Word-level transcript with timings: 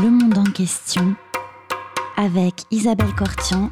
Le 0.00 0.10
monde 0.10 0.38
en 0.38 0.44
question 0.44 1.14
avec 2.16 2.62
Isabelle 2.70 3.14
Cortian. 3.14 3.70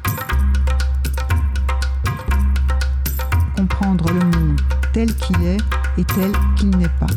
Comprendre 3.57 4.13
le 4.13 4.19
monde 4.19 4.61
tel 4.93 5.13
qu'il 5.15 5.41
est 5.43 5.57
et 5.97 6.05
tel 6.05 6.31
qu'il 6.57 6.69
n'est 6.77 6.87
pas. 6.99 7.07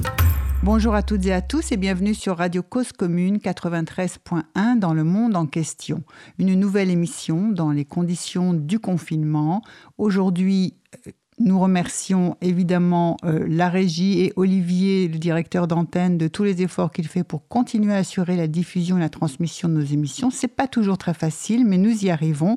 Bonjour 0.62 0.94
à 0.94 1.02
toutes 1.02 1.26
et 1.26 1.32
à 1.32 1.42
tous 1.42 1.70
et 1.70 1.76
bienvenue 1.76 2.14
sur 2.14 2.38
Radio 2.38 2.62
Cause 2.62 2.92
Commune 2.92 3.36
93.1 3.36 4.78
dans 4.78 4.94
le 4.94 5.04
monde 5.04 5.36
en 5.36 5.46
question. 5.46 6.02
Une 6.38 6.54
nouvelle 6.54 6.90
émission 6.90 7.50
dans 7.50 7.72
les 7.72 7.84
conditions 7.84 8.54
du 8.54 8.78
confinement. 8.78 9.62
Aujourd'hui, 9.98 10.76
nous 11.38 11.58
remercions 11.58 12.36
évidemment 12.40 13.16
euh, 13.24 13.44
la 13.48 13.68
régie 13.68 14.20
et 14.20 14.32
Olivier, 14.36 15.08
le 15.08 15.18
directeur 15.18 15.66
d'antenne, 15.66 16.18
de 16.18 16.28
tous 16.28 16.44
les 16.44 16.62
efforts 16.62 16.90
qu'il 16.90 17.08
fait 17.08 17.24
pour 17.24 17.48
continuer 17.48 17.92
à 17.92 17.98
assurer 17.98 18.36
la 18.36 18.46
diffusion 18.46 18.98
et 18.98 19.00
la 19.00 19.08
transmission 19.08 19.68
de 19.68 19.74
nos 19.74 19.84
émissions. 19.84 20.30
C'est 20.30 20.48
pas 20.48 20.68
toujours 20.68 20.98
très 20.98 21.14
facile, 21.14 21.64
mais 21.64 21.78
nous 21.78 22.04
y 22.04 22.10
arrivons. 22.10 22.56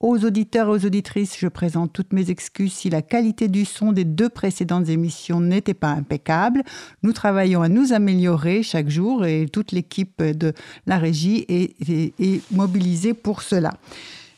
Aux 0.00 0.24
auditeurs 0.24 0.68
et 0.68 0.70
aux 0.70 0.86
auditrices, 0.86 1.36
je 1.36 1.48
présente 1.48 1.92
toutes 1.92 2.12
mes 2.12 2.30
excuses 2.30 2.72
si 2.72 2.88
la 2.88 3.02
qualité 3.02 3.48
du 3.48 3.64
son 3.64 3.90
des 3.90 4.04
deux 4.04 4.28
précédentes 4.28 4.88
émissions 4.88 5.40
n'était 5.40 5.74
pas 5.74 5.88
impeccable. 5.88 6.62
Nous 7.02 7.12
travaillons 7.12 7.62
à 7.62 7.68
nous 7.68 7.92
améliorer 7.92 8.62
chaque 8.62 8.90
jour 8.90 9.26
et 9.26 9.48
toute 9.52 9.72
l'équipe 9.72 10.22
de 10.22 10.52
la 10.86 10.98
régie 10.98 11.44
est, 11.48 12.52
mobilisée 12.52 13.12
pour 13.12 13.42
cela. 13.42 13.74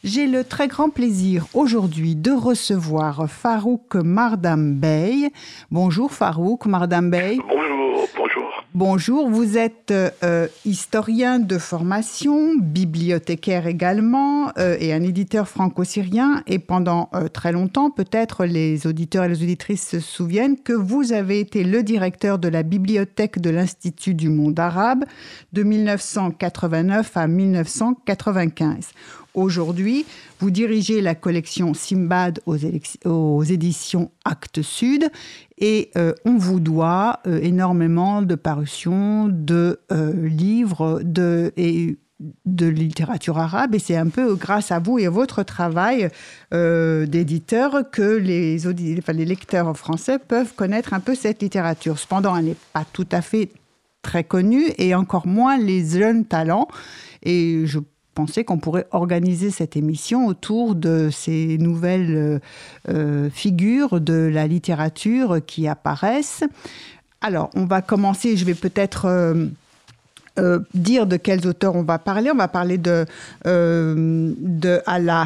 J'ai 0.03 0.27
le 0.27 0.45
très 0.45 0.67
grand 0.67 0.89
plaisir 0.89 1.47
aujourd'hui 1.53 2.17
de 2.17 2.31
recevoir 2.31 3.29
Farouk 3.29 3.97
Mardam 3.97 4.75
Bey. 4.75 5.31
Bonjour 5.71 6.11
Farouk 6.11 6.65
Mardam 6.65 7.11
Bey. 7.11 7.37
Bonjour, 7.47 8.09
bonjour. 8.17 8.65
Bonjour, 8.73 9.29
vous 9.29 9.59
êtes 9.59 9.91
euh, 9.91 10.47
historien 10.65 11.39
de 11.39 11.59
formation, 11.59 12.55
bibliothécaire 12.57 13.67
également 13.67 14.53
euh, 14.57 14.77
et 14.81 14.95
un 14.95 15.03
éditeur 15.03 15.49
franco-syrien. 15.49 16.45
Et 16.47 16.59
pendant 16.59 17.11
euh, 17.13 17.29
très 17.29 17.53
longtemps, 17.53 17.91
peut-être 17.91 18.47
les 18.47 18.87
auditeurs 18.87 19.25
et 19.25 19.29
les 19.29 19.43
auditrices 19.43 19.87
se 19.87 20.01
souviennent 20.01 20.57
que 20.57 20.73
vous 20.73 21.13
avez 21.13 21.41
été 21.41 21.63
le 21.63 21.83
directeur 21.83 22.39
de 22.39 22.49
la 22.49 22.63
bibliothèque 22.63 23.39
de 23.39 23.51
l'Institut 23.51 24.15
du 24.15 24.31
monde 24.31 24.59
arabe 24.59 25.05
de 25.53 25.63
1989 25.63 27.17
à 27.17 27.27
1995. 27.27 28.93
Aujourd'hui, 29.35 30.07
vous 30.41 30.51
dirigez 30.51 31.01
la 31.01 31.15
collection 31.15 31.73
Simbad 31.73 32.41
aux, 32.47 33.43
éditions 33.45 34.11
Actes 34.25 34.63
Sud 34.63 35.09
et 35.59 35.91
euh, 35.97 36.13
on 36.25 36.37
vous 36.37 36.59
doit 36.59 37.21
euh, 37.27 37.39
énormément 37.41 38.23
de 38.23 38.35
parutions, 38.35 39.29
de 39.29 39.79
euh, 39.93 40.13
livres 40.27 41.01
de, 41.05 41.53
et 41.57 41.97
de 42.45 42.67
littérature 42.67 43.39
arabe 43.39 43.75
et 43.75 43.79
c'est 43.79 43.97
un 43.97 44.09
peu 44.09 44.35
grâce 44.35 44.73
à 44.73 44.81
vous 44.81 44.99
et 44.99 45.07
à 45.07 45.11
votre 45.11 45.43
travail 45.43 46.11
d'éditeur 46.53 47.91
que 47.91 48.17
les, 48.17 48.67
enfin, 48.99 49.15
les 49.15 49.25
lecteurs 49.25 49.75
français 49.75 50.19
peuvent 50.19 50.53
connaître 50.55 50.93
un 50.93 51.01
peu 51.01 51.15
cette 51.15 51.41
littérature. 51.41 51.99
Cependant, 51.99 52.37
elle 52.37 52.45
n'est 52.47 52.57
pas 52.75 52.85
tout 52.93 53.09
à 53.11 53.23
fait 53.23 53.49
très 54.03 54.25
connue 54.25 54.67
et 54.77 54.95
encore 54.95 55.27
moins 55.27 55.57
les 55.57 55.85
jeunes 55.87 56.25
talents. 56.25 56.69
Et 57.23 57.63
je 57.67 57.79
pensais 58.15 58.45
qu'on 58.45 58.59
pourrait 58.59 58.87
organiser 58.91 59.51
cette 59.51 59.77
émission 59.77 60.27
autour 60.27 60.75
de 60.75 61.11
ces 61.11 61.59
nouvelles 61.59 62.17
euh, 62.17 62.39
euh, 62.89 63.31
figures 63.31 64.01
de 64.01 64.31
la 64.33 64.47
littérature 64.47 65.41
qui 65.47 65.69
apparaissent. 65.69 66.45
Alors, 67.21 67.51
on 67.55 67.67
va 67.67 67.83
commencer, 67.83 68.37
je 68.37 68.45
vais 68.45 68.55
peut-être... 68.55 69.07
Euh, 69.07 69.47
euh, 70.39 70.61
dire 70.75 71.07
de 71.07 71.17
quels 71.17 71.47
auteurs 71.47 71.75
on 71.75 71.83
va 71.83 71.99
parler. 71.99 72.31
On 72.31 72.37
va 72.37 72.49
parler 72.49 72.79
de, 72.79 73.05
euh, 73.47 74.33
de 74.39 74.81
Allah 74.87 75.25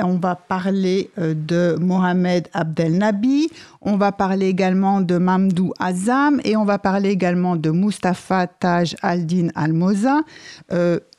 on 0.00 0.16
va 0.16 0.34
parler 0.34 1.10
euh, 1.18 1.34
de 1.34 1.76
Mohamed 1.80 2.48
Abdel 2.52 2.98
Nabi, 2.98 3.48
on 3.80 3.96
va 3.96 4.12
parler 4.12 4.46
également 4.46 5.00
de 5.00 5.18
Mamdou 5.18 5.72
Azam 5.78 6.40
et 6.44 6.56
on 6.56 6.64
va 6.64 6.78
parler 6.78 7.10
également 7.10 7.56
de 7.56 7.70
Mustafa 7.70 8.46
Taj 8.46 8.96
al-Din 9.02 9.48
al-Moza. 9.54 10.20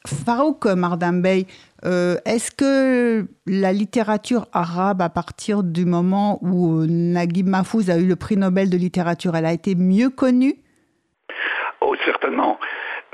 Farouk 0.05 0.65
Mardambey, 0.65 1.47
est-ce 1.83 2.51
que 2.51 3.27
la 3.47 3.73
littérature 3.73 4.47
arabe, 4.53 5.01
à 5.01 5.09
partir 5.09 5.63
du 5.63 5.85
moment 5.85 6.39
où 6.43 6.85
Naguib 6.85 7.47
Mahfouz 7.47 7.89
a 7.89 7.97
eu 7.97 8.05
le 8.05 8.15
prix 8.15 8.37
Nobel 8.37 8.69
de 8.69 8.77
littérature, 8.77 9.35
elle 9.35 9.45
a 9.45 9.53
été 9.53 9.73
mieux 9.73 10.09
connue? 10.09 10.55
Oh, 11.81 11.95
certainement. 12.05 12.57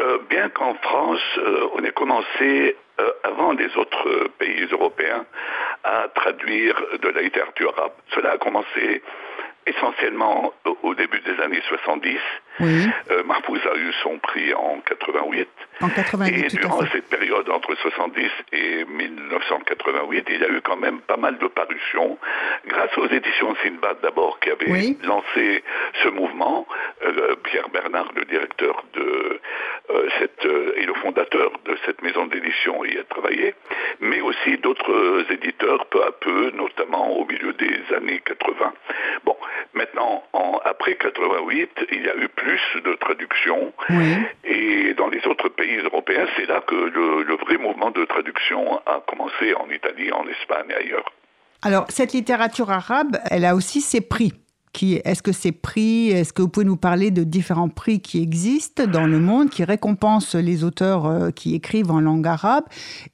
Euh, 0.02 0.18
bien 0.30 0.50
qu'en 0.50 0.74
France, 0.76 1.20
euh, 1.38 1.68
on 1.76 1.84
ait 1.84 1.92
commencé, 1.92 2.76
euh, 3.00 3.12
avant 3.24 3.52
les 3.52 3.76
autres 3.78 4.30
pays 4.40 4.66
européens, 4.72 5.26
à 5.84 6.08
traduire 6.16 6.76
de 7.02 7.10
la 7.10 7.22
littérature 7.22 7.74
arabe. 7.78 7.94
Cela 8.16 8.32
a 8.32 8.38
commencé 8.38 9.04
essentiellement 9.68 10.54
au 10.82 10.96
début 10.96 11.20
des 11.22 11.40
années 11.44 11.62
70. 11.68 12.18
Oui. 12.62 12.88
Euh, 13.10 13.24
a 13.72 13.76
eu 13.76 13.92
son 14.04 14.18
prix 14.20 14.54
en 14.54 14.80
88. 14.86 15.48
En 15.82 15.90
88 15.90 16.54
et 16.54 16.58
durant 16.58 16.82
cette 16.92 17.08
période 17.10 17.50
entre 17.50 17.76
70 17.76 18.30
et 18.54 18.86
1988, 18.86 20.26
il 20.30 20.42
y 20.42 20.44
a 20.44 20.50
eu 20.50 20.62
quand 20.62 20.78
même 20.78 21.00
pas 21.02 21.18
mal 21.18 21.38
de 21.38 21.48
parutions, 21.48 22.18
grâce 22.68 22.96
aux 22.98 23.08
éditions 23.08 23.56
Sinbad 23.64 23.98
d'abord, 24.02 24.40
qui 24.40 24.50
avaient 24.50 24.72
oui. 24.72 24.98
lancé 25.04 25.64
ce 26.04 26.10
mouvement. 26.10 26.68
Euh, 27.06 27.36
Pierre 27.44 27.70
Bernard, 27.70 28.12
le 28.16 28.26
directeur 28.26 28.84
de 28.94 29.40
euh, 29.90 30.10
cette 30.20 30.46
et 30.76 30.86
le 30.86 30.94
fondateur 30.96 31.52
de 31.66 31.78
cette 31.86 32.02
maison 32.02 32.26
d'édition, 32.28 32.84
y 32.86 32.98
a 32.98 33.04
travaillé, 33.04 33.54
mais 34.00 34.22
aussi 34.22 34.58
d'autres 34.58 35.26
éditeurs 35.32 35.86
peu 35.88 36.04
à 36.04 36.12
peu, 36.12 36.52
notamment 36.52 37.18
au 37.18 37.26
milieu 37.26 37.54
des 37.54 37.96
années 37.96 38.22
80. 38.26 38.74
Bon, 39.24 39.36
maintenant, 39.74 40.24
en, 40.34 40.60
après 40.66 40.96
88, 40.96 41.88
il 41.92 42.06
y 42.06 42.10
a 42.10 42.16
eu 42.16 42.28
plus 42.28 42.51
de 42.84 42.96
traductions. 42.96 43.74
Oui. 43.90 44.16
Et 44.44 44.94
dans 44.96 45.08
les 45.08 45.26
autres 45.28 45.50
pays 45.50 45.78
européens, 45.78 46.26
c'est 46.36 46.46
là 46.48 46.62
que 46.68 46.76
le, 46.76 47.24
le, 47.24 47.36
vrai 47.36 47.58
mouvement 47.58 47.92
de 47.92 48.06
traduction 48.06 48.78
a 48.86 49.02
commencé 49.08 49.54
en 49.56 49.70
Italie, 49.70 50.12
en 50.12 50.26
Espagne 50.28 50.68
et 50.70 50.86
ailleurs. 50.86 51.12
Alors, 51.64 51.86
cette 51.90 52.14
littérature 52.14 52.72
arabe, 52.72 53.18
elle 53.30 53.46
a 53.46 53.56
aussi 53.56 53.82
ses 53.82 54.02
prix. 54.02 54.34
Est-ce 54.82 55.22
que 55.22 55.32
ces 55.32 55.52
prix, 55.52 56.10
est-ce 56.10 56.34
que 56.34 56.42
vous 56.42 56.48
pouvez 56.48 56.66
nous 56.66 56.78
parler 56.78 57.12
de 57.12 57.24
différents 57.24 57.70
prix 57.70 58.00
qui 58.00 58.22
existent 58.22 58.88
dans 58.88 59.06
le 59.06 59.20
monde, 59.20 59.50
qui 59.50 59.64
récompensent 59.64 60.36
les 60.36 60.64
auteurs 60.64 61.06
euh, 61.06 61.30
qui 61.30 61.54
écrivent 61.54 61.92
en 61.92 62.00
langue 62.00 62.26
arabe? 62.26 62.64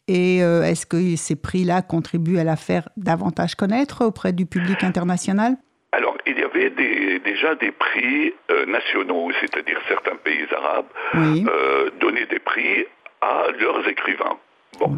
Et 0.07 0.43
euh, 0.43 0.63
est-ce 0.63 0.85
que 0.85 1.15
ces 1.15 1.35
prix-là 1.35 1.81
contribuent 1.81 2.37
à 2.37 2.43
la 2.43 2.55
faire 2.55 2.87
davantage 2.95 3.55
connaître 3.55 4.05
auprès 4.05 4.33
du 4.33 4.45
public 4.45 4.83
international? 4.83 5.57
Alors, 5.93 6.17
il 6.25 6.37
y 6.37 6.43
avait 6.43 6.69
des, 6.69 7.19
déjà 7.19 7.55
des 7.55 7.71
prix 7.71 8.33
euh, 8.51 8.65
nationaux, 8.65 9.31
c'est-à-dire 9.39 9.79
certains 9.87 10.15
pays 10.15 10.45
arabes 10.51 10.87
oui. 11.13 11.45
euh, 11.47 11.89
donnaient 11.99 12.25
des 12.25 12.39
prix 12.39 12.85
à 13.21 13.47
leurs 13.59 13.87
écrivains. 13.87 14.37
Bon. 14.79 14.97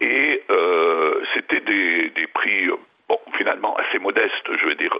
Et 0.00 0.42
euh, 0.50 1.22
c'était 1.34 1.60
des, 1.60 2.10
des, 2.10 2.26
prix, 2.28 2.68
bon, 3.08 3.18
finalement 3.36 3.74
assez 3.76 3.98
modestes, 3.98 4.48
je 4.60 4.66
veux 4.66 4.74
dire, 4.74 4.96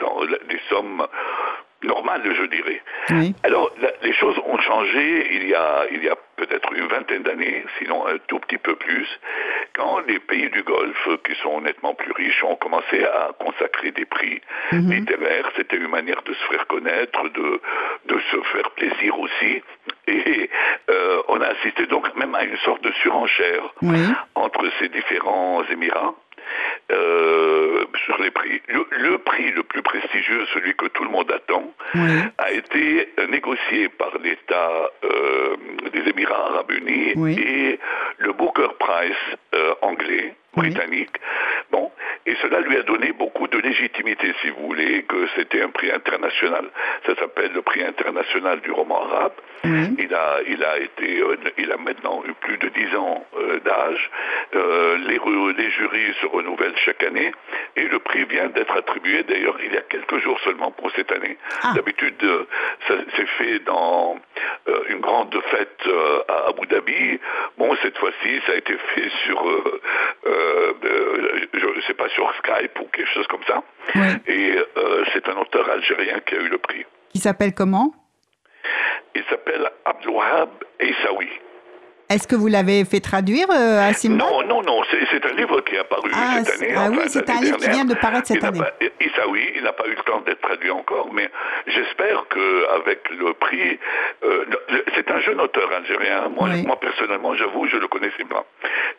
dans 0.00 0.24
des 0.24 0.60
sommes 0.68 1.06
normales, 1.82 2.22
je 2.24 2.46
dirais. 2.46 2.82
Oui. 3.10 3.34
Alors, 3.42 3.70
la, 3.80 3.90
les 4.02 4.12
choses 4.14 4.38
ont 4.46 4.58
changé 4.58 5.28
il 5.34 5.48
y 5.48 5.54
a, 5.54 5.84
il 5.92 6.02
y 6.02 6.08
a 6.08 6.16
peut-être 6.36 6.72
une 6.72 6.86
vingtaine 6.86 7.22
d'années, 7.22 7.64
sinon 7.78 8.06
un 8.06 8.18
tout 8.26 8.38
petit 8.40 8.58
peu 8.58 8.74
plus, 8.76 9.06
quand 9.74 10.00
les 10.06 10.18
pays 10.18 10.48
du 10.50 10.62
Golfe, 10.62 11.08
qui 11.24 11.34
sont 11.42 11.60
nettement 11.60 11.94
plus 11.94 12.12
riches, 12.12 12.42
ont 12.44 12.56
commencé 12.56 13.04
à 13.04 13.30
consacrer 13.38 13.90
des 13.92 14.04
prix 14.04 14.40
Mhm. 14.72 14.90
littéraires. 14.92 15.50
C'était 15.56 15.76
une 15.76 15.88
manière 15.88 16.22
de 16.22 16.32
se 16.34 16.44
faire 16.50 16.66
connaître, 16.66 17.28
de, 17.28 17.60
de 18.06 18.20
se 18.30 18.40
faire 18.52 18.70
plaisir 18.72 19.18
aussi. 19.18 19.62
Et 20.06 20.50
euh, 20.90 21.22
on 21.28 21.40
a 21.40 21.46
assisté 21.46 21.86
donc 21.86 22.14
même 22.16 22.34
à 22.34 22.44
une 22.44 22.56
sorte 22.58 22.82
de 22.82 22.92
surenchère 23.02 23.62
oui. 23.82 23.98
entre 24.34 24.64
ces 24.78 24.88
différents 24.88 25.62
Émirats. 25.70 26.14
Euh, 26.92 27.84
sur 28.04 28.20
les 28.20 28.30
prix. 28.30 28.60
Le, 28.68 28.86
le, 28.90 29.18
prix 29.18 29.50
le 29.52 29.62
plus 29.62 29.82
prestigieux, 29.82 30.44
celui 30.52 30.74
que 30.74 30.86
tout 30.86 31.04
le 31.04 31.10
monde 31.10 31.30
attend, 31.30 31.72
oui. 31.94 32.10
a 32.38 32.50
été 32.50 33.08
négocié 33.30 33.88
par 33.88 34.10
l'État 34.22 34.70
euh, 35.04 35.56
des 35.92 36.10
Émirats 36.10 36.46
arabes 36.48 36.70
unis 36.70 37.12
oui. 37.16 37.38
et 37.38 37.78
le 38.18 38.32
Booker 38.32 38.68
Prize 38.78 39.14
euh, 39.54 39.74
anglais, 39.82 40.34
britannique. 40.54 41.16
Bon, 41.70 41.90
Et 42.26 42.36
cela 42.42 42.60
lui 42.60 42.76
a 42.76 42.82
donné 42.82 43.12
beaucoup 43.12 43.48
de 43.48 43.58
légitimité, 43.58 44.32
si 44.40 44.50
vous 44.50 44.66
voulez, 44.66 45.02
que 45.04 45.26
c'était 45.34 45.62
un 45.62 45.70
prix 45.70 45.90
international. 45.90 46.66
Ça 47.06 47.14
s'appelle 47.16 47.50
le 47.52 47.62
prix 47.62 47.82
international 47.82 48.60
du 48.60 48.70
roman 48.70 49.02
arabe. 49.02 49.32
Il 49.64 50.12
a, 50.14 50.40
il 50.48 50.64
a 50.64 50.78
été, 50.78 51.20
euh, 51.20 51.36
il 51.56 51.70
a 51.70 51.76
maintenant 51.76 52.22
eu 52.26 52.32
plus 52.34 52.58
de 52.58 52.68
10 52.68 52.96
ans 52.96 53.24
euh, 53.38 53.60
d'âge. 53.60 54.10
Euh, 54.54 54.96
les, 55.06 55.20
les 55.56 55.70
jurys 55.70 56.14
se 56.20 56.26
renouvellent 56.26 56.76
chaque 56.84 57.02
année 57.04 57.32
et 57.76 57.86
le 57.86 57.98
prix 58.00 58.24
vient 58.24 58.48
d'être 58.48 58.76
attribué. 58.76 59.22
D'ailleurs, 59.22 59.56
il 59.64 59.72
y 59.72 59.76
a 59.76 59.82
quelques 59.82 60.18
jours 60.18 60.38
seulement 60.40 60.72
pour 60.72 60.90
cette 60.92 61.12
année. 61.12 61.36
Ah. 61.62 61.72
D'habitude, 61.76 62.24
ça 62.88 62.94
s'est 63.16 63.26
fait 63.38 63.60
dans 63.60 64.16
une 64.88 65.00
grande 65.00 65.34
fête 65.50 65.88
à 66.28 66.48
Abu 66.48 66.66
Dhabi. 66.66 67.20
Bon, 67.56 67.74
cette 67.82 67.98
fois-ci, 67.98 68.40
ça 68.46 68.52
a 68.52 68.56
été 68.56 68.76
fait 68.94 69.10
sur, 69.24 69.44
je 71.54 71.66
ne 71.66 71.80
sais 71.82 71.94
pas, 71.94 72.08
sur 72.10 72.32
Skype 72.36 72.78
ou 72.80 72.84
quelque 72.92 73.10
chose 73.12 73.26
comme 73.28 73.44
ça. 73.46 73.62
Et 74.26 74.54
c'est 75.12 75.28
un 75.28 75.36
auteur 75.36 75.68
algérien 75.68 76.20
qui 76.20 76.34
a 76.34 76.38
eu 76.38 76.48
le 76.48 76.58
prix. 76.58 76.84
Qui 77.12 77.18
s'appelle 77.18 77.54
comment? 77.54 77.92
Il 79.14 79.22
s'appelle 79.28 79.70
Abdouhab 79.84 80.50
Eissaoui. 80.80 81.28
Est-ce 82.12 82.28
que 82.28 82.36
vous 82.36 82.48
l'avez 82.48 82.84
fait 82.84 83.00
traduire 83.00 83.46
euh, 83.50 83.88
à 83.88 83.94
Simba 83.94 84.16
Non, 84.24 84.42
non, 84.42 84.62
non. 84.62 84.82
C'est 84.90 85.24
un 85.24 85.32
livre 85.32 85.60
qui 85.62 85.74
est 85.76 85.78
apparu 85.78 86.10
ah, 86.14 86.44
cette 86.44 86.62
année. 86.62 86.74
Ah 86.76 86.88
oui, 86.90 86.98
c'est 87.06 87.28
un 87.30 87.40
livre 87.40 87.56
qui 87.56 87.70
vient 87.70 87.84
de 87.86 87.94
paraître 87.94 88.26
cette 88.26 88.44
année. 88.44 88.60
Issaoui, 89.00 89.52
il 89.56 89.62
n'a 89.62 89.72
pas 89.72 89.86
eu 89.86 89.94
le 89.94 90.02
temps 90.02 90.20
d'être 90.20 90.40
traduit 90.40 90.70
encore, 90.70 91.08
mais 91.12 91.28
j'espère 91.66 92.26
qu'avec 92.28 93.08
le 93.10 93.32
prix, 93.34 93.78
euh, 94.24 94.44
c'est 94.94 95.10
un 95.10 95.20
jeune 95.20 95.40
auteur 95.40 95.70
algérien. 95.72 96.28
Moi, 96.28 96.48
moi 96.66 96.78
personnellement, 96.78 97.34
j'avoue, 97.34 97.66
je 97.66 97.76
ne 97.76 97.80
le 97.80 97.88
connaissais 97.88 98.24
pas. 98.28 98.44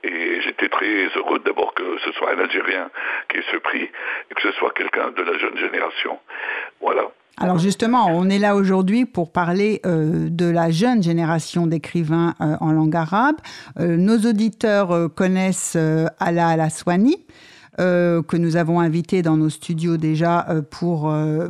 Et 0.04 0.42
j'étais 0.42 0.70
très 0.70 1.06
heureux 1.16 1.40
d'abord 1.40 1.74
que 1.74 1.98
ce 2.04 2.12
soit 2.14 2.32
un 2.34 2.40
Algérien 2.40 2.90
qui 3.30 3.38
ait 3.38 3.44
ce 3.52 3.58
prix 3.58 3.84
et 3.84 4.34
que 4.34 4.42
ce 4.42 4.52
soit 4.54 4.72
quelqu'un 4.72 5.12
de 5.12 5.22
la 5.22 5.38
jeune 5.38 5.58
génération. 5.58 6.20
Voilà. 6.82 7.04
Alors 7.38 7.58
justement, 7.58 8.08
on 8.10 8.30
est 8.30 8.38
là 8.38 8.56
aujourd'hui 8.56 9.06
pour 9.06 9.32
parler 9.32 9.82
euh, 9.86 10.30
de 10.30 10.46
la 10.46 10.70
jeune 10.70 11.02
génération 11.02 11.66
d'écrivains 11.66 12.36
euh, 12.42 12.56
en 12.60 12.72
langue 12.72 12.96
arabe. 12.96 13.38
Euh, 13.80 13.98
nos 13.98 14.20
auditeurs 14.20 15.10
connaissent 15.16 15.78
Ala 16.20 16.50
Alaswani. 16.50 17.18
Euh, 17.80 18.22
que 18.22 18.38
nous 18.38 18.56
avons 18.56 18.80
invité 18.80 19.24
dans 19.24 19.36
nos 19.36 19.50
studios 19.50 19.98
déjà 19.98 20.46
euh, 20.48 20.62
pour, 20.62 21.10
euh, 21.10 21.50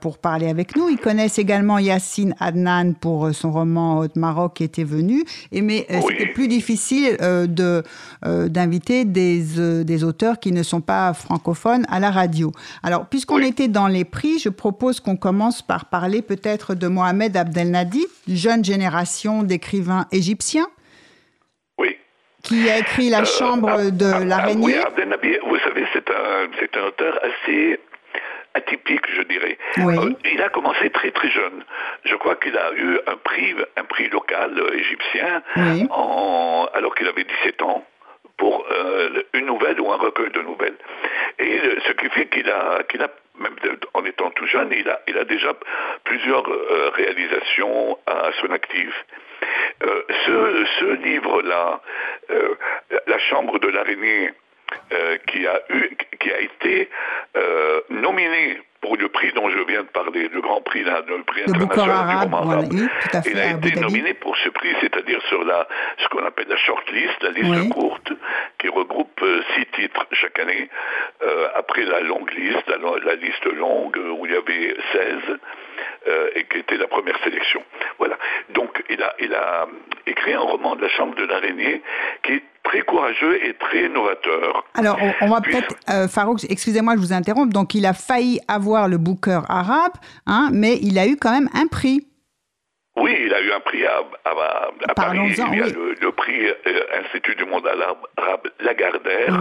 pour 0.00 0.18
parler 0.18 0.46
avec 0.46 0.76
nous. 0.76 0.88
Ils 0.88 0.98
connaissent 0.98 1.40
également 1.40 1.78
Yassine 1.78 2.36
Adnan 2.38 2.94
pour 2.94 3.34
son 3.34 3.50
roman 3.50 3.98
Haute 3.98 4.14
Maroc 4.14 4.54
qui 4.54 4.62
était 4.64 4.84
venu. 4.84 5.24
Et, 5.50 5.62
mais 5.62 5.84
c'était 5.88 6.32
plus 6.32 6.46
difficile 6.46 7.16
de, 7.20 7.82
d'inviter 8.22 9.04
des, 9.04 9.84
des 9.84 10.04
auteurs 10.04 10.38
qui 10.38 10.52
ne 10.52 10.62
sont 10.62 10.80
pas 10.80 11.12
francophones 11.12 11.86
à 11.88 11.98
la 11.98 12.12
radio. 12.12 12.52
Alors, 12.84 13.06
puisqu'on 13.06 13.38
était 13.38 13.68
dans 13.68 13.88
les 13.88 14.04
prix, 14.04 14.38
je 14.38 14.50
propose 14.50 15.00
qu'on 15.00 15.16
commence 15.16 15.60
par 15.60 15.86
parler 15.86 16.22
peut-être 16.22 16.74
de 16.74 16.86
Mohamed 16.86 17.36
Abdelnadi, 17.36 18.06
jeune 18.28 18.64
génération 18.64 19.42
d'écrivains 19.42 20.06
égyptiens 20.12 20.66
qui 22.44 22.70
a 22.70 22.78
écrit 22.78 23.10
La 23.10 23.24
Chambre 23.24 23.90
de 23.90 24.28
l'araignée. 24.28 24.62
Oui, 24.62 24.76
vous 25.46 25.58
savez, 25.58 25.84
c'est 25.92 26.08
un, 26.10 26.48
c'est 26.60 26.76
un 26.76 26.84
auteur 26.84 27.18
assez 27.24 27.80
atypique, 28.54 29.04
je 29.16 29.22
dirais. 29.22 29.58
Euh, 29.78 30.12
il 30.32 30.40
a 30.42 30.48
commencé 30.48 30.88
très 30.90 31.10
très 31.10 31.28
jeune. 31.30 31.64
Je 32.04 32.14
crois 32.14 32.36
qu'il 32.36 32.56
a 32.56 32.72
eu 32.74 32.98
un 33.06 33.16
prix, 33.16 33.54
un 33.76 33.84
prix 33.84 34.08
local 34.10 34.52
euh, 34.56 34.78
égyptien 34.78 35.42
en, 35.90 36.68
alors 36.74 36.94
qu'il 36.94 37.08
avait 37.08 37.24
17 37.24 37.62
ans 37.62 37.84
pour 38.36 38.64
euh, 38.70 39.22
une 39.32 39.46
nouvelle 39.46 39.80
ou 39.80 39.90
un 39.90 39.96
recueil 39.96 40.30
de 40.30 40.42
nouvelles. 40.42 40.76
Et 41.38 41.60
ce 41.86 41.92
qui 41.92 42.08
fait 42.10 42.26
qu'il 42.26 42.48
a, 42.48 42.82
qu'il 42.84 43.02
a 43.02 43.08
même 43.38 43.56
en 43.94 44.04
étant 44.04 44.30
tout 44.30 44.46
jeune, 44.46 44.72
il 44.72 44.88
a, 45.18 45.24
déjà 45.24 45.54
plusieurs 46.04 46.44
réalisations 46.94 47.98
à 48.06 48.30
son 48.40 48.50
actif. 48.50 48.94
Euh, 49.82 50.02
ce, 50.78 50.94
livre-là, 51.02 51.80
euh, 52.30 52.54
La 53.06 53.18
Chambre 53.18 53.58
de 53.58 53.68
l'araignée, 53.68 54.30
euh, 54.92 55.18
qui, 55.26 55.46
a 55.46 55.60
qui 56.20 56.32
a 56.32 56.40
été 56.40 56.88
nominé 57.90 58.60
pour 58.84 58.98
le 58.98 59.08
prix 59.08 59.32
dont 59.32 59.48
je 59.48 59.60
viens 59.66 59.82
de 59.82 59.88
parler, 59.88 60.28
le 60.28 60.42
grand 60.42 60.60
prix, 60.60 60.84
là, 60.84 61.02
le 61.08 61.22
prix 61.22 61.40
international 61.46 62.28
du 62.28 62.34
roman 62.34 62.60
il 63.24 63.38
a 63.38 63.50
été 63.52 63.80
nominé 63.80 64.12
pour 64.12 64.36
ce 64.36 64.50
prix, 64.50 64.74
c'est-à-dire 64.82 65.22
sur 65.30 65.42
la, 65.42 65.66
ce 65.96 66.08
qu'on 66.08 66.22
appelle 66.26 66.48
la 66.50 66.58
shortlist, 66.58 67.22
la 67.22 67.30
liste 67.30 67.72
courte, 67.72 68.12
qui 68.58 68.68
regroupe 68.68 69.24
six 69.54 69.64
titres 69.74 70.06
chaque 70.12 70.38
année, 70.38 70.68
après 71.54 71.84
la 71.84 72.00
longue 72.00 72.30
liste, 72.34 72.68
la, 72.68 72.76
la, 72.76 73.14
liste 73.14 73.46
longue 73.46 73.98
où 74.18 74.26
il 74.26 74.32
y 74.32 74.36
avait 74.36 74.76
16, 74.92 75.38
et 76.36 76.44
qui 76.44 76.58
était 76.58 76.76
la 76.76 76.86
première 76.86 77.16
sélection. 77.24 77.62
Voilà. 77.98 78.18
Donc 78.50 78.82
il 78.90 79.02
a, 79.02 79.14
il 79.18 79.32
a 79.34 79.66
écrit 80.06 80.34
un 80.34 80.40
roman 80.40 80.76
de 80.76 80.82
la 80.82 80.88
Chambre 80.90 81.14
de 81.14 81.24
l'araignée 81.24 81.80
qui 82.22 82.34
est 82.34 82.42
très 82.64 82.80
courageux 82.80 83.46
et 83.46 83.54
très 83.54 83.88
novateur. 83.88 84.64
Alors 84.74 84.98
on, 85.20 85.28
va 85.28 85.40
peut-être, 85.40 85.76
euh, 85.90 86.08
Farouk, 86.08 86.40
excusez-moi, 86.48 86.94
je 86.96 87.00
vous 87.00 87.12
interromps. 87.12 87.52
Donc 87.52 87.74
il 87.74 87.86
a 87.86 87.92
failli 87.92 88.40
avoir 88.48 88.73
le 88.88 88.98
Booker 88.98 89.40
arabe, 89.48 89.92
hein, 90.26 90.50
mais 90.52 90.78
il 90.82 90.98
a 90.98 91.06
eu 91.06 91.16
quand 91.16 91.32
même 91.32 91.48
un 91.54 91.66
prix. 91.66 92.06
Oui, 92.96 93.16
il 93.26 93.34
a 93.34 93.40
eu 93.40 93.50
un 93.52 93.60
prix 93.60 93.84
à, 93.84 94.02
Paris. 94.94 95.18
Il 95.26 95.36
y 95.36 95.62
a 95.62 95.66
le, 95.66 96.12
prix 96.12 96.46
euh, 96.46 97.00
Institut 97.00 97.34
du 97.34 97.44
monde 97.44 97.66
arabe 97.66 98.48
Lagardère 98.60 99.40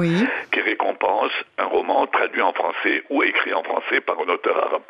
qui 0.52 0.60
récompense 0.62 1.32
un 1.60 1.66
roman 1.66 2.08
traduit 2.08 2.42
en 2.42 2.54
français 2.54 3.04
ou 3.12 3.22
écrit 3.22 3.54
en 3.54 3.62
français 3.62 4.02
par 4.02 4.18
un 4.20 4.30
auteur 4.34 4.58
arabe. 4.58 4.84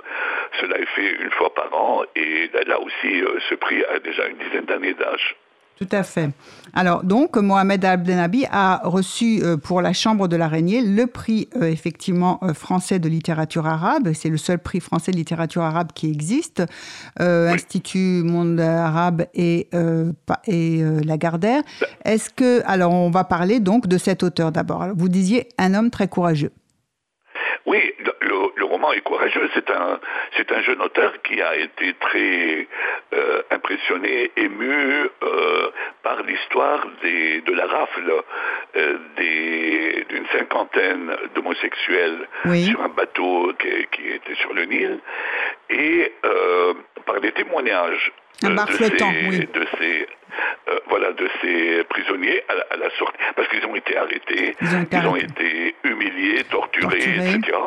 Cela 0.61 0.79
est 0.79 0.87
fait 0.95 1.11
une 1.21 1.31
fois 1.31 1.53
par 1.53 1.73
an 1.73 2.03
et 2.15 2.49
là 2.65 2.79
aussi, 2.79 3.21
euh, 3.21 3.37
ce 3.49 3.55
prix 3.55 3.83
a 3.83 3.99
déjà 3.99 4.27
une 4.27 4.37
dizaine 4.37 4.65
d'années 4.65 4.93
d'âge. 4.93 5.35
Tout 5.77 5.87
à 5.91 6.03
fait. 6.03 6.29
Alors 6.73 7.03
donc 7.03 7.35
Mohamed 7.35 7.83
Abdenabi 7.83 8.45
a 8.51 8.81
reçu 8.83 9.41
euh, 9.43 9.57
pour 9.57 9.81
la 9.81 9.91
Chambre 9.91 10.27
de 10.27 10.35
l'araignée 10.35 10.81
le 10.81 11.07
prix 11.07 11.49
euh, 11.55 11.65
effectivement 11.65 12.39
euh, 12.43 12.53
français 12.53 12.99
de 12.99 13.09
littérature 13.09 13.65
arabe. 13.65 14.13
C'est 14.13 14.29
le 14.29 14.37
seul 14.37 14.59
prix 14.59 14.79
français 14.79 15.11
de 15.11 15.17
littérature 15.17 15.63
arabe 15.63 15.91
qui 15.93 16.09
existe. 16.09 16.63
Institut 17.19 18.23
Monde 18.23 18.59
Arabe 18.59 19.25
et, 19.33 19.69
et 20.47 20.83
Lagardère. 21.03 21.61
Est-ce 22.05 22.29
que 22.29 22.61
alors 22.65 22.93
on 22.93 23.09
va 23.09 23.23
parler 23.23 23.59
donc 23.59 23.87
de 23.87 23.97
cet 23.97 24.23
auteur 24.23 24.51
d'abord. 24.51 24.87
Vous 24.95 25.09
disiez 25.09 25.49
un 25.57 25.73
homme 25.73 25.89
très 25.89 26.07
courageux. 26.07 26.51
Oui, 27.65 27.79
est 28.91 29.01
courageux. 29.01 29.49
C'est 29.53 29.69
un, 29.69 29.99
c'est 30.35 30.51
un 30.51 30.61
jeune 30.61 30.81
auteur 30.81 31.13
qui 31.23 31.41
a 31.41 31.55
été 31.55 31.93
très 31.99 32.67
euh, 33.13 33.41
impressionné, 33.51 34.31
ému 34.35 35.09
euh, 35.23 35.69
par 36.01 36.21
l'histoire 36.23 36.85
de 37.03 37.53
la 37.53 37.65
rafle 37.65 38.13
euh, 38.75 38.97
d'une 40.09 40.25
cinquantaine 40.31 41.15
d'homosexuels 41.35 42.27
sur 42.65 42.81
un 42.81 42.89
bateau 42.89 43.53
qui, 43.59 44.07
était 44.07 44.35
sur 44.35 44.53
le 44.53 44.65
Nil, 44.65 44.99
et 45.69 46.11
par 47.05 47.19
des 47.21 47.31
témoignages 47.31 48.11
de 48.41 49.65
ces, 49.77 50.07
voilà, 50.89 51.11
de 51.13 51.29
ces 51.41 51.83
prisonniers 51.85 52.43
à 52.49 52.75
la, 52.77 52.89
sortie, 52.97 53.17
parce 53.35 53.47
qu'ils 53.49 53.65
ont 53.65 53.75
été 53.75 53.95
arrêtés, 53.95 54.55
ils 54.61 55.07
ont 55.07 55.15
été, 55.15 55.75
humiliés, 55.83 56.43
torturés, 56.49 56.97
etc. 56.97 57.57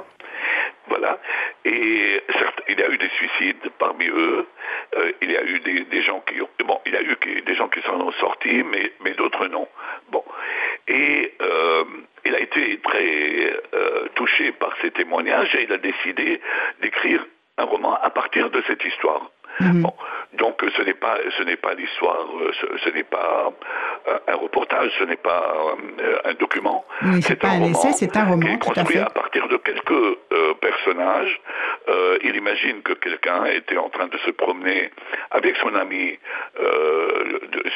Voilà. 0.88 1.18
Et 1.64 2.22
certes, 2.38 2.62
il 2.68 2.78
y 2.78 2.82
a 2.82 2.88
eu 2.88 2.98
des 2.98 3.08
suicides 3.10 3.70
parmi 3.78 4.06
eux. 4.08 4.46
Euh, 4.96 5.12
il 5.20 5.30
y 5.30 5.36
a 5.36 5.44
eu 5.44 5.60
des, 5.60 6.02
gens 6.02 6.20
qui 6.20 6.40
ont, 6.40 6.48
bon, 6.64 6.80
il 6.86 6.92
y 6.92 6.96
a 6.96 7.02
eu 7.02 7.16
des 7.42 7.54
gens 7.54 7.68
qui 7.68 7.80
s'en 7.82 7.98
sont 7.98 8.12
sortis, 8.12 8.62
mais, 8.62 8.92
mais 9.00 9.12
d'autres 9.12 9.46
non. 9.48 9.68
Bon. 10.10 10.24
Et 10.88 11.34
euh, 11.42 11.84
il 12.24 12.34
a 12.34 12.40
été 12.40 12.78
très 12.78 13.52
euh, 13.74 14.08
touché 14.14 14.52
par 14.52 14.76
ces 14.80 14.90
témoignages 14.92 15.54
et 15.54 15.64
il 15.64 15.72
a 15.72 15.78
décidé 15.78 16.40
d'écrire 16.80 17.24
un 17.58 17.64
roman 17.64 17.94
à 18.02 18.10
partir 18.10 18.50
de 18.50 18.62
cette 18.66 18.84
histoire. 18.84 19.30
Mhm. 19.60 19.82
Bon, 19.82 19.92
donc 20.34 20.62
ce 20.76 20.82
n'est 20.82 20.94
pas 20.94 21.16
ce 21.38 21.42
n'est 21.44 21.56
pas 21.56 21.74
l'histoire, 21.74 22.26
euh, 22.40 22.52
ce, 22.84 22.90
n'est 22.90 23.04
pas 23.04 23.52
euh, 24.08 24.18
un 24.28 24.34
reportage, 24.34 24.90
ce 24.98 25.04
n'est 25.04 25.16
pas 25.16 25.54
euh, 26.00 26.18
un 26.24 26.34
document. 26.34 26.84
c'est 27.22 27.42
un, 27.44 27.58
roman 27.58 27.92
c'est 27.92 28.16
un 28.16 28.24
roman 28.24 28.40
qui 28.40 28.52
est 28.52 28.58
construit 28.58 28.98
à, 28.98 29.06
partir 29.06 29.48
de 29.48 29.56
quelques 29.56 30.18
personnages. 30.60 31.40
il 32.22 32.36
imagine 32.36 32.82
que 32.82 32.92
quelqu'un 32.94 33.44
était 33.46 33.78
en 33.78 33.88
train 33.88 34.08
de 34.08 34.18
se 34.18 34.30
promener 34.30 34.90
avec 35.30 35.56
son 35.56 35.74
ami 35.74 36.18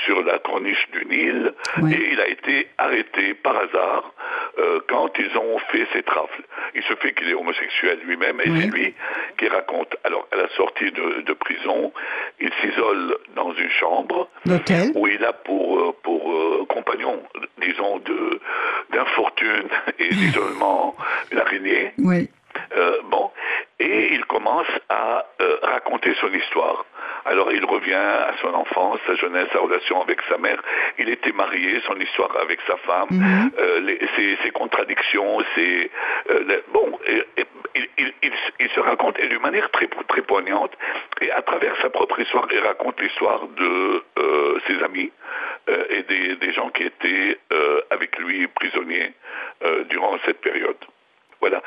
sur 0.05 0.23
la 0.25 0.39
corniche 0.39 0.87
du 0.93 1.05
Nil 1.07 1.55
et 1.91 2.13
il 2.13 2.21
a 2.21 2.29
été 2.29 2.69
arrêté 2.79 3.35
par 3.35 3.57
hasard 3.57 4.13
quand 4.89 5.11
ils 5.19 5.37
ont 5.39 5.59
fait 5.71 5.87
ces 5.93 6.05
rafles. 6.07 6.43
Il 6.75 6.83
se 6.83 6.95
fait 6.97 7.13
qu'il 7.13 7.29
est 7.29 7.35
homosexuel 7.35 8.01
lui-même 8.05 8.41
et 8.41 8.51
c'est 8.61 8.71
lui 8.71 8.95
qui 9.39 9.49
raconte. 9.49 9.97
Alors 10.05 10.27
à 10.33 10.37
la 10.37 10.49
sortie 10.57 10.91
de 10.91 11.33
prison 11.35 11.60
il 12.41 12.51
s'isole 12.61 13.17
dans 13.37 13.53
une 13.53 13.71
chambre 13.71 14.29
où 14.95 15.07
il 15.07 15.25
a 15.25 15.33
pour, 15.33 15.79
euh, 15.79 15.95
pour 16.03 16.33
euh, 16.33 16.65
compagnon 16.69 17.23
disons, 17.61 17.99
de 17.99 18.41
d'infortune 18.93 19.69
et 19.99 20.09
d'isolement, 20.15 20.97
une 21.31 21.39
araignée. 21.39 21.93
Oui. 21.99 22.29
Euh, 22.77 22.97
bon, 23.11 23.31
et 23.79 24.13
il 24.13 24.25
commence 24.27 24.67
à 24.89 25.27
euh, 25.41 25.57
raconter 25.63 26.15
son 26.21 26.33
histoire. 26.33 26.85
Alors 27.27 27.53
il 27.53 27.65
revient 27.65 27.93
à 27.95 28.33
son 28.41 28.53
enfance, 28.55 28.99
sa 29.07 29.15
jeunesse, 29.15 29.49
sa 29.53 29.59
relation 29.61 30.01
avec 30.03 30.21
sa 30.29 30.39
mère. 30.39 30.61
Il 30.99 31.09
était 31.09 31.33
marié, 31.33 31.81
son 31.87 31.97
histoire 31.97 32.35
avec 32.41 32.59
sa 32.67 32.77
femme, 32.79 33.09
Mhm. 33.11 33.51
euh, 33.59 33.81
les- 33.81 34.01
ses, 34.17 34.37
ses 34.43 34.51
contradictions, 34.51 35.39
ses 35.55 35.91
euh, 36.31 36.45
les- 36.49 36.63
bon, 36.73 36.99
et- 37.07 37.25
et- 37.41 37.45
il, 37.77 37.89
il- 37.99 38.15
il- 38.23 38.33
il 38.61 38.69
se 38.71 38.81
raconte 38.81 39.19
et 39.19 39.29
d'une 39.29 39.43
manière 39.43 39.71
très 39.71 39.89
très 40.09 40.23
poignante. 40.23 40.73
Et 41.21 41.31
à 41.31 41.43
travers 41.43 41.75
sa 41.83 41.91
propre 41.91 42.19
histoire, 42.21 42.47
il 42.53 42.59
raconte 42.61 43.01
l'histoire 43.01 43.47
de 43.49 44.03
euh, 44.19 44.59
ses 44.67 44.83
amis 44.83 45.11
euh, 45.69 45.85
et 45.91 46.03
des, 46.03 46.37
des 46.37 46.53
gens 46.53 46.71
qui 46.71 46.85
étaient 46.85 47.39
euh, 47.53 47.81
avec 47.91 48.19
lui 48.19 48.47
prisonniers 48.49 49.13
durant 49.91 50.17
cette 50.25 50.41
période. 50.41 50.77
Voilà. 51.41 51.63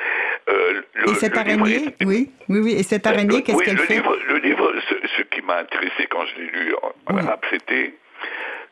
Le- 0.47 1.09
et 1.09 1.15
cette 1.15 1.35
araignée, 1.37 1.75
est- 1.87 2.05
oui, 2.05 2.31
oui, 2.49 2.59
oui. 2.63 2.73
Et 2.77 2.83
cette 2.83 3.05
araignée, 3.07 3.41
qu'est-ce 3.43 3.63
qu'elle 3.63 3.75
le 3.75 3.83
fait? 3.83 3.95
livre, 3.95 4.15
le 4.27 4.37
livre, 4.37 4.52
ce, 4.89 4.95
ce 5.17 5.21
qui 5.23 5.41
m'a 5.41 5.57
intéressé 5.57 6.07
quand 6.09 6.25
je 6.25 6.35
l'ai 6.41 6.47
lu 6.47 6.75
en, 6.81 6.91
Oui. 7.13 7.19
arabe, 7.21 7.41
c'était 7.49 7.93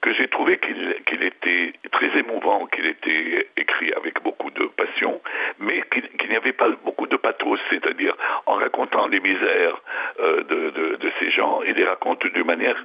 que 0.01 0.13
j'ai 0.13 0.27
trouvé 0.29 0.57
qu'il 0.57 1.21
était 1.23 1.73
très 1.91 2.17
émouvant, 2.17 2.65
qu'il 2.65 2.87
était 2.87 3.47
écrit 3.55 3.93
avec 3.93 4.21
beaucoup 4.23 4.49
de 4.49 4.65
passion, 4.65 5.21
mais 5.59 5.83
qu'il 5.91 6.29
n'y 6.29 6.35
avait 6.35 6.53
pas 6.53 6.69
beaucoup 6.83 7.05
de 7.05 7.17
pathos, 7.17 7.59
c'est-à-dire 7.69 8.15
en 8.47 8.55
racontant 8.55 9.07
les 9.07 9.19
misères 9.19 9.79
euh, 10.19 10.43
de, 10.43 10.69
de- 10.71 10.95
de 10.95 11.11
ces 11.19 11.29
gens, 11.29 11.61
il 11.67 11.73
les 11.75 11.83
raconte 11.85 12.25
d'une 12.25 12.45
manière, 12.47 12.83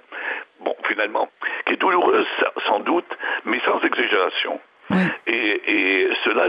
bon, 0.61 0.77
finalement, 0.89 1.31
qui 1.65 1.73
est 1.75 1.77
douloureuse 1.79 2.27
sans 2.67 2.81
doute, 2.81 3.17
mais 3.47 3.61
sans 3.61 3.81
exagération. 3.83 4.61
Oui. 4.91 4.99
Et, 5.27 5.61
et 5.67 6.09
cela 6.25 6.49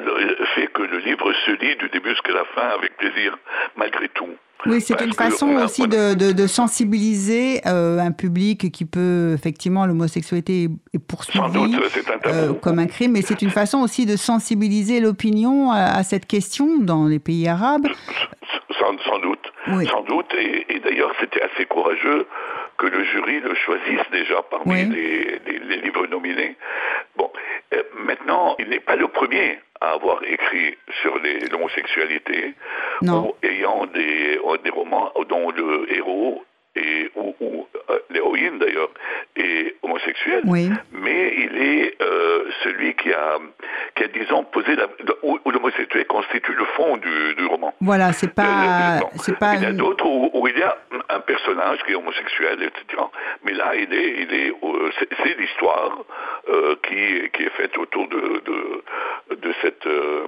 fait 0.56 0.68
que 0.68 0.84
le 0.84 1.00
livre 1.00 1.32
se 1.46 1.52
lit 1.52 1.76
du 1.78 1.90
début 1.90 2.10
jusqu'à 2.12 2.34
la 2.34 2.46
fin 2.56 2.68
avec 2.78 2.96
plaisir, 2.98 3.38
malgré 3.76 4.08
tout. 4.10 4.30
Oui, 4.66 4.82
c'est 4.82 5.00
une 5.02 5.14
façon 5.14 5.56
a- 5.58 5.66
aussi 5.66 5.88
de, 5.88 6.14
de- 6.16 6.32
de 6.34 6.48
sensibiliser 6.48 7.62
euh, 7.68 8.00
un 8.00 8.12
public 8.12 8.72
qui 8.72 8.86
peut, 8.86 9.34
effectivement, 9.34 9.86
l'homosexualité 9.86 10.68
est, 10.94 11.00
poursuivie 11.00 11.40
un 11.46 12.30
euh, 12.30 12.54
comme 12.54 12.80
un 12.80 12.88
crime, 12.88 13.12
mais 13.14 13.22
c'est 13.22 13.42
une 13.42 13.52
façon 13.52 13.80
aussi 13.80 14.06
de 14.06 14.16
sensibiliser 14.16 15.00
l'opinion 15.00 15.72
à, 15.72 15.96
à 15.98 16.04
cette 16.04 16.26
question 16.26 16.80
dans 16.80 17.06
les 17.08 17.20
pays 17.20 17.48
arabes. 17.48 17.88
Sans, 18.80 18.98
sans 19.10 19.20
doute, 19.20 19.52
Oui. 19.70 19.86
sans 19.88 20.02
doute. 20.04 20.28
Et, 20.40 20.66
et 20.76 20.80
d'ailleurs, 20.80 21.12
c'était 21.20 21.42
assez 21.42 21.66
courageux 21.66 22.26
que 22.78 22.88
le 22.88 23.04
jury 23.06 23.40
le 23.40 23.54
choisisse 23.56 24.06
déjà 24.12 24.42
parmi 24.50 24.72
Oui. 24.74 24.86
les, 24.90 25.40
les- 25.46 25.60
les 25.68 25.82
livres 25.82 26.08
nominés. 26.08 26.56
Bon, 27.18 27.30
euh, 27.74 27.84
maintenant, 28.06 28.56
il 28.60 28.70
n'est 28.70 28.80
pas 28.80 28.96
le 28.96 29.08
premier 29.08 29.60
à 29.82 29.92
avoir 29.92 30.24
écrit 30.24 30.76
sur 31.02 31.18
l'homosexualité, 31.52 32.54
ayant 33.44 33.86
des, 33.94 34.40
des 34.64 34.70
romans 34.70 35.12
dont 35.30 35.52
le 35.52 35.92
héros 35.94 36.44
et 36.76 37.10
ou, 37.16 37.34
ou, 37.40 37.68
euh, 37.90 37.98
l'héroïne 38.12 38.60
d'ailleurs 38.60 38.90
est 39.36 39.76
homosexuelle 39.82 40.44
Oui. 40.46 40.70
mais 40.92 41.34
il 41.36 41.58
est 41.58 41.96
euh, 42.04 42.44
celui 42.64 42.94
qui 42.96 43.12
a, 43.12 43.38
qui 43.96 44.04
a 44.04 44.08
disons, 44.10 44.44
posé 44.44 44.76
la, 44.76 44.86
où, 45.24 45.40
où 45.44 45.50
l'homosexualité 45.52 46.06
constitue 46.06 46.54
le 46.54 46.66
fond 46.76 46.98
du, 46.98 47.36
du 47.36 47.46
roman. 47.48 47.74
Voilà, 47.82 48.14
c'est 48.14 48.32
pas, 48.34 48.44
Le- 48.44 48.96
le- 48.96 49.00
non. 49.02 49.10
c'est 49.16 49.38
pas. 49.40 49.56
Il 49.56 49.64
y 49.64 49.66
a 49.66 49.72
d'autres 49.72 50.06
où, 50.06 50.30
où 50.34 50.48
il 50.48 50.58
y 50.58 50.62
a 50.62 50.78
un 51.10 51.20
personnage 51.22 51.84
qui 51.84 51.92
est 51.92 51.96
homosexuel, 51.96 52.62
etc. 52.64 53.04
Mais 53.44 53.54
là, 53.54 53.76
il 53.76 53.94
est, 53.94 54.22
il 54.22 54.34
est, 54.34 54.52
euh, 54.52 54.92
c'est, 55.24 55.38
l'histoire 55.38 56.04
euh, 56.50 56.76
qui, 56.84 57.44
est 57.44 57.50
faite 57.58 57.78
autour 57.78 58.08
de, 58.10 58.42
de, 58.46 59.36
de 59.36 59.54
cette, 59.62 59.86
euh, 59.86 60.26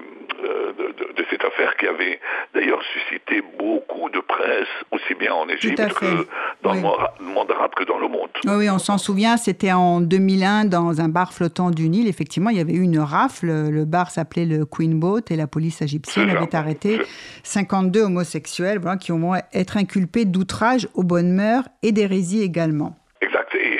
de, 0.73 1.25
cette 1.29 1.43
affaire 1.45 1.75
qui 1.77 1.87
avait 1.87 2.19
d'ailleurs 2.53 2.81
suscité 2.93 3.43
beaucoup 3.57 4.09
de 4.09 4.19
presse, 4.19 4.67
aussi 4.91 5.13
bien 5.15 5.33
en 5.33 5.47
Égypte 5.47 5.81
que 5.93 6.27
dans 6.63 6.73
Oui. 6.73 6.81
le 7.19 7.25
monde 7.25 7.51
arabe 7.51 7.71
que 7.75 7.83
dans 7.83 7.99
le 7.99 8.07
monde. 8.07 8.29
Oui, 8.45 8.53
oui, 8.57 8.69
on 8.69 8.79
s'en 8.79 8.97
souvient, 8.97 9.37
c'était 9.37 9.71
en 9.71 10.01
2001 10.01 10.65
dans 10.65 11.01
un 11.01 11.09
bar 11.09 11.33
flottant 11.33 11.71
du 11.71 11.89
Nil. 11.89 12.07
Effectivement, 12.07 12.49
il 12.49 12.57
y 12.57 12.61
avait 12.61 12.73
eu 12.73 12.81
une 12.81 12.99
rafle. 12.99 13.47
Le 13.69 13.85
bar 13.85 14.11
s'appelait 14.11 14.45
le 14.45 14.65
Queen 14.65 14.99
Boat 14.99 15.21
et 15.29 15.35
la 15.35 15.47
police 15.47 15.81
égyptienne 15.81 16.29
avait 16.29 16.55
arrêté 16.55 16.99
52 17.43 18.01
homosexuels 18.03 18.79
voilà, 18.79 18.97
qui 18.97 19.11
vont 19.11 19.35
être 19.53 19.77
inculpés 19.77 20.25
d'outrage 20.25 20.87
aux 20.93 21.03
bonnes 21.03 21.33
mœurs 21.33 21.63
et 21.83 21.91
d'hérésie 21.91 22.41
également. 22.41 22.95
Exact. 23.21 23.53
Et 23.55 23.78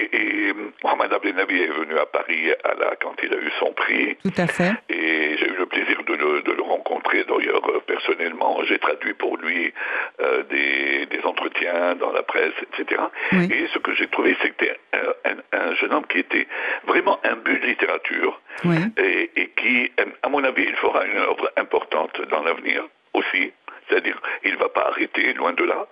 Mohamed 0.84 1.12
Abdenabi 1.14 1.62
est 1.62 1.68
venu 1.68 1.98
à 1.98 2.06
Paris 2.06 2.52
à 2.64 2.74
la, 2.76 2.96
quand 3.02 3.16
il 3.24 3.34
a 3.34 3.38
eu 3.38 3.52
son 3.60 3.74
prix. 3.74 4.16
Tout 4.24 4.34
à 4.38 4.48
fait. 4.48 4.72
Et 4.90 5.38
j'ai 5.38 5.48
eu 5.50 5.56
le 5.58 5.66
plaisir 5.66 6.02
de 6.04 6.14
le, 6.14 6.42
de 6.42 6.52
le 6.54 6.62
rencontrer 6.62 7.24
d'ailleurs 7.26 7.68
euh, 7.70 7.80
personnellement. 7.86 8.60
J'ai 8.66 8.80
traduit 8.80 9.14
pour 9.14 9.38
lui 9.38 9.74
euh, 10.22 10.44
des, 10.44 11.06
des 11.08 11.22
entretiens 11.26 11.96
dans 11.96 12.12
la 12.12 12.24
presse, 12.24 12.54
etc. 12.74 13.02
Oui. 13.34 13.50
Et 13.52 13.68
ce 13.74 13.80
que 13.80 13.94
j'ai 13.96 14.08
trouvé, 14.08 14.36
c'était 14.42 14.78
un, 14.94 15.32
un- 15.32 15.58
un 15.60 15.76
jeune 15.76 15.94
homme 15.94 16.06
qui 16.08 16.20
était 16.20 16.48
vraiment 16.88 17.20
imbu 17.24 17.60
de 17.60 17.66
littérature 17.66 18.40
Oui. 18.66 18.78
et, 18.98 19.32
et 19.36 19.48
qui, 19.58 19.92
à 20.24 20.30
mon 20.30 20.44
avis, 20.44 20.64
il 20.64 20.76
fera 20.76 21.06
une 21.06 21.18
œuvre 21.18 21.52
importante 21.58 22.22
dans 22.30 22.44
l'avenir 22.44 22.84
aussi. 23.14 23.52
C'est-à-dire, 23.90 24.22
il 24.44 24.54
ne 24.54 24.58
va 24.58 24.70
pas 24.70 24.88
arrêter, 24.88 25.34
loin 25.34 25.54
de 25.54 25.64
là, 25.64 25.88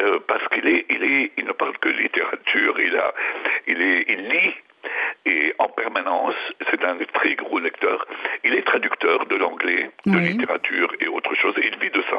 euh, 0.00 0.18
parce 0.26 0.46
qu'il 0.48 0.66
est, 0.66 0.86
il 0.88 1.04
est, 1.04 1.32
il 1.36 1.44
ne 1.44 1.52
parle 1.52 1.76
que 1.78 1.88
de 1.90 1.98
littérature, 1.98 2.80
il 2.80 2.96
a, 2.96 3.14
il 3.66 3.80
est, 3.82 4.04
il 4.08 4.28
lit 4.28 4.54
et 5.26 5.54
en 5.58 5.68
permanence, 5.68 6.34
c'est 6.70 6.84
un 6.84 6.96
très 7.12 7.34
gros 7.34 7.58
lecteur. 7.58 8.06
Il 8.44 8.54
est 8.54 8.62
traducteur 8.66 9.24
de 9.26 9.36
l'anglais, 9.36 9.90
de 10.06 10.16
Oui. 10.16 10.28
littérature 10.28 10.92
et 11.00 11.08
autre 11.08 11.34
chose. 11.34 11.54
Et 11.58 11.68
il 11.68 11.78
vit 11.78 11.90
de 11.90 12.02
ça. 12.10 12.18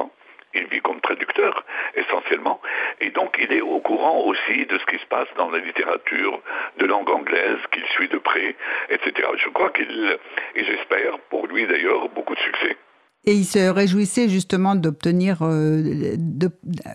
Il 0.56 0.66
vit 0.68 0.80
comme 0.82 1.02
traducteur, 1.02 1.64
essentiellement. 1.96 2.62
Et 3.02 3.10
donc, 3.10 3.36
il 3.40 3.52
est 3.52 3.62
au 3.62 3.80
courant 3.82 4.22
aussi 4.22 4.66
de 4.66 4.78
ce 4.80 4.86
qui 4.86 4.98
se 4.98 5.06
passe 5.08 5.28
dans 5.38 5.52
la 5.52 5.60
littérature 5.60 6.42
de 6.78 6.86
langue 6.86 7.10
anglaise, 7.10 7.58
qu'il 7.72 7.86
suit 7.88 8.08
de 8.08 8.18
près, 8.18 8.56
etc. 8.90 9.28
Je 9.38 9.50
crois 9.50 9.70
qu'il, 9.72 10.18
et 10.56 10.64
j'espère 10.64 11.20
pour 11.30 11.46
lui 11.48 11.68
d'ailleurs, 11.68 12.08
beaucoup 12.10 12.34
de 12.36 12.40
succès. 12.40 12.78
Et 13.28 13.34
il 13.34 13.46
se 13.46 13.70
réjouissait 13.70 14.30
justement 14.30 14.76
d'obtenir 14.76 15.40
euh, 15.42 15.82
de, 16.18 16.50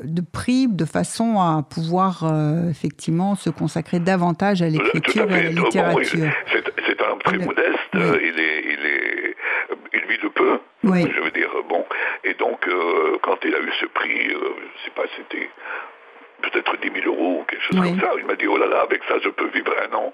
de 0.04 0.22
prix 0.22 0.68
de 0.68 0.84
façon 0.84 1.40
à 1.40 1.64
pouvoir 1.68 2.22
euh, 2.24 2.68
effectivement 2.70 3.34
se 3.34 3.50
consacrer 3.50 3.98
davantage 3.98 4.62
à 4.62 4.68
l'écriture 4.68 5.30
et 5.32 5.34
à 5.34 5.42
la 5.44 5.48
littérature. 5.50 6.30
c'est, 6.52 6.64
c'est 6.86 7.02
un 7.02 7.10
homme 7.12 7.18
très 7.24 7.38
modeste. 7.38 7.78
oui. 7.94 8.00
il 8.22 8.40
est, 8.40 8.62
il 8.64 8.86
est, 8.86 9.36
il 9.94 10.00
vit 10.08 10.22
de 10.22 10.28
peu. 10.28 10.58
Oui. 10.84 11.02
Je 11.14 11.20
veux 11.20 11.30
dire, 11.32 11.50
bon. 11.68 11.84
Et 12.24 12.34
donc, 12.34 12.66
euh, 12.68 13.16
quand 13.22 13.36
il 13.44 13.54
a 13.54 13.58
eu 13.58 13.70
ce 13.80 13.86
prix, 13.86 14.28
je 14.30 14.84
sais 14.84 14.92
pas, 14.94 15.02
c'était 15.16 15.50
peut-être 16.42 16.76
10 16.80 17.00
000 17.02 17.12
euros 17.14 17.40
ou 17.40 17.44
quelque 17.44 17.62
chose 17.64 17.80
Oui. 17.80 17.90
comme 17.90 18.00
ça. 18.00 18.10
Il 18.18 18.26
m'a 18.26 18.36
dit, 18.36 18.46
oh 18.46 18.56
là 18.56 18.66
là, 18.66 18.82
avec 18.88 19.00
ça, 19.08 19.14
je 19.22 19.28
peux 19.30 19.48
vivre 19.50 19.72
un 19.90 19.94
an. 19.96 20.12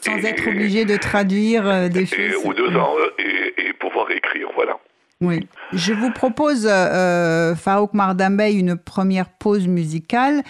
Sans 0.00 0.16
Et- 0.18 0.26
être 0.28 0.48
obligé 0.48 0.84
de 0.86 0.96
traduire 0.96 1.88
des 1.90 2.02
et- 2.02 2.06
choses. 2.32 2.40
ou 2.44 2.54
deux 2.54 2.74
ans 2.76 2.94
et, 3.18 3.68
et 3.68 3.72
pouvoir 3.74 4.10
écrire, 4.10 4.48
voilà. 4.54 4.78
Oui. 5.22 5.48
Je 5.72 5.92
vous 5.94 6.10
propose, 6.10 6.66
euh, 6.70 7.54
Farouk 7.54 7.94
Mardambey, 7.94 8.52
une 8.54 8.76
première 8.76 9.28
pause 9.30 9.66
musicale. 9.66 10.42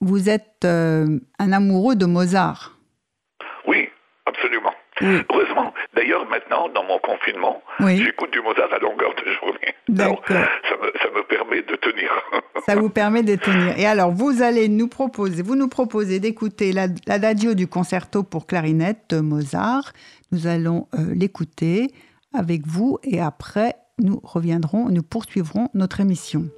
Vous 0.00 0.28
êtes 0.30 0.64
euh, 0.64 1.18
un 1.38 1.52
amoureux 1.52 1.94
de 1.96 2.06
Mozart. 2.06 2.78
Oui, 3.66 3.88
absolument. 4.26 4.72
Oui. 5.00 5.20
Heureusement, 5.30 5.74
d'ailleurs, 5.94 6.26
maintenant, 6.28 6.68
dans 6.68 6.84
mon 6.84 6.98
confinement, 6.98 7.62
Oui. 7.80 8.02
j'écoute 8.02 8.32
du 8.32 8.40
Mozart 8.40 8.72
à 8.72 8.78
longueur 8.78 9.12
de 9.14 9.30
journée. 9.32 9.74
Alors, 10.00 10.22
ça 10.26 10.34
me, 10.34 10.92
ça 11.02 11.08
me 11.14 11.22
permet 11.26 11.62
de 11.62 11.76
tenir. 11.76 12.10
Ça 12.66 12.76
vous 12.76 12.88
permet 12.88 13.22
de 13.22 13.36
tenir. 13.36 13.78
Et 13.78 13.84
alors, 13.86 14.10
vous 14.10 14.40
allez 14.42 14.68
nous 14.68 14.88
proposer, 14.88 15.42
vous 15.42 15.56
nous 15.56 15.68
proposez 15.68 16.18
d'écouter 16.20 16.72
la- 16.72 16.86
l'adagio 17.06 17.52
du 17.54 17.66
concerto 17.66 18.22
pour 18.22 18.46
clarinette 18.46 19.10
de 19.10 19.20
Mozart. 19.20 19.92
Nous 20.32 20.46
allons 20.46 20.88
euh, 20.94 21.12
l'écouter 21.14 21.90
avec 22.32 22.66
vous 22.66 22.98
et 23.02 23.20
après, 23.20 23.74
nous 24.02 24.20
reviendrons, 24.22 24.88
nous 24.88 25.02
poursuivrons 25.02 25.68
notre 25.74 26.00
émission. 26.00 26.48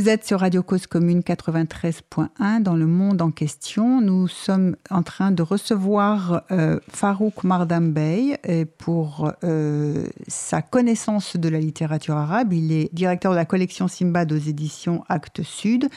Vous 0.00 0.08
êtes 0.08 0.26
sur 0.26 0.40
Radio 0.40 0.62
Cause 0.62 0.86
Commune 0.86 1.20
93.1 1.20 2.62
dans 2.62 2.74
le 2.74 2.86
monde 2.86 3.20
en 3.20 3.30
question. 3.30 4.00
Nous 4.00 4.28
sommes 4.28 4.74
en 4.88 5.02
train 5.02 5.30
de 5.30 5.42
recevoir 5.42 6.44
euh, 6.50 6.80
Farouk 6.88 7.44
Mardambey 7.44 8.40
pour 8.78 9.30
euh, 9.44 10.06
sa 10.26 10.62
connaissance 10.62 11.36
de 11.36 11.50
la 11.50 11.58
littérature 11.58 12.16
arabe. 12.16 12.54
Il 12.54 12.72
est 12.72 12.88
directeur 12.94 13.32
de 13.32 13.36
la 13.36 13.44
collection 13.44 13.88
Simbad 13.88 14.32
aux 14.32 14.38
éditions 14.38 15.04
Actes 15.10 15.42
Sud 15.42 15.90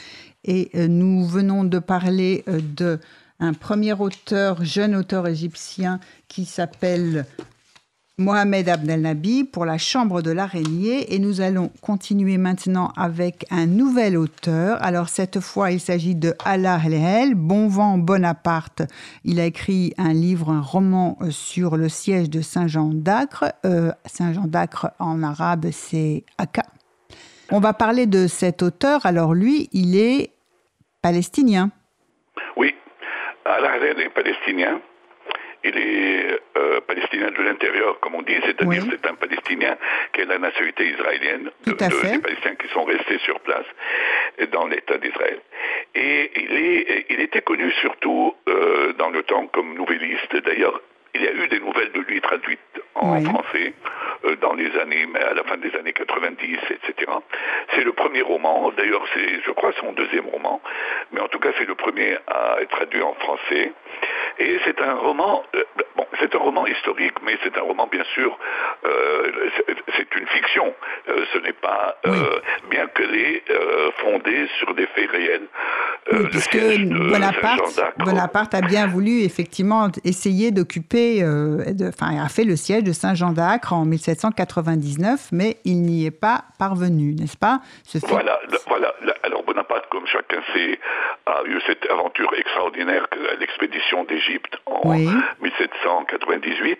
et 0.44 0.70
euh, 0.74 0.86
nous 0.86 1.24
venons 1.24 1.64
de 1.64 1.78
parler 1.78 2.44
de 2.46 3.00
un 3.40 3.54
premier 3.54 3.94
auteur, 3.94 4.62
jeune 4.66 4.94
auteur 4.96 5.26
égyptien 5.26 5.98
qui 6.28 6.44
s'appelle 6.44 7.24
Mohamed 8.16 8.68
Abdel 8.68 9.00
Nabi 9.00 9.42
pour 9.42 9.64
la 9.64 9.76
Chambre 9.76 10.22
de 10.22 10.30
l'araignée 10.30 11.12
et 11.12 11.18
nous 11.18 11.40
allons 11.40 11.72
continuer 11.82 12.38
maintenant 12.38 12.92
avec 12.96 13.44
un 13.50 13.66
nouvel 13.66 14.16
auteur. 14.16 14.80
Alors 14.82 15.08
cette 15.08 15.40
fois, 15.40 15.72
il 15.72 15.80
s'agit 15.80 16.14
de 16.14 16.32
Allah 16.44 16.78
El 16.84 17.34
Bon 17.34 17.66
vent 17.66 17.98
Bonaparte. 17.98 18.82
Il 19.24 19.40
a 19.40 19.46
écrit 19.46 19.94
un 19.98 20.12
livre, 20.12 20.50
un 20.50 20.60
roman 20.60 21.18
euh, 21.22 21.30
sur 21.30 21.76
le 21.76 21.88
siège 21.88 22.30
de 22.30 22.40
Saint-Jean 22.40 22.90
d'Acre. 22.92 23.52
Euh, 23.66 23.90
Saint-Jean 24.06 24.46
d'Acre 24.46 24.92
en 25.00 25.24
arabe, 25.24 25.66
c'est 25.72 26.22
Aka. 26.38 26.62
On 27.50 27.58
va 27.58 27.72
parler 27.72 28.06
de 28.06 28.28
cet 28.28 28.62
auteur. 28.62 29.06
Alors 29.06 29.34
lui, 29.34 29.68
il 29.72 29.96
est 29.96 30.30
palestinien. 31.02 31.70
Oui, 32.56 32.76
Allah 33.44 33.76
El 33.82 34.00
est 34.00 34.10
palestinien 34.10 34.80
il 35.64 35.76
est 35.78 36.40
palestinien 36.84 37.30
de 37.30 37.42
l'intérieur, 37.42 37.98
comme 38.00 38.14
on 38.14 38.22
dit, 38.22 38.36
c'est-à-dire 38.44 38.82
c'est 38.90 39.06
un 39.06 39.14
Palestinien 39.14 39.76
qui 40.12 40.22
a 40.22 40.24
la 40.24 40.38
nationalité 40.38 40.90
israélienne, 40.90 41.50
de, 41.66 41.72
des 41.72 42.18
Palestiniens 42.18 42.54
qui 42.56 42.68
sont 42.72 42.84
restés 42.84 43.18
sur 43.18 43.40
place 43.40 43.66
dans 44.52 44.66
l'État 44.66 44.98
d'Israël. 44.98 45.40
Et 45.94 46.30
il, 46.36 46.52
est, 46.52 47.06
il 47.10 47.20
était 47.20 47.42
connu 47.42 47.70
surtout 47.80 48.34
euh, 48.48 48.92
dans 48.94 49.10
le 49.10 49.22
temps 49.22 49.46
comme 49.48 49.74
nouvelliste. 49.74 50.36
D'ailleurs, 50.36 50.80
il 51.14 51.22
y 51.22 51.28
a 51.28 51.32
eu 51.32 51.48
des 51.48 51.60
nouvelles 51.60 51.92
de 51.92 52.00
lui 52.00 52.20
traduites 52.20 52.58
en 52.94 53.20
français 53.22 53.72
euh, 54.24 54.36
dans 54.36 54.54
les 54.54 54.70
années, 54.78 55.06
mais 55.06 55.20
à 55.20 55.34
la 55.34 55.44
fin 55.44 55.56
des 55.56 55.74
années 55.76 55.92
90, 55.92 56.58
etc. 56.70 57.12
C'est 57.74 57.84
le 57.84 57.92
premier 57.92 58.22
roman, 58.22 58.72
d'ailleurs 58.76 59.04
c'est, 59.14 59.42
je 59.44 59.50
crois, 59.52 59.72
son 59.80 59.92
deuxième 59.92 60.26
roman, 60.26 60.60
mais 61.12 61.20
en 61.20 61.28
tout 61.28 61.38
cas 61.38 61.50
c'est 61.58 61.66
le 61.66 61.74
premier 61.74 62.16
à 62.26 62.58
être 62.60 62.70
traduit 62.70 63.02
en 63.02 63.14
français. 63.14 63.72
Et 64.38 64.58
c'est 64.64 64.80
un 64.80 64.94
roman, 64.94 65.44
euh, 65.54 65.62
bon, 65.96 66.06
c'est 66.18 66.34
un 66.34 66.38
roman 66.38 66.66
historique, 66.66 67.14
mais 67.24 67.38
c'est 67.42 67.56
un 67.56 67.62
roman 67.62 67.86
bien 67.86 68.02
sûr, 68.14 68.36
euh, 68.84 69.50
c'est 69.96 70.14
une 70.16 70.26
fiction. 70.26 70.74
Euh, 71.08 71.24
ce 71.32 71.38
n'est 71.38 71.52
pas, 71.52 71.96
bien 72.70 72.86
est 73.12 73.42
fondée 73.98 74.48
sur 74.58 74.74
des 74.74 74.86
faits 74.86 75.10
réels. 75.10 75.46
Oui, 76.12 76.26
puisque 76.30 76.58
Bonaparte, 76.58 77.80
Bonaparte 77.98 78.54
a 78.54 78.60
bien 78.60 78.86
voulu 78.86 79.22
effectivement 79.22 79.88
essayer 80.04 80.50
d'occuper, 80.50 81.22
enfin, 81.88 82.22
a 82.22 82.28
fait 82.28 82.44
le 82.44 82.56
siège 82.56 82.84
de 82.84 82.92
Saint-Jean 82.92 83.32
d'Acre 83.32 83.72
en 83.72 83.84
1799, 83.84 85.28
mais 85.32 85.56
il 85.64 85.82
n'y 85.82 86.06
est 86.06 86.10
pas 86.10 86.44
parvenu, 86.58 87.14
n'est-ce 87.14 87.36
pas 87.36 87.60
Voilà, 88.08 88.40
voilà. 88.66 88.94
Alors 89.22 89.42
Bonaparte, 89.44 89.86
comme 89.90 90.06
chacun 90.06 90.42
sait, 90.52 90.78
a 91.26 91.42
eu 91.46 91.60
cette 91.66 91.90
aventure 91.90 92.32
extraordinaire, 92.36 93.06
l'expédition 93.38 94.04
d'Égypte 94.26 94.56
en 94.66 94.88
1798, 94.88 96.78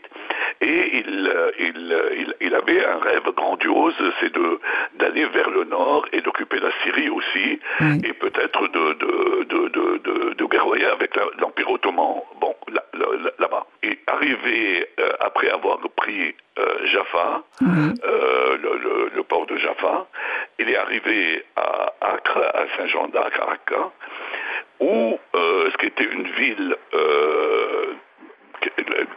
et 0.60 0.98
il, 0.98 1.32
il, 1.58 2.34
il, 2.40 2.54
avait 2.54 2.84
un 2.84 2.98
rêve 2.98 3.30
grandiose, 3.36 3.94
c'est 4.20 4.32
de 4.32 4.60
d'aller 4.98 5.26
vers 5.26 5.50
le 5.50 5.64
nord 5.64 6.06
et 6.12 6.20
d'occuper 6.20 6.58
la 6.60 6.70
Syrie 6.82 7.08
aussi, 7.08 7.58
et 8.04 8.12
peut-être 8.12 8.68
de, 8.68 8.92
de, 8.94 9.44
de, 9.44 9.98
de, 9.98 10.34
de 10.34 10.44
guerroyer 10.44 10.86
avec 10.86 11.16
l'Empire 11.38 11.70
ottoman. 11.70 12.22
Bon, 12.40 12.54
là-bas. 13.38 13.66
Et 13.82 13.98
arrivé 14.06 14.88
euh, 15.00 15.12
après 15.20 15.50
avoir 15.50 15.78
pris 15.96 16.34
euh, 16.58 16.86
Jaffa, 16.86 17.42
euh, 17.62 18.56
le, 19.14 19.22
port 19.24 19.46
de 19.46 19.56
Jaffa, 19.56 20.06
il 20.58 20.68
est 20.68 20.76
arrivé 20.76 21.44
à 21.56 21.92
Acre, 22.00 22.38
à 22.54 22.64
Saint-Jean 22.76 23.08
d'Acre, 23.08 23.40
à 23.42 23.52
Raqqa, 24.80 24.84
où 24.84 25.18
ce 25.34 25.76
qui 25.78 25.86
était 25.86 26.04
une 26.04 26.28
ville, 26.28 26.76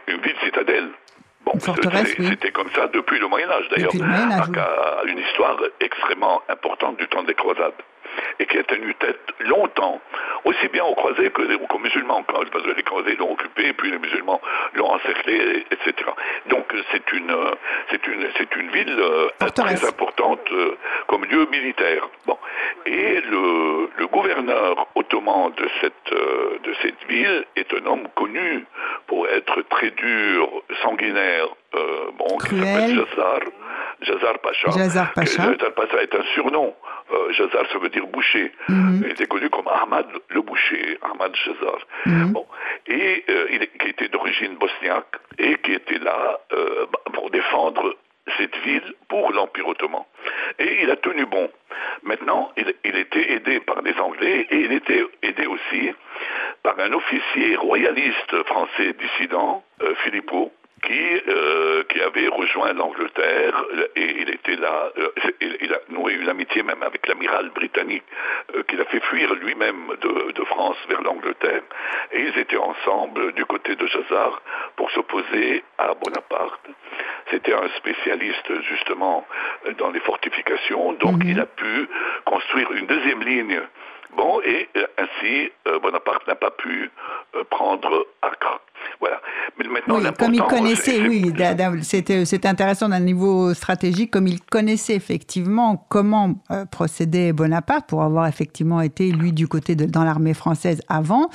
une 0.06 0.20
ville 0.20 0.36
citadelle, 0.44 0.88
Bon, 1.44 1.52
c'était 1.60 2.50
comme 2.50 2.68
ça 2.74 2.88
depuis 2.88 3.18
le 3.18 3.26
Moyen 3.26 3.48
Âge 3.50 3.68
d'ailleurs. 3.70 3.92
a 3.94 5.02
une 5.06 5.18
histoire 5.18 5.56
extrêmement 5.80 6.42
importante 6.48 6.98
du 6.98 7.06
temps 7.08 7.22
des 7.22 7.32
croisades 7.34 7.72
et 8.38 8.46
qui 8.46 8.58
a 8.58 8.64
tenu 8.64 8.94
tête 8.96 9.20
longtemps, 9.40 10.00
aussi 10.44 10.68
bien 10.68 10.84
aux 10.84 10.94
croisés 10.94 11.30
qu'aux 11.30 11.78
musulmans, 11.78 12.22
parce 12.24 12.48
que 12.50 12.70
les 12.76 12.82
croisés 12.82 13.16
l'ont 13.16 13.32
occupé, 13.32 13.72
puis 13.72 13.90
les 13.90 13.98
musulmans 13.98 14.40
l'ont 14.74 14.90
encerclé, 14.90 15.64
etc. 15.70 15.94
Donc 16.50 16.66
c'est 16.92 17.12
une, 17.12 17.34
c'est 17.90 18.06
une, 18.06 18.26
c'est 18.36 18.56
une 18.56 18.70
ville 18.70 18.96
euh, 18.98 19.28
très 19.54 19.86
importante 19.86 20.40
euh, 20.52 20.76
comme 21.06 21.24
lieu 21.24 21.46
militaire. 21.50 22.08
Bon. 22.26 22.38
Et 22.86 23.20
le, 23.20 23.90
le 23.96 24.06
gouverneur 24.08 24.86
ottoman 24.94 25.47
de 25.58 25.68
cette, 25.80 26.12
euh, 26.12 26.58
de 26.64 26.74
cette 26.82 27.04
ville 27.08 27.44
est 27.56 27.72
un 27.74 27.86
homme 27.86 28.08
connu 28.14 28.64
pour 29.06 29.26
être 29.28 29.62
très 29.68 29.90
dur, 29.90 30.48
sanguinaire, 30.82 31.48
bon, 32.18 32.38
qui 32.38 32.56
s'appelle 32.56 32.96
Jazar, 32.96 33.40
Jazar 34.02 34.38
Pacha. 34.40 34.70
Jazar 34.70 35.12
Pacha. 35.12 35.42
Jazar 35.52 35.72
Pacha 35.74 36.02
est 36.02 36.14
un 36.14 36.22
surnom 36.34 36.74
euh, 37.10 37.32
Jazar, 37.32 37.64
ça 37.72 37.78
veut 37.78 37.88
dire 37.88 38.06
boucher. 38.06 38.52
Mhm. 38.68 39.02
Il 39.04 39.10
était 39.12 39.26
connu 39.26 39.48
comme 39.48 39.68
Ahmad 39.68 40.06
le 40.28 40.42
boucher, 40.42 40.98
Ahmad 41.02 41.34
Jazar. 41.34 41.78
Mhm. 42.06 42.32
Bon. 42.32 42.46
Et 42.86 43.24
euh, 43.28 43.46
il, 43.50 43.60
qui 43.78 43.88
était 43.88 44.08
d'origine 44.08 44.56
bosniaque 44.56 45.16
et 45.38 45.56
qui 45.58 45.72
était 45.72 45.98
là 45.98 46.38
euh, 46.52 46.86
bah, 46.92 47.00
pour 47.12 47.30
défendre 47.30 47.96
cette 48.36 48.56
ville 48.58 48.94
pour 49.08 49.32
l'Empire 49.32 49.68
ottoman. 49.68 50.02
Et 50.58 50.82
il 50.82 50.90
a 50.90 50.96
tenu 50.96 51.24
bon. 51.26 51.50
Maintenant, 52.02 52.52
il, 52.56 52.96
était 52.96 53.32
aidé 53.32 53.60
par 53.60 53.82
les 53.82 53.98
Anglais 53.98 54.46
et 54.50 54.56
il 54.56 54.72
était 54.72 55.04
aidé 55.22 55.46
aussi 55.46 55.92
par 56.62 56.78
un 56.78 56.92
officier 56.92 57.56
royaliste 57.56 58.42
français 58.44 58.94
dissident, 58.94 59.62
Philippot, 60.02 60.52
qui, 60.82 61.22
euh, 61.28 61.82
qui 61.84 62.00
avait 62.00 62.28
rejoint 62.28 62.72
l'Angleterre 62.72 63.64
et 63.96 64.20
il 64.20 64.30
était 64.30 64.56
là, 64.56 64.90
euh, 64.98 65.08
il, 65.40 65.72
a 65.72 65.80
noué 65.88 66.14
une 66.14 66.28
amitié 66.28 66.62
même 66.62 66.82
avec 66.82 67.06
l'amiral 67.06 67.50
britannique 67.50 68.04
euh, 68.54 68.62
qu'il 68.64 68.80
a 68.80 68.84
fait 68.86 69.00
fuir 69.00 69.34
lui-même 69.34 69.96
de, 70.00 70.32
de, 70.32 70.44
France 70.44 70.76
vers 70.88 71.02
l'Angleterre 71.02 71.62
et 72.12 72.20
ils 72.20 72.38
étaient 72.38 72.56
ensemble 72.58 73.32
du 73.32 73.44
côté 73.44 73.76
de 73.76 73.86
Jazar 73.86 74.40
pour 74.76 74.90
s'opposer 74.90 75.64
à 75.78 75.94
Bonaparte. 75.94 76.68
C'était 77.30 77.54
un 77.54 77.68
spécialiste 77.76 78.62
justement 78.68 79.26
dans 79.78 79.90
les 79.90 80.00
fortifications, 80.00 80.92
donc 80.94 81.22
mhm. 81.24 81.30
il 81.30 81.40
a 81.40 81.46
pu 81.46 81.88
construire 82.24 82.72
une 82.72 82.86
deuxième 82.86 83.22
ligne 83.22 83.60
Bon, 84.16 84.40
et 84.40 84.66
ainsi, 84.96 85.52
Bonaparte 85.82 86.26
n'a 86.26 86.34
pas 86.34 86.50
pu 86.50 86.90
prendre 87.50 88.06
Acre. 88.22 88.58
Voilà. 89.00 89.20
Mais 89.58 89.68
maintenant, 89.68 90.00
comme 90.18 90.34
il 90.34 90.42
connaissait, 90.42 91.00
oui, 91.06 91.32
c'était 91.82 92.48
intéressant 92.48 92.88
d'un 92.88 93.00
niveau 93.00 93.54
stratégique, 93.54 94.10
comme 94.10 94.26
il 94.26 94.40
connaissait 94.40 94.94
effectivement 94.94 95.86
comment 95.88 96.34
euh, 96.50 96.64
procédait 96.66 97.32
Bonaparte 97.32 97.88
pour 97.88 98.02
avoir 98.02 98.26
effectivement 98.26 98.80
été 98.80 99.10
lui 99.10 99.32
du 99.32 99.48
côté 99.48 99.74
de 99.74 99.86
dans 99.86 100.04
l'armée 100.04 100.34
française 100.34 100.82
avant. 100.88 101.30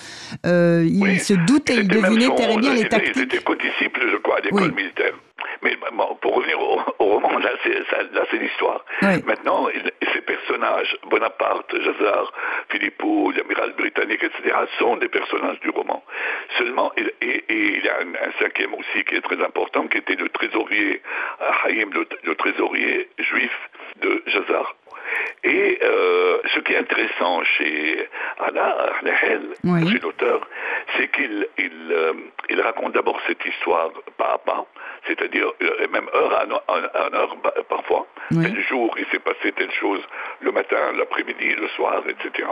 Euh, 0.46 0.88
il 0.88 1.20
se 1.20 1.34
doutait, 1.34 1.78
il 1.78 1.88
devinait 1.88 2.34
très 2.36 2.58
bien 2.58 2.74
les 2.74 2.88
tactiques. 2.88 3.14
Il 3.16 3.24
était 3.24 3.40
co-disciple, 3.40 4.02
je 4.12 4.18
crois, 4.18 4.38
à 4.38 4.42
l'école 4.42 4.74
militaire. 4.74 5.14
Mais 5.62 5.78
pour 6.22 6.36
revenir 6.36 6.60
au, 6.60 7.06
roman, 7.06 7.38
là 7.40 7.52
c'est 7.64 8.38
l'histoire. 8.38 8.84
Maintenant, 9.26 9.68
ces 10.14 10.22
personnages, 10.22 10.98
Bonaparte, 11.10 11.74
Jazar, 11.74 12.32
Philippot, 12.70 13.32
l'amiral 13.32 13.74
britannique, 13.78 14.24
etc., 14.24 14.56
sont 14.80 14.98
des 14.98 15.08
personnages 15.08 15.60
du 15.62 15.70
roman. 15.70 16.04
Seulement, 16.58 16.92
et, 17.34 17.78
il 17.78 17.84
y 17.84 17.90
a 17.90 18.00
un, 18.00 18.32
cinquième 18.40 18.74
aussi 18.74 19.04
qui 19.06 19.16
est 19.16 19.22
très 19.22 19.42
important, 19.44 19.88
qui 19.88 19.98
était 19.98 20.16
le 20.16 20.30
trésorier, 20.30 21.02
Haïm, 21.64 21.92
le, 21.94 22.36
trésorier 22.36 23.10
juif 23.20 23.70
de 24.02 24.24
Jazar. 24.28 24.76
Et 25.44 25.80
euh, 25.82 26.38
ce 26.54 26.60
qui 26.62 26.74
est 26.74 26.78
intéressant 26.78 27.44
chez 27.44 28.08
Anna 28.40 28.76
chez 29.92 30.00
l'auteur, 30.00 30.48
c'est 30.98 31.12
qu'il 31.12 31.48
il, 31.58 31.92
euh, 31.92 32.14
il 32.50 32.62
raconte 32.62 32.94
d'abord 32.94 33.20
cette 33.28 33.44
histoire 33.46 33.90
pas 34.18 34.34
à 34.34 34.38
pas, 34.38 34.66
c'est-à-dire 35.08 35.52
euh, 35.62 35.88
même 35.92 36.08
heure 36.14 36.34
à, 36.34 37.16
heure 37.16 37.38
parfois. 37.70 38.08
Le 38.32 38.62
jour, 38.62 38.96
il 38.98 39.06
s'est 39.12 39.20
passé 39.20 39.52
telle 39.52 39.72
chose, 39.72 40.02
le 40.42 40.52
matin, 40.52 40.94
l'après-midi, 40.98 41.56
le 41.56 41.68
soir, 41.70 42.04
etc. 42.08 42.48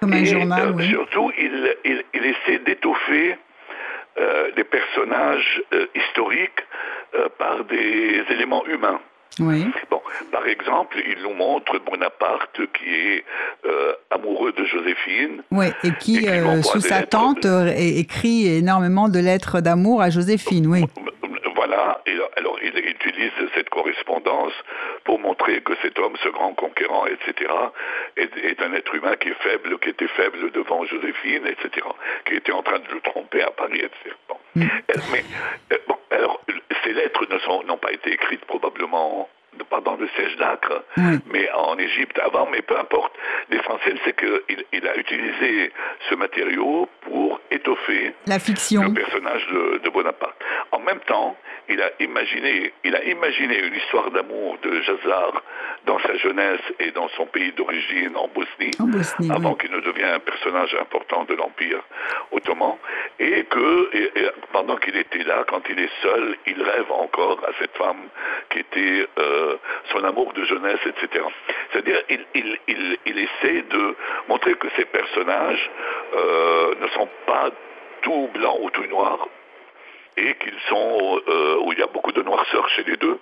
Comme 0.00 0.12
un 0.12 0.24
journal, 0.24 0.74
euh, 0.78 0.82
Surtout, 0.84 1.32
il, 1.38 1.76
il, 1.84 2.04
il 2.14 2.26
essaie 2.26 2.58
d'étoffer 2.58 3.36
euh, 4.18 4.50
des 4.56 4.64
personnages 4.64 5.62
historiques 5.94 6.64
par 7.38 7.64
des 7.64 8.24
éléments 8.30 8.64
humains. 8.66 9.00
Oui. 9.38 9.66
Bon, 9.90 10.00
par 10.32 10.46
exemple, 10.46 10.96
il 11.06 11.22
nous 11.22 11.34
montre 11.34 11.78
Bonaparte 11.84 12.60
qui 12.72 12.88
est 12.88 13.24
euh, 13.66 13.92
amoureux 14.10 14.52
de 14.52 14.64
Joséphine. 14.64 15.42
Oui, 15.50 15.66
et 15.84 15.90
qui, 16.00 16.26
euh, 16.28 16.62
sous 16.62 16.80
sa 16.80 17.02
tente, 17.02 17.44
euh, 17.44 17.70
écrit 17.76 18.46
énormément 18.46 19.08
de 19.08 19.18
lettres 19.18 19.60
d'amour 19.60 20.00
à 20.00 20.08
Joséphine, 20.08 20.66
oui. 20.66 20.84
Voilà, 21.66 22.00
et 22.06 22.16
alors 22.36 22.58
il 22.62 22.78
utilise 22.78 23.32
cette 23.54 23.70
correspondance 23.70 24.52
pour 25.02 25.18
montrer 25.18 25.60
que 25.62 25.72
cet 25.82 25.98
homme, 25.98 26.14
ce 26.22 26.28
grand 26.28 26.54
conquérant, 26.54 27.06
etc., 27.06 27.52
est, 28.16 28.62
un 28.62 28.72
être 28.72 28.94
humain 28.94 29.16
qui 29.16 29.30
est 29.30 29.42
faible, 29.42 29.76
qui 29.80 29.88
était 29.88 30.06
faible 30.06 30.52
devant 30.52 30.84
Joséphine, 30.84 31.44
etc., 31.44 31.84
qui 32.24 32.34
était 32.34 32.52
en 32.52 32.62
train 32.62 32.78
de 32.78 32.94
le 32.94 33.00
tromper 33.00 33.42
à 33.42 33.50
Paris, 33.50 33.80
etc. 33.80 34.14
Mm. 34.54 34.66
Mais, 35.12 35.24
bon, 35.88 35.96
alors, 36.12 36.40
ces 36.84 36.92
lettres 36.92 37.26
n'ont 37.66 37.78
pas 37.78 37.92
été 37.92 38.12
écrites 38.12 38.44
probablement 38.44 39.28
pas 39.64 39.80
dans 39.80 39.96
le 39.96 40.06
siège 40.14 40.36
d'Acre, 40.36 40.84
mais 41.32 41.50
en 41.52 41.76
Égypte 41.78 42.18
avant, 42.18 42.46
mais 42.46 42.62
peu 42.62 42.78
importe. 42.78 43.12
L'essentiel, 43.50 43.98
c'est 44.04 44.16
qu'il 44.16 44.64
il 44.72 44.86
a 44.86 44.96
utilisé 44.96 45.72
ce 46.08 46.14
matériau 46.14 46.88
pour 47.00 47.35
étoffer 47.50 48.14
la 48.26 48.38
fiction. 48.38 48.82
le 48.82 48.94
personnage 48.94 49.46
de, 49.48 49.78
de, 49.78 49.90
Bonaparte. 49.90 50.36
En 50.72 50.80
même 50.80 51.00
temps, 51.00 51.36
il 51.68 51.80
a 51.80 51.90
imaginé, 52.00 52.72
il 52.84 52.94
a 52.94 53.04
imaginé 53.04 53.58
une 53.58 53.74
histoire 53.74 54.10
d'amour 54.10 54.58
de 54.62 54.80
Jazar 54.82 55.42
dans 55.86 55.98
sa 56.00 56.16
jeunesse 56.16 56.60
et 56.80 56.90
dans 56.90 57.08
son 57.10 57.26
pays 57.26 57.52
d'origine, 57.52 58.16
en 58.16 58.28
Bosnie, 58.28 58.72
avant 59.30 59.54
qu'il 59.54 59.70
ne 59.70 59.80
devienne 59.80 60.14
un 60.14 60.18
personnage 60.20 60.74
important 60.80 61.24
de 61.24 61.34
l'Empire 61.34 61.82
ottoman, 62.32 62.74
et 63.18 63.44
que 63.44 63.90
pendant 64.52 64.76
qu'il 64.76 64.96
était 64.96 65.24
là, 65.24 65.44
quand 65.48 65.62
il 65.68 65.78
est 65.78 66.02
seul, 66.02 66.36
il 66.46 66.62
rêve 66.62 66.90
encore 66.90 67.38
à 67.46 67.52
cette 67.58 67.76
femme 67.76 68.08
qui 68.50 68.58
était 68.58 69.06
euh, 69.18 69.56
son 69.92 70.04
amour 70.04 70.32
de 70.32 70.44
jeunesse, 70.44 70.80
etc. 70.86 71.24
C'est-à-dire, 71.72 72.02
il, 72.10 72.24
il, 72.34 72.58
il, 72.68 72.98
il, 73.06 73.18
essaie 73.18 73.62
de 73.62 73.96
montrer 74.28 74.54
que 74.54 74.68
ces 74.76 74.84
personnages 74.84 75.70
euh, 76.14 76.74
ne 76.80 76.88
sont 76.88 77.08
pas 77.26 77.35
tout 78.02 78.28
blancs 78.34 78.58
ou 78.60 78.70
tout 78.70 78.86
noirs, 78.86 79.28
et 80.16 80.34
qu'ils 80.34 80.60
sont 80.68 81.20
euh, 81.28 81.58
où 81.62 81.72
il 81.72 81.78
y 81.78 81.82
a 81.82 81.86
beaucoup 81.86 82.12
de 82.12 82.22
noirceur 82.22 82.68
chez 82.70 82.84
les 82.84 82.96
deux. 82.96 83.18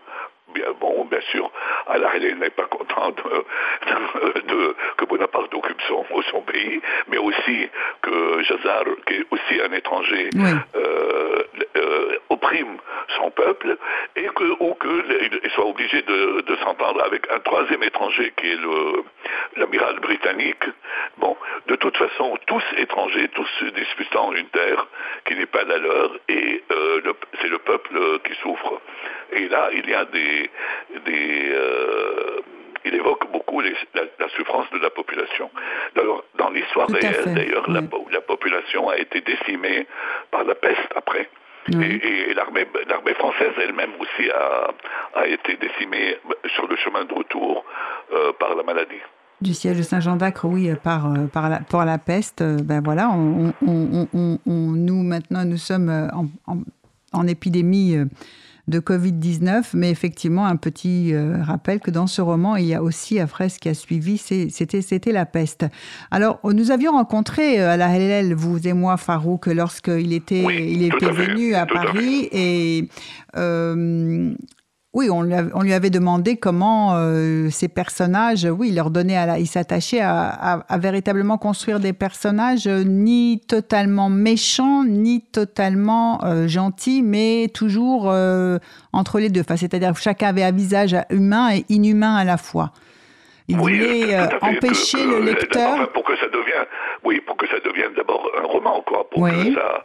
Bien, 0.55 0.67
bon, 0.79 1.05
bien 1.07 1.21
sûr, 1.33 1.51
Allah 1.89 2.11
n'est 2.19 2.51
pas 2.51 2.67
content 2.67 3.11
de, 3.11 4.77
que 4.97 5.05
Bonaparte 5.07 5.53
occupe 5.53 5.81
son, 5.89 6.05
son, 6.31 6.43
pays, 6.43 6.81
mais 7.09 7.19
aussi 7.19 7.69
que 8.03 8.43
Jazar, 8.43 8.85
qui 9.07 9.15
est 9.15 9.27
aussi 9.31 9.61
un 9.61 9.73
étranger, 9.73 10.31
euh, 10.77 11.43
euh, 11.77 12.19
opprime 12.29 12.77
son 13.17 13.31
peuple, 13.33 13.77
et 14.15 14.27
que, 14.27 14.45
ou 14.61 14.75
qu'il 14.75 15.51
soit 15.53 15.67
obligé 15.67 16.03
de, 16.03 16.43
de 16.43 16.57
s'entendre 16.57 17.03
avec 17.03 17.27
un 17.33 17.41
troisième 17.41 17.83
étranger 17.83 18.33
qui 18.37 18.53
est 18.53 18.59
l'amiral 19.57 19.99
britannique. 19.99 20.65
Bon, 21.19 21.37
de 21.67 21.77
toute 21.77 21.97
façon, 21.97 22.37
tous 22.47 22.63
étrangers, 22.77 23.29
tous 23.29 23.49
se 23.61 23.67
disputant 23.67 24.33
une 24.33 24.49
terre 24.49 24.87
qui 25.27 25.35
n'est 25.35 25.47
pas 25.47 25.65
la 25.65 25.79
leur, 25.79 26.11
et 26.29 26.63
euh, 26.71 27.01
c'est 27.41 27.49
le 27.49 27.59
peuple 27.59 27.99
qui 28.25 28.35
souffre. 28.43 28.81
Et 29.33 29.49
là, 29.49 29.71
il 29.73 29.89
y 29.89 29.95
a 29.95 30.05
des... 30.07 30.51
des 31.05 31.53
euh, 31.53 32.41
il 32.87 32.95
évoque 32.95 33.31
beaucoup 33.33 33.63
la, 33.63 34.29
souffrance 34.37 34.71
de 34.71 34.79
la 34.79 34.91
population. 34.91 35.51
Alors, 35.97 36.23
dans 36.35 36.51
l'histoire 36.51 36.87
réelle, 36.89 37.35
d'ailleurs, 37.35 37.71
la, 37.71 37.81
la, 38.13 38.21
population 38.21 38.91
a 38.91 38.99
été 38.99 39.23
décimée 39.23 39.87
par 40.31 40.45
la 40.45 40.55
peste 40.55 40.93
après. 40.95 41.31
Et, 41.73 42.35
l'armée, 42.35 42.67
française 43.15 43.53
elle-même 43.63 43.93
aussi 43.99 44.31
a, 44.31 45.27
été 45.27 45.57
décimée 45.57 46.19
sur 46.55 46.67
le 46.67 46.77
chemin 46.77 47.05
de 47.05 47.15
retour 47.15 47.65
euh, 48.13 48.33
par 48.35 48.55
la 48.55 48.63
maladie 48.63 49.01
du 49.45 49.55
siège 49.55 49.79
de 49.79 49.83
Saint-Jean 49.83 50.17
d'Acre, 50.17 50.47
oui, 50.47 50.71
par, 50.83 51.13
euh, 51.13 51.27
par, 51.27 51.49
la, 51.49 51.61
pour 51.61 51.85
la 51.85 51.99
peste. 51.99 52.43
Ben 52.43 52.83
voilà, 52.83 53.11
on, 53.13 53.53
nous 53.67 55.03
maintenant, 55.03 55.45
nous 55.45 55.59
sommes 55.59 56.11
en, 56.13 56.59
en 57.13 57.27
épidémie 57.27 57.97
de 58.67 58.81
Covid-19, 58.81 59.71
mais 59.75 59.91
effectivement, 59.91 60.47
un 60.47 60.57
petit 60.57 61.13
euh, 61.13 61.43
rappel 61.43 61.81
que 61.81 61.91
dans 61.91 62.07
ce 62.07 62.23
roman, 62.23 62.57
il 62.57 62.67
y 62.67 62.75
a 62.75 62.83
aussi, 62.83 63.21
après 63.21 63.49
ce 63.49 63.59
qui 63.59 63.69
a 63.69 63.75
suivi, 63.75 64.17
c'était, 64.17 65.13
la 65.13 65.27
peste. 65.27 65.67
Alors, 66.11 66.41
nous 66.45 66.71
avions 66.71 66.93
rencontré 66.93 67.61
euh, 67.61 67.73
à 67.73 67.77
la 67.77 67.99
LL, 67.99 68.35
vous 68.35 68.67
et 68.67 68.73
moi, 68.73 68.97
Farouk, 68.97 69.47
lorsqu'il 69.47 70.13
était, 70.13 70.45
il 70.45 70.83
était 70.83 71.11
venu 71.11 71.55
à 71.55 71.67
Paris, 71.67 72.29
et 72.33 72.89
euh, 73.37 74.35
oui, 74.95 75.11
on 75.11 75.23
lui, 75.23 75.73
avait 75.73 75.91
demandé 75.91 76.37
comment 76.37 76.95
euh, 76.95 77.51
ces 77.51 77.67
personnages, 77.67 78.45
oui, 78.45 78.69
il 78.69 78.77
leur 78.77 78.91
donnait 78.91 79.17
à 79.17 79.41
il 79.41 79.49
s'attachait 79.49 80.01
à, 80.01 80.65
véritablement 80.79 81.37
construire 81.37 81.81
des 81.81 81.93
personnages 81.93 82.69
euh, 82.69 82.85
ni 82.85 83.41
totalement 83.41 84.09
méchants, 84.09 84.85
ni 84.85 85.21
totalement 85.21 86.25
euh, 86.25 86.47
gentils, 86.47 87.03
mais 87.03 87.49
toujours 87.53 88.15
entre 88.93 89.19
les 89.19 89.31
deux. 89.31 89.41
Enfin, 89.41 89.57
c'est-à-dire 89.57 89.93
que 89.95 90.01
chacun 90.01 90.29
avait 90.29 90.45
un 90.45 90.53
visage 90.53 90.97
humain 91.11 91.53
et 91.53 91.65
inhumain 91.69 92.15
à 92.15 92.23
la 92.23 92.37
fois. 92.37 92.71
Il 93.49 93.57
voulait 93.57 94.17
empêcher 94.41 95.05
le 95.05 95.21
lecteur. 95.21 95.91
Pour 95.93 96.05
que 96.05 96.17
ça 96.17 96.27
devienne, 96.27 96.65
oui, 97.05 97.21
pour 97.21 97.37
que 97.37 97.47
ça 97.49 97.61
devienne 97.61 97.93
d'abord 97.95 98.31
un 98.37 98.45
roman, 98.45 98.83
quoi. 98.83 99.09
Pour 99.11 99.29
que 99.29 99.55
ça, 99.55 99.85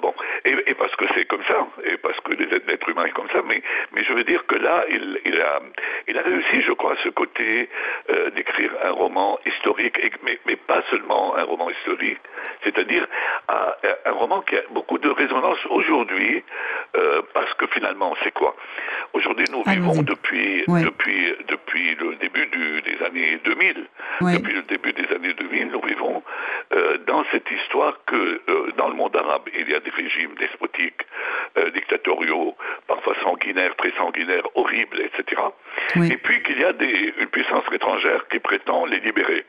bon, 0.00 0.14
et, 0.44 0.74
parce 0.74 0.94
que 0.96 1.04
c'est 1.14 1.26
comme 1.26 1.44
ça, 1.46 1.66
et 1.84 1.96
parce 1.98 2.18
que 2.20 2.32
les 2.32 2.46
êtres 2.54 2.88
humains 2.88 3.06
sont 3.06 3.12
comme 3.12 3.30
ça, 3.30 3.42
mais, 3.46 3.62
mais 3.92 4.02
je 4.04 4.12
veux 4.12 4.24
dire 4.24 4.44
que 4.46 4.56
là, 4.56 4.84
il, 4.88 5.20
il, 5.24 5.40
a, 5.40 5.60
il 6.08 6.18
a 6.18 6.22
réussi, 6.22 6.62
je 6.62 6.72
crois, 6.72 6.96
ce 7.02 7.10
côté 7.10 7.68
euh, 8.10 8.30
d'écrire 8.30 8.70
un 8.82 8.92
roman 8.92 9.38
historique, 9.46 9.98
mais, 10.22 10.38
mais 10.46 10.56
pas 10.56 10.82
seulement 10.90 11.36
un 11.36 11.44
roman 11.44 11.68
historique, 11.70 12.18
c'est-à-dire 12.62 13.06
un, 13.48 13.72
un, 14.06 14.12
roman 14.12 14.40
qui 14.42 14.56
a 14.56 14.62
beaucoup 14.70 14.98
de 14.98 15.08
résonance 15.08 15.58
aujourd'hui, 15.70 16.42
euh, 16.96 17.22
parce 17.32 17.52
que 17.54 17.66
finalement, 17.68 18.14
c'est 18.22 18.32
quoi? 18.32 18.54
Aujourd'hui, 19.12 19.46
nous 19.50 19.62
vivons 19.64 20.02
depuis, 20.02 20.64
depuis, 20.66 21.34
depuis 21.48 21.94
le 21.96 22.16
début 22.16 22.46
du, 22.46 22.82
des 22.82 23.04
années 23.04 23.38
2000, 23.44 23.86
depuis 24.34 24.54
le 24.54 24.62
début 24.62 24.92
des 24.92 25.14
années 25.14 25.34
2000, 25.34 25.68
nous 25.68 25.82
vivons 25.82 26.22
euh, 26.72 26.98
dans 27.06 27.24
cette 27.30 27.50
histoire 27.50 27.98
que 28.06 28.40
euh, 28.48 28.72
dans 28.76 28.88
le 28.88 28.94
monde 28.94 29.14
arabe, 29.16 29.42
il 29.58 29.68
y 29.68 29.74
a 29.74 29.80
des 29.80 29.90
régimes 29.90 30.34
despotiques, 30.38 31.02
dictatoriaux, 31.72 32.56
parfois 32.88 33.14
sanguinaires, 33.22 33.76
très 33.76 33.92
sanguinaires, 33.92 34.46
horribles, 34.54 35.00
etc. 35.00 35.40
Et 35.96 36.16
puis 36.16 36.42
qu'il 36.42 36.58
y 36.58 36.64
a 36.64 36.72
des, 36.72 37.14
une 37.18 37.26
puissance 37.26 37.64
étrangère 37.72 38.26
qui 38.28 38.38
prétend 38.40 38.86
les 38.86 39.00
libérer. 39.00 39.44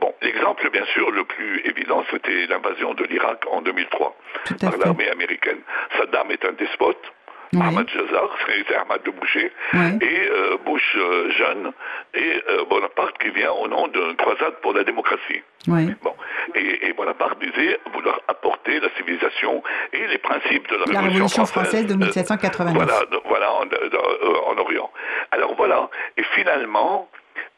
Bon, 0.00 0.14
l'exemple, 0.22 0.68
bien 0.70 0.84
sûr, 0.92 1.10
le 1.10 1.24
plus 1.24 1.60
évident, 1.64 2.04
c'était 2.10 2.35
l'invasion 2.46 2.94
de 2.94 3.04
l'Irak 3.04 3.44
en 3.50 3.62
2003 3.62 4.16
par 4.60 4.76
l'armée 4.78 5.08
américaine. 5.08 5.58
Saddam 5.96 6.30
est 6.30 6.44
un 6.44 6.52
despote. 6.52 7.12
Ahmad 7.54 7.88
Jazar, 7.88 8.28
c'est 8.68 8.74
Ahmad 8.74 9.02
de 9.04 9.10
Boucher, 9.10 9.52
et 9.74 10.28
euh, 10.30 10.56
Bush 10.64 10.96
euh, 10.96 11.30
jeune, 11.30 11.72
et 12.14 12.42
euh, 12.48 12.64
Bonaparte 12.68 13.16
qui 13.18 13.30
vient 13.30 13.52
au 13.52 13.68
nom 13.68 13.86
d'une 13.88 14.16
croisade 14.16 14.54
pour 14.62 14.72
la 14.72 14.84
démocratie. 14.84 15.42
Bon. 15.66 16.14
Et, 16.54 16.92
Bonaparte 16.92 17.38
disait 17.40 17.78
vouloir 17.92 18.20
apporter 18.28 18.80
la 18.80 18.88
civilisation 18.96 19.62
et 19.92 20.06
les 20.06 20.18
principes 20.18 20.68
de 20.68 20.76
la, 20.76 20.92
la 20.92 21.00
Révolution, 21.00 21.44
française, 21.44 21.86
de 21.86 21.94
1789. 21.94 22.74
voilà, 22.74 23.00
voilà 23.26 23.52
en, 23.52 23.64
en, 23.64 24.58
Orient. 24.58 24.90
Alors 25.32 25.54
voilà, 25.56 25.90
et 26.16 26.22
finalement, 26.34 27.08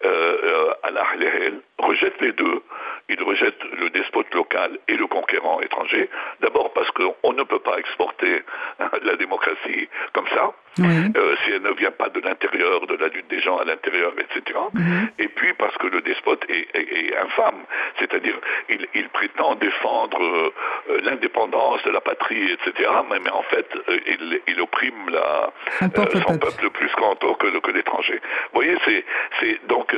euh, 0.04 0.72
Allah 0.82 1.04
rejette 1.78 2.20
les 2.20 2.32
deux 2.32 2.62
il 3.08 3.22
rejette 3.22 3.58
le 3.80 3.90
despote 3.90 4.32
local 4.34 4.78
et 4.88 4.96
le 4.96 5.06
conquérant 5.06 5.60
étranger. 5.60 6.08
D'abord 6.40 6.72
parce 6.72 6.90
qu'on 6.92 7.32
ne 7.32 7.42
peut 7.42 7.58
pas 7.58 7.78
exporter 7.78 8.42
la 9.02 9.16
démocratie 9.16 9.88
comme 10.12 10.28
ça, 10.28 10.52
euh, 10.80 11.36
si 11.44 11.50
elle 11.50 11.62
ne 11.62 11.72
vient 11.72 11.90
pas 11.90 12.08
de 12.08 12.20
l'intérieur, 12.20 12.86
de 12.86 12.94
la 12.94 13.08
lutte 13.08 13.28
des 13.28 13.40
gens 13.40 13.58
à 13.58 13.64
l'intérieur, 13.64 14.12
etc. 14.18 14.58
Mhm. 14.72 15.10
Et 15.18 15.28
puis 15.28 15.52
parce 15.54 15.76
que 15.78 15.88
le 15.88 16.00
despote 16.02 16.44
est, 16.48 16.68
infâme, 17.18 17.62
c'est-à-dire 17.98 18.34
il, 18.68 19.08
prétend 19.08 19.56
défendre 19.56 20.20
euh, 20.22 21.00
l'indépendance 21.02 21.82
de 21.82 21.90
la 21.90 22.00
patrie, 22.00 22.52
etc. 22.52 22.88
Mais, 23.10 23.30
en 23.30 23.42
fait, 23.42 23.66
euh, 23.88 24.40
il, 24.46 24.60
opprime 24.60 25.08
la, 25.10 25.52
son 25.80 25.88
peuple, 26.38 26.70
plus 26.70 26.90
que, 26.94 27.58
que 27.58 27.70
l'étranger. 27.70 28.20
Vous 28.52 28.60
voyez, 28.60 28.76
c'est 29.40 29.66
donc 29.66 29.94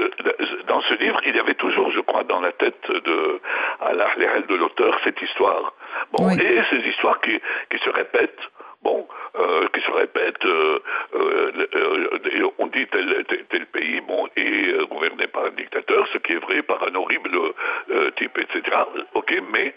dans 0.67 0.81
ce 0.83 0.95
livre, 0.95 1.21
il 1.27 1.35
y 1.35 1.41
avait 1.41 1.55
toujours, 1.55 1.91
je 1.91 2.01
crois, 2.01 2.25
dans 2.25 2.41
la 2.41 2.53
tête 2.53 2.91
de 3.01 3.41
à 3.81 3.93
de 3.93 4.55
l'auteur 4.55 4.99
cette 5.05 5.21
histoire. 5.23 5.73
Bon, 6.13 6.31
et 6.31 6.63
ces 6.71 6.89
histoires 6.89 7.21
qui, 7.21 7.41
qui 7.71 7.79
se 7.79 7.91
répètent 7.91 8.49
bon, 8.83 9.07
euh, 9.39 9.69
qui 9.75 9.81
se 9.81 9.91
répètent, 9.91 10.45
euh, 10.45 10.79
euh, 11.15 12.51
on 12.59 12.67
dit 12.69 12.87
tel, 12.87 13.25
tel, 13.49 13.67
pays 13.67 14.01
bon, 14.01 14.27
est 14.37 14.89
gouverné 14.89 15.27
par 15.29 15.45
un 15.45 15.51
dictateur, 15.51 16.07
ce 16.13 16.19
qui 16.19 16.33
est 16.33 16.39
vrai 16.39 16.63
par 16.63 16.83
un 16.83 16.95
horrible 16.95 17.39
type, 18.17 18.39
etc. 18.39 18.77
Ok, 19.15 19.35
mais 19.53 19.75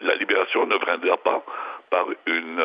la 0.00 0.14
libération 0.16 0.66
ne 0.66 0.76
viendra 0.76 1.16
pas 1.18 1.42
par 1.90 2.06
une 2.26 2.62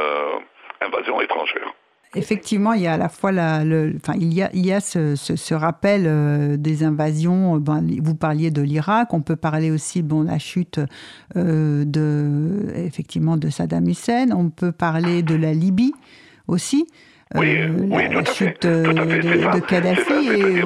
invasion 0.82 1.22
étrangère. 1.22 1.74
Effectivement, 2.16 2.74
il 2.74 2.82
y 2.82 2.88
a 2.88 2.94
à 2.94 2.98
la 2.98 3.10
fois 3.10 3.32
la, 3.32 3.64
le, 3.64 3.96
enfin, 3.98 4.14
il 4.20 4.34
y 4.34 4.42
a, 4.42 4.50
il 4.54 4.66
y 4.66 4.72
a 4.72 4.80
ce, 4.80 5.16
ce, 5.16 5.54
rappel 5.54 6.04
euh, 6.06 6.58
des 6.58 6.84
invasions. 6.84 7.58
Ben, 7.58 7.86
vous 8.02 8.16
parliez 8.16 8.52
de 8.52 8.62
l'Irak, 8.62 9.14
on 9.14 9.22
peut 9.22 9.36
parler 9.36 9.72
aussi, 9.72 10.02
bon, 10.02 10.24
la 10.24 10.40
chute 10.40 10.80
euh, 11.36 11.84
de, 11.86 12.74
effectivement, 12.76 13.38
de 13.38 13.50
Saddam 13.50 13.88
Hussein. 13.88 14.28
On 14.32 14.50
peut 14.50 14.72
parler 14.72 15.24
de 15.24 15.36
la 15.36 15.54
Libye 15.54 15.94
aussi. 16.48 16.88
Oui, 17.36 17.58
oui, 17.68 18.10
tout 18.10 18.18
à 18.18 18.26
fait. 18.26 18.58
de, 18.64 19.54
de, 19.54 19.60
Kadhafi. 19.60 20.30
Et, 20.30 20.64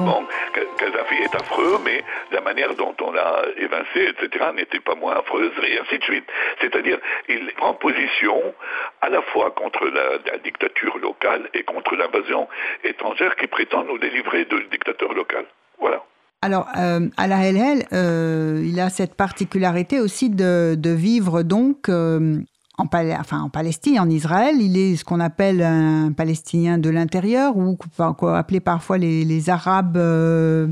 Kadhafi 0.84 1.14
est 1.14 1.34
affreux, 1.34 1.78
mais 1.84 2.04
la 2.30 2.42
manière 2.42 2.74
dont 2.74 2.94
on 3.00 3.12
l'a 3.12 3.42
évincé, 3.56 4.12
etc., 4.12 4.46
n'était 4.54 4.80
pas 4.80 4.94
moins 4.94 5.16
affreuse, 5.16 5.52
et 5.66 5.78
ainsi 5.80 5.98
de 5.98 6.04
suite. 6.04 6.24
C'est-à-dire, 6.60 6.98
il 7.28 7.50
prend 7.56 7.72
position 7.74 8.54
à 9.00 9.08
la 9.08 9.22
fois 9.22 9.50
contre 9.52 9.86
la, 9.86 10.38
dictature 10.38 10.98
locale 10.98 11.48
et 11.54 11.62
contre 11.62 11.96
l'invasion 11.96 12.48
étrangère 12.82 13.34
qui 13.36 13.46
prétend 13.46 13.84
nous 13.84 13.98
délivrer 13.98 14.44
de 14.44 14.58
dictateur 14.70 15.14
local. 15.14 15.46
Voilà. 15.78 16.02
Alors, 16.42 16.68
euh, 16.76 17.08
à 17.16 17.26
la 17.26 17.50
LL, 17.50 17.86
euh, 17.94 18.60
il 18.62 18.78
a 18.78 18.90
cette 18.90 19.14
particularité 19.14 20.00
aussi 20.00 20.28
de, 20.28 20.76
vivre 20.84 21.42
donc 21.42 21.88
euh, 21.88 22.36
en, 22.78 22.86
enfin, 23.20 23.40
en 23.40 23.50
Palestine, 23.50 24.00
en 24.00 24.08
Israël. 24.08 24.56
Il 24.60 24.76
est 24.76 24.96
ce 24.96 25.04
qu'on 25.04 25.20
appelle 25.20 25.62
un 25.62 26.12
Palestinien 26.12 26.78
de 26.78 26.90
l'intérieur 26.90 27.56
ou 27.56 27.76
quoi, 28.18 28.38
appelé 28.38 28.60
parfois 28.60 28.98
les, 28.98 29.50
Arabes. 29.50 29.96
Euh, 29.96 30.68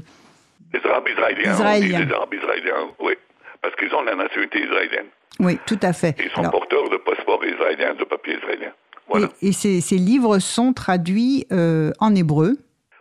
les 0.72 0.80
Arabes 0.84 1.08
israéliens. 1.08 2.04
les 2.04 2.12
Arabes 2.12 2.34
israéliens, 2.34 2.88
oui. 3.00 3.14
Parce 3.60 3.76
qu'ils 3.76 3.94
ont 3.94 4.02
la 4.02 4.16
nationalité 4.16 4.62
israélienne. 4.62 5.06
Oui, 5.40 5.58
tout 5.66 5.78
à 5.82 5.92
fait. 5.92 6.14
ils 6.18 6.30
sont 6.30 6.48
porteurs 6.50 6.88
de 6.90 6.96
passeports 6.96 7.44
israéliens, 7.44 7.94
de 7.94 8.04
papiers 8.04 8.36
israéliens. 8.36 8.72
Voilà. 9.08 9.28
Et, 9.40 9.52
ces, 9.52 9.96
livres 9.96 10.38
sont 10.38 10.72
traduits 10.72 11.46
euh, 11.52 11.92
en 12.00 12.14
hébreu. 12.14 12.56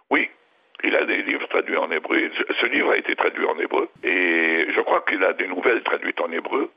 Oui, 0.10 0.30
il 0.84 0.96
a 0.96 1.06
des 1.06 1.24
livres 1.24 1.48
traduits 1.48 1.78
en 1.78 1.90
hébreu. 1.92 2.18
Ce 2.60 2.66
livre 2.68 2.92
a 2.92 2.98
été 2.98 3.16
traduit 3.16 3.46
en 3.46 3.58
hébreu. 3.60 3.90
Et 4.04 4.68
je 4.76 4.82
crois 4.82 5.04
qu'il 5.08 5.24
a 5.24 5.34
des 5.34 5.48
nouvelles 5.48 5.82
traduites 5.84 6.20
en 6.22 6.32
hébreu. 6.32 6.70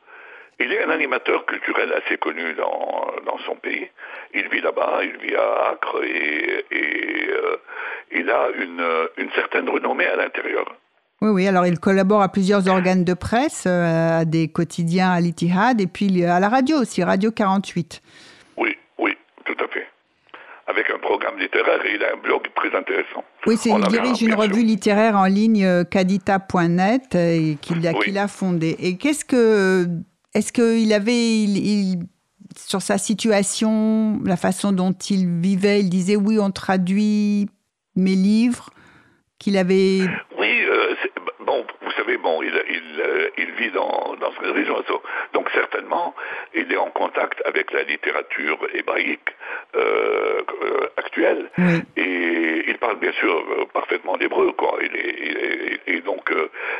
Il 0.60 0.72
est 0.72 0.84
un 0.84 0.90
animateur 0.90 1.44
culturel 1.46 1.92
assez 1.92 2.16
connu 2.16 2.54
dans, 2.54 3.06
dans 3.26 3.38
son 3.46 3.56
pays. 3.56 3.88
Il 4.34 4.48
vit 4.48 4.60
là-bas, 4.60 5.00
il 5.02 5.16
vit 5.26 5.34
à 5.34 5.70
Acre 5.72 6.02
et, 6.04 6.64
et 6.70 7.28
euh, 7.28 7.56
il 8.12 8.30
a 8.30 8.48
une, 8.56 8.84
une 9.18 9.30
certaine 9.32 9.68
renommée 9.68 10.06
à 10.06 10.16
l'intérieur. 10.16 10.64
Oui, 11.22 11.30
oui, 11.30 11.48
alors 11.48 11.66
il 11.66 11.78
collabore 11.80 12.22
à 12.22 12.28
plusieurs 12.28 12.68
organes 12.68 13.04
de 13.04 13.14
presse, 13.14 13.64
euh, 13.66 14.20
à 14.20 14.24
des 14.24 14.48
quotidiens 14.48 15.10
à 15.10 15.20
l'Itihad 15.20 15.80
et 15.80 15.86
puis 15.86 16.24
à 16.24 16.38
la 16.38 16.48
radio 16.48 16.78
aussi, 16.78 17.02
Radio 17.02 17.32
48. 17.32 18.00
Oui, 18.56 18.76
oui, 18.98 19.16
tout 19.44 19.56
à 19.58 19.68
fait. 19.68 19.86
Avec 20.66 20.88
un 20.90 20.98
programme 20.98 21.38
littéraire 21.38 21.84
et 21.84 21.94
il 21.94 22.04
a 22.04 22.12
un 22.12 22.16
blog 22.16 22.42
très 22.54 22.76
intéressant. 22.76 23.24
Oui, 23.46 23.56
c'est, 23.56 23.70
il 23.70 23.86
dirige 23.88 24.22
une 24.22 24.34
revue 24.34 24.62
littéraire 24.62 25.16
en 25.16 25.26
ligne, 25.26 25.64
euh, 25.64 25.84
cadita.net, 25.84 27.16
qu'il, 27.60 27.86
a, 27.86 27.92
qu'il 27.94 28.18
a 28.18 28.28
fondée. 28.28 28.76
Et 28.78 28.96
qu'est-ce 28.96 29.24
que 29.24 29.86
est-ce 30.34 30.52
qu'il 30.52 30.92
avait, 30.92 31.46
sur 32.56 32.82
sa 32.82 32.98
situation, 32.98 34.20
la 34.24 34.36
façon 34.36 34.72
dont 34.72 34.92
il 34.92 35.40
vivait, 35.40 35.80
il 35.80 35.90
disait 35.90 36.16
oui, 36.16 36.38
on 36.40 36.50
traduit 36.50 37.48
mes 37.96 38.16
livres, 38.16 38.70
qu'il 39.38 39.56
avait... 39.56 40.00
Oui, 40.36 40.64
euh, 40.68 40.94
bon, 41.46 41.64
vous 41.82 41.90
savez, 41.92 42.16
bon, 42.16 42.42
il, 42.42 42.52
euh, 42.52 43.28
vit 43.58 43.70
dans, 43.70 44.16
dans 44.20 44.32
cette 44.32 44.52
région, 44.52 44.74
donc 45.32 45.48
certainement, 45.54 46.12
il 46.54 46.72
est 46.72 46.76
en 46.76 46.90
contact 46.90 47.40
avec 47.44 47.72
la 47.72 47.84
littérature 47.84 48.58
hébraïque 48.74 49.28
euh, 49.76 50.42
actuelle, 50.96 51.48
et 51.96 52.64
il 52.66 52.76
parle 52.78 52.98
bien 52.98 53.12
sûr 53.12 53.68
parfaitement 53.72 54.16
l'hébreu, 54.16 54.50
quoi. 54.52 54.78
et 55.86 56.00
donc 56.00 56.28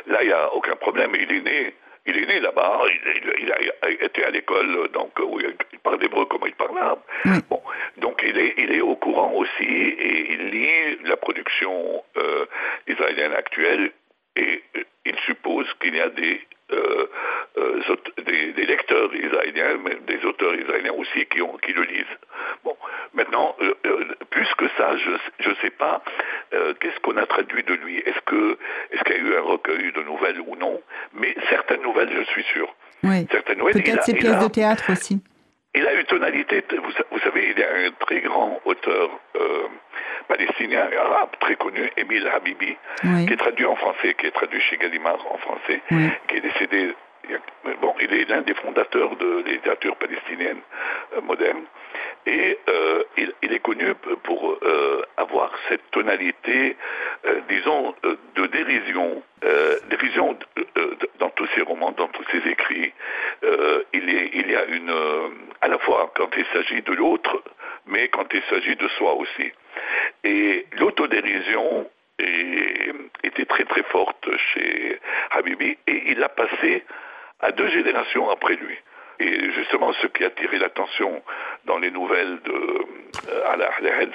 là, 0.07 0.21
il 0.21 0.27
n'y 0.27 0.33
a 0.33 0.53
aucun 0.53 0.75
problème. 0.75 1.11
Il 1.15 1.31
est 1.31 1.41
né 1.41 1.73
il 2.05 2.17
est 2.17 2.25
né 2.25 2.39
là-bas, 2.39 2.81
il, 3.39 3.51
a 3.51 3.89
été 3.89 4.23
à 4.23 4.29
l'école, 4.29 4.89
donc 4.93 5.11
où 5.19 5.39
il 5.39 5.79
parle 5.79 6.03
hébreu 6.03 6.25
comme 6.25 6.43
il 6.45 6.53
parle 6.53 6.77
arabe. 6.77 6.99
Bon, 7.49 7.61
donc 7.97 8.23
il 8.23 8.37
est, 8.37 8.53
il 8.57 8.71
est 8.73 8.81
au 8.81 8.95
courant 8.95 9.33
aussi 9.33 9.63
et 9.63 10.33
il 10.33 10.49
lit 10.49 10.97
la 11.03 11.17
production 11.17 12.03
euh, 12.17 12.45
israélienne 12.87 13.33
actuelle 13.33 13.91
et 14.35 14.63
euh, 14.75 14.83
il 15.05 15.17
suppose 15.25 15.67
qu'il 15.81 15.95
y 15.95 16.01
a 16.01 16.09
des 16.09 16.41
euh, 16.71 17.07
euh, 17.57 17.81
des, 18.25 18.65
lecteurs 18.65 19.13
israéliens, 19.13 19.77
mais 19.83 19.97
des 20.07 20.25
auteurs 20.25 20.55
israéliens 20.55 20.93
aussi 20.93 21.25
qui, 21.27 21.41
ont, 21.41 21.55
qui 21.57 21.73
le 21.73 21.83
lisent. 21.83 22.17
Bon, 22.63 22.75
maintenant, 23.13 23.55
euh, 23.61 23.73
plus 24.31 24.47
que 24.57 24.65
ça, 24.77 24.95
je 24.97 25.49
ne 25.49 25.55
sais 25.61 25.69
pas 25.69 26.01
qu'est-ce 26.51 26.99
qu'on 27.01 27.17
a 27.17 27.25
traduit 27.25 27.63
de 27.63 27.73
lui? 27.73 27.99
Est-ce 27.99 28.19
que 28.25 28.57
est-ce 28.91 29.03
qu'il 29.03 29.15
y 29.15 29.19
a 29.19 29.21
eu 29.21 29.35
un 29.35 29.41
recueil 29.41 29.91
de 29.91 30.01
nouvelles 30.01 30.41
ou 30.41 30.55
non? 30.55 30.81
Mais 31.13 31.35
certaines 31.49 31.81
nouvelles, 31.81 32.09
je 32.17 32.23
suis 32.31 32.43
sûr. 32.43 32.73
Oui. 33.03 33.25
Peut-être 33.25 34.03
ses 34.03 34.13
pièces 34.13 34.39
de 34.39 34.47
théâtre 34.47 34.91
aussi. 34.91 35.21
Il 35.75 35.85
a 35.85 35.93
une 35.93 36.05
tonalité, 36.05 36.63
vous, 36.71 36.91
vous, 37.11 37.19
savez, 37.19 37.49
il 37.51 37.59
y 37.59 37.63
a 37.63 37.87
un 37.87 37.91
très 37.99 38.21
grand 38.21 38.59
auteur 38.65 39.09
palestinien 40.27 40.87
et 40.91 40.97
arabe 40.97 41.29
très 41.39 41.55
connu, 41.55 41.89
Émile 41.97 42.27
Habibi, 42.27 42.75
qui 43.01 43.33
est 43.33 43.37
traduit 43.37 43.65
en 43.65 43.75
français, 43.75 44.15
qui 44.17 44.27
est 44.27 44.31
traduit 44.31 44.61
chez 44.61 44.77
Gallimard 44.77 45.19
en 45.31 45.37
français, 45.37 45.81
qui 46.27 46.37
est 46.37 46.41
décédé. 46.41 46.95
Bon, 47.81 47.93
il 47.99 48.13
est 48.13 48.29
l'un 48.29 48.41
des 48.41 48.53
fondateurs 48.53 49.15
de 49.15 49.43
la 49.65 49.75
palestinienne 49.75 50.59
euh, 51.15 51.21
moderne. 51.21 51.63
Et 52.25 52.57
euh, 52.69 53.03
il, 53.17 53.53
est 53.53 53.59
connu 53.59 53.93
pour 54.23 54.57
euh, 54.63 55.03
avoir 55.17 55.51
cette 55.69 55.91
tonalité, 55.91 56.75
disons, 57.49 57.93
de 58.35 58.47
dérision, 58.47 59.21
dérision 59.89 60.37
dans 61.19 61.29
tous 61.29 61.47
ses 61.55 61.61
romans, 61.61 61.91
dans 61.91 62.07
tous 62.07 62.25
ses 62.31 62.49
écrits. 62.49 62.91
il, 63.93 64.09
il 64.33 64.49
y 64.49 64.55
a 64.55 64.65
une, 64.65 64.93
à 65.61 65.67
la 65.67 65.77
fois 65.79 66.11
quand 66.15 66.29
il 66.35 66.45
s'agit 66.51 66.81
de 66.81 66.93
l'autre, 66.93 67.43
mais 67.85 68.07
quand 68.07 68.25
il 68.33 68.41
s'agit 68.49 68.75
de 68.75 68.87
soi 68.89 69.13
aussi. 69.13 69.51
Et 70.23 70.65
l'autodérision 70.79 71.87
était 72.17 73.45
très 73.45 73.65
très 73.65 73.83
forte 73.83 74.27
chez 74.53 74.99
Habibi 75.31 75.77
et 75.87 76.03
il 76.11 76.19
l'a 76.19 76.29
passé 76.29 76.83
à 77.41 77.51
deux 77.51 77.67
générations 77.69 78.29
après 78.29 78.55
lui. 78.55 78.77
Et 79.19 79.51
justement, 79.51 79.93
ce 80.01 80.07
qui 80.07 80.23
a 80.23 80.27
attiré 80.27 80.57
l'attention 80.57 81.21
dans 81.65 81.77
les 81.77 81.89
nouvelles 81.91 82.39
de 82.43 82.85
euh, 83.29 83.51
Ala 83.51 83.69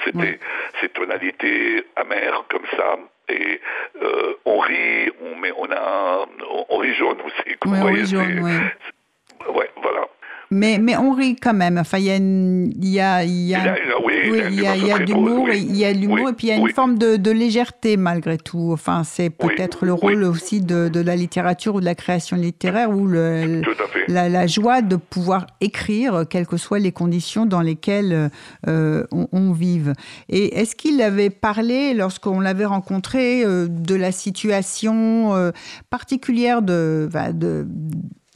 c'était 0.04 0.38
ces 0.80 0.88
tonalités 0.90 1.84
amères 1.96 2.44
comme 2.50 2.66
ça. 2.76 2.96
Et 3.28 3.60
euh, 4.02 4.34
on 4.44 4.58
rit, 4.58 5.10
on, 5.22 5.36
met, 5.36 5.52
on 5.56 5.70
a, 5.70 6.26
on, 6.68 6.76
rit 6.78 6.94
jaune 6.94 7.18
aussi. 7.24 7.56
Oui, 7.64 7.78
on 7.80 7.84
rit 7.86 8.06
jaune, 8.06 8.40
oui. 8.42 9.52
Ouais, 9.54 9.70
voilà. 9.76 10.06
Mais, 10.52 10.78
mais 10.78 10.96
on 10.96 11.12
rit 11.12 11.36
quand 11.36 11.54
même. 11.54 11.78
Enfin, 11.78 11.98
il 11.98 12.06
y 12.06 12.10
a, 12.10 12.16
il 12.16 12.88
y 12.88 13.00
a, 13.00 13.24
il 13.24 13.46
y 13.46 13.54
a, 13.54 13.76
oui, 14.04 14.14
il 14.50 14.60
y 14.60 14.66
a, 14.66 14.76
il 14.76 14.84
y 14.84 14.90
a 14.90 14.98
l'humour, 14.98 15.48
il 15.50 15.76
y 15.76 15.84
a 15.84 15.92
l'humour, 15.92 16.30
et 16.30 16.32
puis 16.32 16.48
il 16.48 16.50
y 16.50 16.52
a 16.52 16.56
une 16.56 16.70
forme 16.70 16.98
de, 16.98 17.14
de, 17.14 17.30
légèreté 17.30 17.96
malgré 17.96 18.36
tout. 18.36 18.70
Enfin, 18.72 19.04
c'est 19.04 19.30
peut-être 19.30 19.86
le 19.86 19.92
rôle 19.92 20.24
aussi 20.24 20.60
de, 20.60 20.88
de, 20.88 21.00
la 21.00 21.14
littérature 21.14 21.76
ou 21.76 21.80
de 21.80 21.84
la 21.84 21.94
création 21.94 22.36
littéraire, 22.36 22.90
ou 22.90 23.06
le, 23.06 23.62
la, 24.08 24.28
la, 24.28 24.46
joie 24.48 24.82
de 24.82 24.96
pouvoir 24.96 25.46
écrire, 25.60 26.24
quelles 26.28 26.48
que 26.48 26.56
soient 26.56 26.80
les 26.80 26.92
conditions 26.92 27.46
dans 27.46 27.60
lesquelles 27.60 28.30
euh, 28.66 29.04
on, 29.12 29.28
on, 29.30 29.52
vive. 29.52 29.94
Et 30.28 30.58
est-ce 30.58 30.74
qu'il 30.74 31.00
avait 31.00 31.30
parlé, 31.30 31.94
lorsqu'on 31.94 32.40
l'avait 32.40 32.64
rencontré, 32.64 33.44
euh, 33.44 33.68
de 33.68 33.94
la 33.94 34.10
situation 34.10 35.34
euh, 35.36 35.52
particulière 35.90 36.62
de, 36.62 37.08
de 37.34 37.68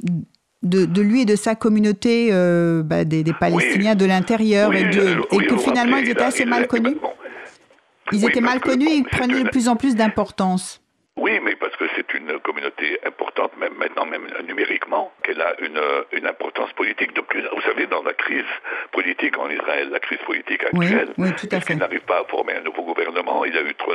de, 0.05 0.25
lui 0.65 1.23
et 1.23 1.25
de 1.25 1.37
sa 1.37 1.55
communauté 1.55 2.29
euh, 2.33 2.83
bah, 2.83 3.05
des, 3.05 3.25
Palestiniens 3.39 3.95
de 3.95 4.05
l'intérieur 4.05 4.73
et, 4.75 4.91
que 4.91 5.57
finalement 5.59 5.99
ils 5.99 6.11
étaient 6.11 6.23
assez 6.23 6.45
mal 6.45 6.67
connus 6.67 6.97
Ils 8.13 8.25
étaient 8.25 8.41
mal 8.41 8.61
connus 8.61 8.89
et 8.89 8.97
ils 8.97 9.05
prenaient 9.05 9.45
de 9.45 9.49
plus 9.49 9.69
en 9.69 9.77
plus 9.77 9.95
d'importance. 9.95 10.84
Oui, 11.17 11.39
mais 11.41 11.55
parce 11.55 11.77
que 11.77 11.85
c'est 11.95 12.13
une 12.15 12.41
communauté 12.41 12.99
importante, 13.07 13.57
même 13.57 13.75
maintenant, 13.75 14.05
même 14.05 14.27
numériquement, 14.49 15.13
qu'elle 15.23 15.41
a 15.41 15.55
une, 15.61 15.81
une, 16.11 16.27
importance 16.27 16.73
politique 16.73 17.15
de 17.15 17.21
plus. 17.21 17.41
Vous 17.55 17.63
savez, 17.63 17.87
dans 17.87 18.03
la 18.03 18.15
crise 18.15 18.45
politique 18.91 19.39
en 19.39 19.49
Israël, 19.49 19.91
la 19.91 20.01
crise 20.01 20.19
politique 20.27 20.65
actuelle, 20.65 21.15
oui, 21.17 21.33
tout 21.37 21.49
à 21.53 21.61
fait. 21.61 21.77
n'arrive 21.77 22.01
pas 22.01 22.19
à 22.19 22.25
former 22.25 22.55
un 22.57 22.63
nouveau 22.63 22.83
gouvernement. 22.83 23.45
Il 23.45 23.55
y 23.55 23.59
a 23.59 23.63
eu 23.63 23.75
trois, 23.77 23.95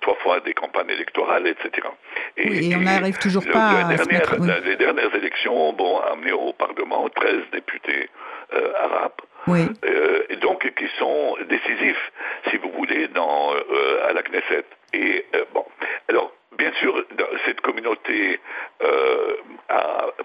trois 0.00 0.14
fois 0.22 0.38
des 0.38 0.54
campagnes 0.54 0.90
électorales, 0.90 1.48
etc. 1.48 1.88
Et, 2.36 2.70
et 2.70 2.76
on 2.76 2.80
n'arrive 2.80 3.18
toujours 3.18 3.44
pas 3.50 3.80
à 3.80 3.96
se 3.96 4.08
mettre, 4.08 4.36
Les 4.64 4.76
dernières 4.76 5.14
élections 5.16 5.70
ont 5.70 5.72
bon, 5.72 5.98
amené 5.98 6.30
au 6.30 6.52
Parlement 6.52 7.08
13 7.08 7.40
députés 7.52 8.08
euh, 8.54 8.72
arabes. 8.78 9.20
Oui. 9.48 9.66
Euh, 9.84 10.22
et 10.28 10.36
donc 10.36 10.60
qui 10.76 10.86
sont 10.96 11.36
décisifs, 11.48 12.12
si 12.50 12.56
vous 12.58 12.70
voulez, 12.70 13.08
dans, 13.08 13.52
euh, 13.52 14.08
à 14.08 14.12
la 14.12 14.22
Knesset. 14.22 14.64
Et 14.92 15.26
bon, 15.52 15.64
alors 16.08 16.32
bien 16.58 16.72
sûr, 16.80 17.04
cette 17.44 17.60
communauté 17.60 18.40
euh, 18.82 19.36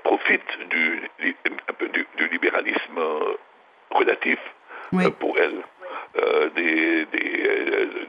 profite 0.04 0.44
du, 0.70 1.02
du, 1.20 2.28
libéralisme 2.32 3.00
relatif 3.92 4.40
euh, 4.94 5.10
pour 5.20 5.38
elle. 5.38 5.64
des, 6.56 7.06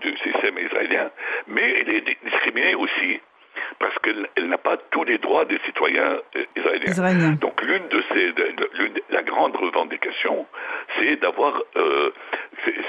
du 0.00 0.16
système 0.18 0.56
israélien, 0.58 1.10
mais 1.46 1.80
elle 1.80 1.90
est 1.90 2.24
discriminée 2.24 2.74
aussi 2.74 3.20
parce 3.78 3.96
qu'elle 3.98 4.48
n'a 4.48 4.58
pas 4.58 4.76
tous 4.90 5.04
les 5.04 5.18
droits 5.18 5.44
des 5.44 5.58
citoyens 5.64 6.18
euh, 6.36 6.44
israéliens. 6.86 7.32
Donc 7.40 7.62
l'une 7.62 7.88
de 7.88 8.02
ces, 8.12 8.34
la 9.10 9.22
grande 9.22 9.56
revendication, 9.56 10.46
c'est 10.98 11.16
d'avoir, 11.16 11.62
euh, 11.76 12.10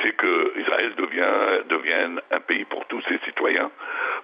c'est 0.03 0.15
que 0.15 0.59
Israël 0.59 0.93
devient, 0.97 1.63
devienne 1.69 2.21
un 2.31 2.39
pays 2.39 2.65
pour 2.65 2.85
tous 2.85 3.01
ses 3.01 3.19
citoyens. 3.25 3.71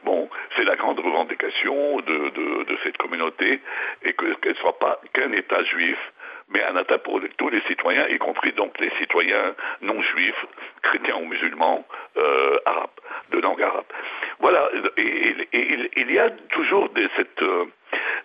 Bon, 0.03 0.29
c'est 0.55 0.63
la 0.63 0.75
grande 0.75 0.99
revendication 0.99 1.97
de, 2.01 2.29
de, 2.65 2.77
cette 2.83 2.97
communauté 2.97 3.61
et 4.03 4.13
qu'elle 4.13 4.37
ne 4.45 4.53
soit 4.55 4.77
pas 4.77 4.99
qu'un 5.13 5.31
État 5.31 5.63
juif 5.63 5.97
mais 6.49 6.63
un 6.63 6.77
État 6.77 6.97
pour 6.99 7.19
tous 7.37 7.49
les 7.49 7.61
citoyens, 7.61 8.07
y 8.07 8.17
compris 8.17 8.51
donc 8.53 8.79
les 8.79 8.91
citoyens 8.99 9.55
non 9.81 10.01
juifs, 10.01 10.45
chrétiens 10.83 11.15
ou 11.17 11.25
musulmans, 11.25 11.85
euh, 12.17 12.57
arabes, 12.65 12.89
de 13.31 13.39
langue 13.39 13.61
arabe. 13.61 13.85
Voilà, 14.39 14.69
et, 14.97 15.35
il 15.97 16.11
y 16.11 16.19
a 16.19 16.29
toujours 16.49 16.89
cette, 17.15 17.41
euh, 17.41 17.65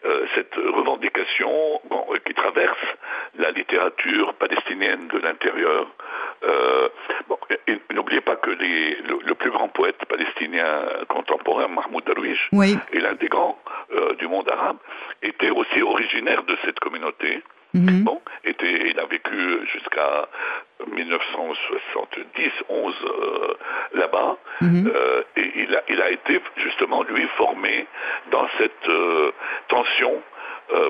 euh, 0.04 0.26
cette 0.34 0.54
revendication 0.54 1.80
qui 2.26 2.34
traverse 2.34 2.78
la 3.38 3.50
littérature 3.52 4.34
palestinienne 4.34 5.08
de 5.08 5.18
l'intérieur. 5.18 5.86
N'oubliez 7.90 8.20
pas 8.20 8.36
que 8.36 8.50
le, 8.50 9.34
plus 9.34 9.50
grand 9.50 9.68
poète 9.68 10.04
palestinien 10.06 10.84
contemporain, 11.08 11.68
Mahmoud 11.68 12.04
Darwish, 12.04 12.50
et 12.92 13.00
l'un 13.00 13.14
des 13.14 13.28
grands 13.28 13.58
du 14.18 14.28
monde 14.28 14.48
arabe, 14.50 14.76
était 15.22 15.50
aussi 15.50 15.80
originaire 15.82 16.42
de 16.42 16.56
cette 16.64 16.78
communauté. 16.80 17.42
Mhm. 17.74 18.04
Bon, 18.04 18.20
était, 18.44 18.90
il 18.90 18.98
a 18.98 19.06
vécu 19.06 19.66
jusqu'à 19.72 20.28
1970, 20.92 22.50
11 22.68 22.94
euh, 23.04 23.54
là-bas, 23.94 24.36
mhm. 24.60 24.90
euh, 24.94 25.22
et 25.36 25.52
il 25.56 25.76
a, 25.76 25.82
il 25.88 26.02
a 26.02 26.10
été 26.10 26.40
justement 26.56 27.02
lui 27.04 27.26
formé 27.36 27.86
dans 28.30 28.46
cette 28.58 28.88
euh, 28.88 29.30
tension 29.68 30.22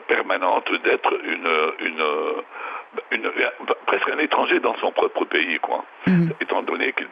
permanente 0.08 0.70
d'être 0.84 1.10
une, 1.24 1.48
une, 3.12 3.30
presque 3.86 4.10
un 4.10 4.18
étranger 4.18 4.60
dans 4.60 4.76
son 4.76 4.92
propre 4.92 5.24
pays, 5.24 5.58
quoi. 5.58 5.86
Mhm. 6.06 6.34
Étant 6.38 6.60
donné 6.62 6.92
qu'il 6.92 7.06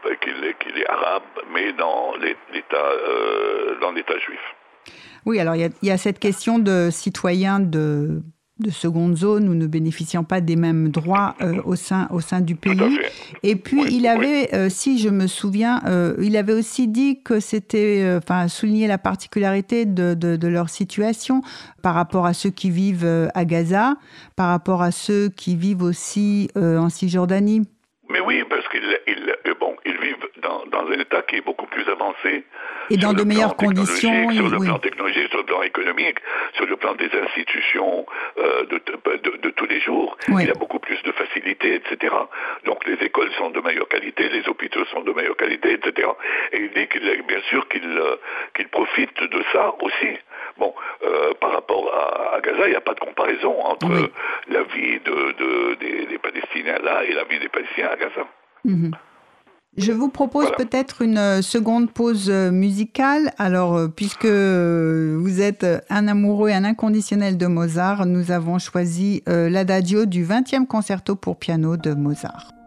qu'il 0.58 0.78
est 0.78 0.86
arabe, 0.86 1.22
mais 1.50 1.72
dans 1.72 2.12
l'État 2.20 2.90
dans 3.80 3.92
l'État 3.92 4.18
juif. 4.18 4.40
Oui, 5.24 5.40
alors 5.40 5.54
il 5.56 5.70
y, 5.80 5.86
y, 5.86 5.90
a 5.90 5.96
cette 5.96 6.18
question 6.18 6.58
de 6.58 6.90
citoyen 6.90 7.58
de 7.58 8.20
de 8.60 8.70
seconde 8.70 9.16
zone 9.16 9.48
ou 9.48 9.54
ne 9.54 9.66
bénéficiant 9.66 10.24
pas 10.24 10.40
des 10.40 10.56
mêmes 10.56 10.88
droits 10.88 11.34
euh, 11.40 11.60
au, 11.64 11.76
sein, 11.76 12.08
au 12.10 12.20
sein 12.20 12.40
du 12.40 12.56
pays. 12.56 12.98
Et 13.42 13.56
puis, 13.56 13.82
il 13.90 14.06
avait, 14.06 14.54
euh, 14.54 14.68
si 14.68 14.98
je 14.98 15.08
me 15.08 15.26
souviens, 15.26 15.80
euh, 15.86 16.14
il 16.20 16.36
avait 16.36 16.52
aussi 16.52 16.88
dit 16.88 17.22
que 17.22 17.40
c'était, 17.40 18.16
enfin, 18.16 18.48
souligner 18.48 18.86
la 18.86 18.98
particularité 18.98 19.84
de, 19.86 20.14
de, 20.14 20.48
leur 20.48 20.70
situation 20.70 21.42
par 21.82 21.94
rapport 21.94 22.26
à 22.26 22.32
ceux 22.32 22.50
qui 22.50 22.70
vivent 22.70 23.28
à 23.34 23.44
Gaza, 23.44 23.96
par 24.34 24.48
rapport 24.48 24.82
à 24.82 24.90
ceux 24.90 25.28
qui 25.28 25.56
vivent 25.56 25.82
aussi 25.82 26.48
en 26.56 26.88
Cisjordanie. 26.88 27.62
Mais 28.10 28.20
oui, 28.20 28.42
parce 28.48 28.66
qu'ils 28.68 28.80
bon, 29.60 29.76
ils 29.84 29.98
vivent 29.98 30.16
dans, 30.82 30.90
un 30.90 30.98
état 30.98 31.22
qui 31.22 31.36
est 31.36 31.44
beaucoup 31.44 31.66
plus 31.66 31.88
avancé 31.88 32.44
et 32.90 32.96
dans 32.96 33.12
de 33.12 33.22
meilleures 33.22 33.56
conditions. 33.56 34.30
Sur 34.30 34.48
le 34.48 34.58
plan 34.58 34.78
technologique, 34.78 35.28
sur 35.28 35.38
le 35.38 35.44
plan 35.44 35.62
économique, 35.62 36.18
sur 36.54 36.66
le 36.66 36.76
plan 36.76 36.94
des 36.94 37.10
institutions 37.22 38.06
euh, 38.38 38.64
de, 38.66 38.80
de, 39.42 39.50
tous 39.50 39.66
les 39.66 39.80
jours. 39.80 40.16
Il 40.28 40.46
y 40.46 40.50
a 40.50 40.54
beaucoup 40.54 40.78
plus 40.78 41.02
de 41.02 41.12
facilité, 41.12 41.74
etc. 41.74 42.14
Donc 42.64 42.86
les 42.86 42.94
écoles 43.04 43.30
sont 43.38 43.50
de 43.50 43.60
meilleure 43.60 43.88
qualité, 43.88 44.28
les 44.28 44.48
hôpitaux 44.48 44.84
sont 44.86 45.02
de 45.02 45.12
meilleure 45.12 45.36
qualité, 45.36 45.72
etc. 45.72 46.08
Et 46.52 46.58
il 46.62 46.70
dit 46.70 46.86
qu'il, 46.88 47.02
bien 47.26 47.40
sûr 47.50 47.68
qu'il 47.68 47.84
euh, 47.84 48.16
qu'il 48.54 48.68
profite 48.68 49.22
de 49.22 49.42
ça 49.52 49.74
aussi. 49.80 50.18
Bon, 50.56 50.74
euh, 51.04 51.34
par 51.40 51.52
rapport 51.52 51.92
à, 52.34 52.40
Gaza, 52.40 52.66
il 52.66 52.70
n'y 52.70 52.76
a 52.76 52.80
pas 52.80 52.94
de 52.94 53.00
comparaison 53.00 53.54
entre 53.64 54.10
la 54.48 54.62
vie 54.62 54.98
de, 55.00 55.74
des, 55.74 56.18
Palestiniens 56.18 56.78
là 56.82 57.04
et 57.04 57.12
la 57.12 57.24
vie 57.24 57.38
des 57.38 57.48
Palestiniens 57.48 57.90
à 57.92 57.96
Gaza. 57.96 58.26
Mhm. 58.64 58.90
Je 59.78 59.92
vous 59.92 60.08
propose 60.08 60.48
peut-être 60.56 61.02
une 61.02 61.18
euh, 61.18 61.40
seconde 61.40 61.88
pause 61.88 62.28
euh, 62.30 62.50
musicale. 62.50 63.32
Alors, 63.38 63.76
euh, 63.76 63.86
puisque 63.86 64.26
vous 64.26 65.40
êtes 65.40 65.64
un 65.88 66.08
amoureux 66.08 66.48
et 66.48 66.54
un 66.54 66.64
inconditionnel 66.64 67.38
de 67.38 67.46
Mozart, 67.46 68.04
nous 68.04 68.32
avons 68.32 68.58
choisi 68.58 69.22
l'adagio 69.26 70.04
du 70.04 70.24
20e 70.24 70.66
concerto 70.66 71.14
pour 71.14 71.36
piano 71.36 71.76
de 71.76 71.94
Mozart. 71.94 72.57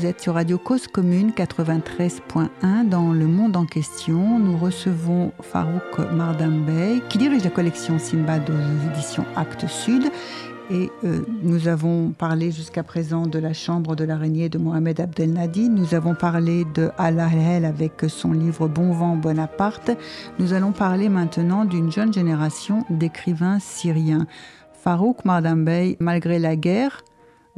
Vous 0.00 0.06
êtes 0.06 0.22
sur 0.22 0.32
Radio 0.32 0.56
Cause 0.56 0.86
Commune 0.86 1.32
93.1 1.32 2.88
dans 2.88 3.12
Le 3.12 3.26
Monde 3.26 3.54
en 3.54 3.66
question. 3.66 4.38
Nous 4.38 4.56
recevons 4.56 5.30
Farouk 5.42 5.98
Mardambey 6.10 7.02
qui 7.10 7.18
dirige 7.18 7.44
la 7.44 7.50
collection 7.50 7.98
Simbad 7.98 8.48
aux 8.48 8.90
éditions 8.90 9.26
Actes 9.36 9.68
Sud. 9.68 10.04
Et 10.70 10.90
euh, 11.04 11.20
nous 11.42 11.68
avons 11.68 12.12
parlé 12.12 12.50
jusqu'à 12.50 12.82
présent 12.82 13.26
de 13.26 13.38
la 13.38 13.52
chambre 13.52 13.94
de 13.94 14.04
l'araignée 14.04 14.48
de 14.48 14.56
Mohamed 14.56 15.00
Abdel 15.00 15.34
Nadi. 15.34 15.68
Nous 15.68 15.94
avons 15.94 16.14
parlé 16.14 16.64
de 16.72 16.90
Al-Ahel 16.96 17.66
avec 17.66 18.06
son 18.08 18.32
livre 18.32 18.68
Bon 18.68 18.92
vent 18.92 19.16
Bonaparte. 19.16 19.90
Nous 20.38 20.54
allons 20.54 20.72
parler 20.72 21.10
maintenant 21.10 21.66
d'une 21.66 21.92
jeune 21.92 22.14
génération 22.14 22.86
d'écrivains 22.88 23.58
syriens. 23.58 24.26
Farouk 24.72 25.26
Mardambey, 25.26 25.98
malgré 26.00 26.38
la 26.38 26.56
guerre, 26.56 27.04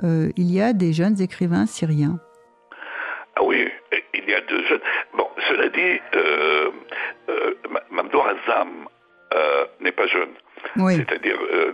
euh, 0.03 0.33
il 0.37 0.51
y 0.51 0.61
a 0.61 0.73
des 0.73 0.93
jeunes 0.93 1.21
écrivains 1.21 1.67
syriens. 1.67 2.19
Euh, 6.15 6.71
euh, 7.29 7.55
Mamdou 7.91 8.21
Azam 8.21 8.71
euh, 9.35 9.65
n'est 9.81 9.93
pas 9.93 10.07
jeune. 10.07 10.35
Oui. 10.77 10.95
C'est-à-dire, 10.97 11.37
euh, 11.53 11.73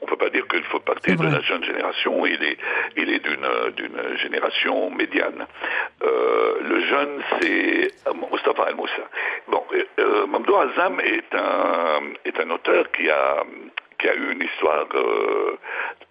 on 0.00 0.04
ne 0.04 0.10
peut 0.10 0.16
pas 0.16 0.28
dire 0.30 0.46
qu'il 0.48 0.62
faut 0.64 0.80
partir 0.80 1.16
de 1.16 1.24
la 1.24 1.40
jeune 1.40 1.64
génération, 1.64 2.26
il 2.26 2.42
est, 2.44 2.58
il 2.96 3.08
est 3.14 3.22
d'une 3.24 4.16
génération 4.24 4.90
médiane. 4.90 5.46
Euh, 6.02 6.54
le 6.70 6.80
jeune, 6.90 7.22
c'est 7.40 7.90
Mustafa 8.30 8.68
El-Moussa. 8.68 9.04
Bon, 9.48 9.62
euh, 9.98 10.26
Mamdou 10.26 10.54
Azam 10.56 11.00
est 11.00 11.34
un, 11.34 12.00
est 12.26 12.38
un 12.38 12.50
auteur 12.50 12.90
qui 12.92 13.08
a, 13.08 13.42
qui 13.98 14.08
a 14.08 14.14
eu 14.14 14.32
une 14.32 14.42
histoire 14.42 14.86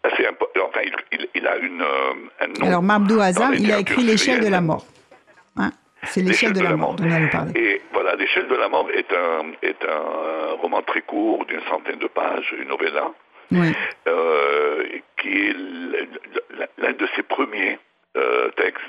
assez 0.04 0.26
importante. 0.26 0.70
Enfin, 0.70 0.82
il, 1.12 1.28
il, 1.36 1.48
a 1.48 1.58
une, 1.58 1.84
un 2.42 2.48
nom. 2.60 2.68
Alors, 2.68 2.82
Mamdou 2.82 3.20
Azam, 3.20 3.54
il 3.54 3.72
a 3.72 3.80
écrit 3.80 4.04
L'échelle 4.04 4.44
de 4.44 4.50
la 4.50 4.62
mort. 4.62 4.84
C'est 6.06 6.22
l'échelle 6.22 6.54
de, 6.54 6.60
de, 6.60 6.64
la 6.64 6.76
mort 6.76 6.96
dont 6.96 7.06
on 7.06 7.30
parlé. 7.30 7.52
Et 7.56 7.82
voilà, 7.94 8.16
l'échelle 8.16 8.48
de 8.48 8.56
la 8.56 8.70
mort 8.70 8.90
est 8.94 9.12
un, 9.14 9.52
est 9.62 9.84
un 9.86 10.54
roman 10.62 10.82
très 10.82 11.02
court 11.02 11.46
d'une 11.46 11.62
centaine 11.70 12.00
de 12.00 12.08
pages, 12.08 12.54
une 12.58 12.68
novella, 12.68 13.12
oui. 13.52 13.74
euh, 14.08 14.84
qui 15.18 15.50
est 15.50 15.56
l'un 16.78 16.94
de 16.94 17.08
ses 17.16 17.24
premiers 17.24 17.80
euh, 18.18 18.50
textes. 18.58 18.84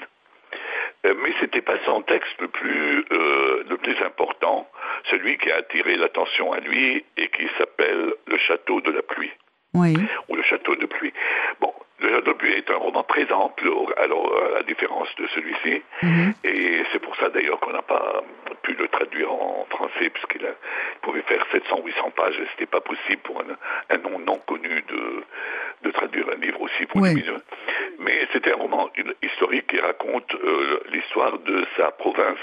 Mais 1.04 1.34
c'était 1.38 1.60
pas 1.60 1.76
son 1.84 2.00
texte 2.00 2.34
le 2.40 2.48
plus, 2.48 3.04
euh, 3.12 3.62
le 3.68 3.76
plus 3.76 3.96
important, 4.02 4.66
celui 5.10 5.36
qui 5.36 5.50
a 5.50 5.56
attiré 5.56 5.96
l'attention 5.96 6.52
à 6.52 6.60
lui 6.60 7.04
et 7.18 7.28
qui 7.28 7.46
s'appelle 7.58 8.14
Le 8.26 8.38
Château 8.38 8.80
de 8.80 8.90
la 8.90 9.02
pluie. 9.02 9.32
Oui. 9.74 9.94
Ou 10.28 10.36
Le 10.36 10.42
Château 10.42 10.76
de 10.76 10.86
pluie. 10.86 11.12
Bon, 11.60 11.73
le 12.04 12.34
pluie 12.34 12.52
est 12.52 12.70
un 12.70 12.76
roman 12.76 13.02
très 13.02 13.30
ample, 13.32 13.70
alors 13.96 14.32
à 14.48 14.54
la 14.56 14.62
différence 14.62 15.08
de 15.16 15.26
celui-ci. 15.34 15.82
-hmm. 16.02 16.32
Et 16.44 16.82
c'est 16.90 17.00
pour 17.00 17.14
ça 17.16 17.28
d'ailleurs 17.30 17.58
qu'on 17.60 17.72
n'a 17.72 17.82
pas 17.82 18.22
pu 18.62 18.72
le 18.74 18.88
traduire 18.88 19.30
en 19.32 19.66
français, 19.70 20.10
puisqu'il 20.10 20.46
pouvait 21.02 21.22
faire 21.22 21.44
700-800 21.52 22.10
pages 22.12 22.38
et 22.40 22.46
c'était 22.52 22.70
pas 22.76 22.80
possible 22.80 23.22
pour 23.22 23.36
un, 23.40 23.94
un, 23.94 23.98
nom 23.98 24.18
non 24.18 24.38
connu 24.46 24.74
de, 24.92 25.22
de 25.84 25.90
traduire 25.90 26.26
un 26.34 26.40
livre 26.40 26.60
aussi 26.62 26.86
pour 26.86 27.00
oui. 27.00 27.22
Mais 28.00 28.26
c'était 28.32 28.52
un 28.52 28.56
roman 28.56 28.90
historique 29.22 29.66
qui 29.68 29.78
raconte 29.78 30.34
euh, 30.34 30.80
l'histoire 30.92 31.38
de 31.38 31.64
sa 31.76 31.90
province, 31.92 32.38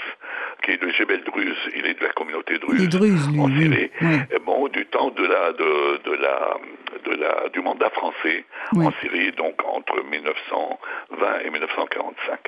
qui 0.62 0.72
est 0.72 0.82
de 0.82 0.88
Jebel 0.90 1.22
Druze. 1.24 1.56
Il 1.76 1.86
est 1.86 1.98
de 1.98 2.04
la 2.04 2.12
communauté 2.12 2.58
druze, 2.58 2.88
lui, 3.00 3.40
en 3.40 3.48
Syrie. 3.48 3.90
Oui. 4.00 4.38
Bon, 4.46 4.68
du 4.68 4.86
temps 4.86 5.10
de 5.10 5.24
la, 5.26 5.52
de, 5.52 6.10
de 6.10 6.16
la, 6.16 6.56
de 7.04 7.14
la, 7.20 7.48
du 7.50 7.60
mandat 7.60 7.90
français 7.90 8.44
oui. 8.72 8.86
en 8.86 8.92
Syrie, 9.00 9.32
donc 9.32 9.54
entre 9.64 10.02
1920 10.04 11.38
et 11.44 11.50
1945. 11.50 12.38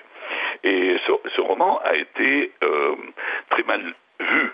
Et 0.63 0.97
ce, 1.07 1.13
ce 1.37 1.41
roman 1.41 1.81
a 1.85 1.95
été 1.95 2.53
euh, 2.63 2.95
très 3.51 3.65
mal 3.65 3.83
vu 4.21 4.53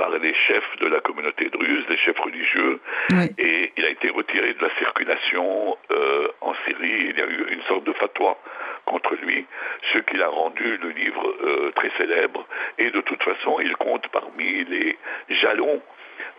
par 0.00 0.08
les 0.08 0.32
chefs 0.32 0.76
de 0.80 0.86
la 0.86 1.00
communauté 1.00 1.50
druze, 1.50 1.84
les 1.90 1.98
chefs 1.98 2.18
religieux, 2.18 2.80
oui. 3.10 3.28
et 3.36 3.70
il 3.76 3.84
a 3.84 3.90
été 3.90 4.08
retiré 4.08 4.54
de 4.54 4.62
la 4.62 4.70
circulation 4.78 5.76
euh, 5.90 6.28
en 6.40 6.54
Syrie. 6.64 7.10
Il 7.10 7.18
y 7.18 7.20
a 7.20 7.26
eu 7.26 7.52
une 7.52 7.60
sorte 7.64 7.84
de 7.84 7.92
fatwa 7.92 8.38
contre 8.86 9.14
lui, 9.16 9.44
ce 9.92 9.98
qui 9.98 10.16
l'a 10.16 10.28
rendu 10.28 10.78
le 10.78 10.88
livre 10.88 11.34
euh, 11.44 11.70
très 11.76 11.90
célèbre. 11.98 12.46
Et 12.78 12.90
de 12.90 13.00
toute 13.02 13.22
façon, 13.22 13.60
il 13.60 13.76
compte 13.76 14.08
parmi 14.08 14.64
les 14.64 14.96
jalons 15.28 15.82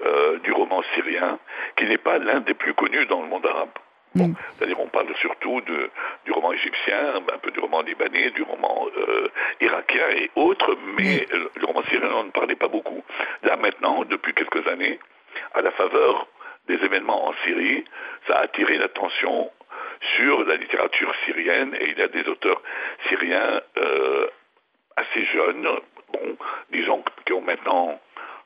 euh, 0.07 0.39
du 0.39 0.51
roman 0.51 0.81
syrien, 0.95 1.37
qui 1.75 1.85
n'est 1.85 1.99
pas 1.99 2.17
l'un 2.17 2.39
des 2.39 2.55
plus 2.55 2.73
connus 2.73 3.05
dans 3.05 3.21
le 3.21 3.27
monde 3.27 3.45
arabe. 3.45 3.77
Bon, 4.15 4.27
mm. 4.27 4.35
c'est-à-dire 4.57 4.79
on 4.79 4.87
parle 4.87 5.07
surtout 5.21 5.61
de, 5.61 5.89
du 6.25 6.31
roman 6.31 6.51
égyptien, 6.53 7.15
un 7.15 7.37
peu 7.37 7.51
du 7.51 7.59
roman 7.59 7.81
libanais, 7.81 8.31
du 8.31 8.43
roman 8.43 8.87
euh, 8.97 9.27
irakien 9.61 10.09
et 10.09 10.29
autres, 10.35 10.77
mais 10.97 11.27
Mm. 11.31 11.47
le 11.59 11.65
roman 11.65 11.83
syrien 11.89 12.11
on 12.15 12.23
ne 12.25 12.31
parlait 12.31 12.55
pas 12.55 12.67
beaucoup. 12.67 13.03
Là 13.43 13.55
maintenant, 13.57 14.03
depuis 14.05 14.33
quelques 14.33 14.67
années, 14.67 14.99
à 15.53 15.61
la 15.61 15.71
faveur 15.71 16.27
des 16.67 16.75
événements 16.75 17.29
en 17.29 17.33
Syrie, 17.45 17.83
ça 18.27 18.37
a 18.39 18.41
attiré 18.43 18.77
l'attention 18.77 19.49
sur 20.15 20.43
la 20.45 20.55
littérature 20.55 21.13
syrienne 21.25 21.75
et 21.79 21.91
il 21.91 21.97
y 21.97 22.01
a 22.01 22.07
des 22.07 22.27
auteurs 22.27 22.61
syriens 23.07 23.61
euh, 23.77 24.27
assez 24.95 25.25
jeunes, 25.25 25.67
bon, 26.13 26.37
disons 26.71 27.03
qui 27.25 27.33
ont 27.33 27.41
maintenant 27.41 27.99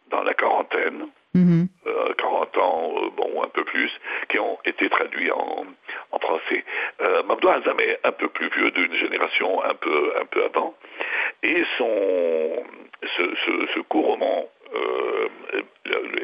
dans 0.09 0.23
la 0.23 0.33
quarantaine, 0.33 1.07
Mm 1.35 1.43
-hmm. 1.47 1.67
euh, 1.87 2.13
40 2.17 2.57
ans, 2.57 2.93
euh, 2.95 3.09
bon, 3.17 3.43
un 3.43 3.49
peu 3.49 3.63
plus, 3.65 3.91
qui 4.29 4.39
ont 4.39 4.57
été 4.65 4.89
traduits 4.89 5.31
en, 5.31 5.65
en 6.11 6.19
français. 6.19 6.63
Euh, 7.01 7.23
Azam 7.55 7.79
est 7.79 7.99
un 8.09 8.11
peu 8.21 8.27
plus 8.29 8.49
vieux 8.57 8.71
d'une 8.71 8.95
génération 9.05 9.49
un 9.71 9.75
peu, 9.85 10.13
un 10.21 10.25
peu 10.25 10.41
avant, 10.49 10.73
et 11.43 11.63
son, 11.77 11.93
ce, 13.15 13.23
ce, 13.43 13.51
ce 13.73 13.79
court 13.91 14.07
roman, 14.13 14.37
euh, 14.73 15.27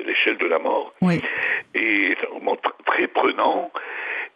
L'échelle 0.07 0.37
de 0.37 0.47
la 0.47 0.59
mort, 0.59 0.93
oui. 1.01 1.21
est 1.73 2.17
un 2.25 2.31
roman 2.33 2.57
très 2.85 3.07
prenant 3.07 3.71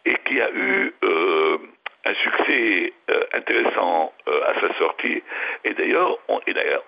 et 0.05 0.15
qui 0.25 0.39
a 0.39 0.49
eu 0.51 0.93
euh, 1.03 1.57
un 2.05 2.13
succès 2.25 2.93
euh, 3.09 3.23
intéressant 3.39 4.13
à 4.49 4.53
sa 4.61 4.69
sortie. 4.77 5.19
Et 5.65 5.73
d'ailleurs, 5.73 6.13
on, 6.27 6.39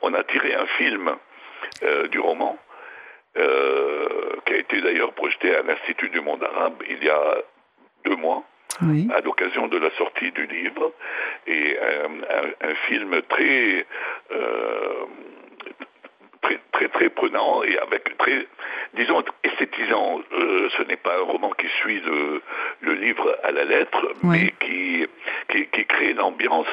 on, 0.04 0.14
a 0.14 0.24
tiré 0.24 0.54
un 0.54 0.68
film 0.80 1.06
du 2.12 2.20
roman 2.20 2.58
euh, 3.38 4.08
qui 4.46 4.54
a 4.54 4.58
été 4.58 4.82
d'ailleurs 4.82 5.14
projeté 5.14 5.56
à 5.56 5.62
l'Institut 5.64 6.10
du 6.10 6.22
monde 6.22 6.44
arabe 6.44 6.82
il 6.90 7.04
y 7.04 7.10
a 7.10 7.38
deux 8.06 8.16
mois. 8.16 8.44
Oui. 8.82 9.08
à 9.12 9.22
l'occasion 9.22 9.68
de 9.70 9.78
la 9.78 9.90
sortie 9.92 10.32
du 10.34 10.46
livre 10.46 10.92
et 11.48 11.80
un, 11.80 12.12
un, 12.12 12.70
un 12.70 12.76
film 12.88 13.22
très 13.28 13.88
très, 16.42 16.60
très, 16.72 16.88
très 16.90 17.10
prenant 17.10 17.64
et 17.64 17.78
avec 17.80 18.18
très, 18.18 18.48
disons, 18.94 19.24
esthétisant. 19.44 20.22
Euh, 20.34 20.70
ce 20.78 20.84
n'est 20.84 20.98
pas 20.98 21.18
un 21.18 21.24
roman 21.24 21.52
qui 21.52 21.68
suit 21.82 22.02
le, 22.02 22.42
le 22.82 22.94
livre 22.94 23.38
à 23.44 23.52
la 23.52 23.64
lettre, 23.66 24.14
mais 24.24 24.54
qui, 24.60 25.06
qui, 25.50 25.86
crée 25.86 26.12
une 26.12 26.22
ambiance 26.22 26.68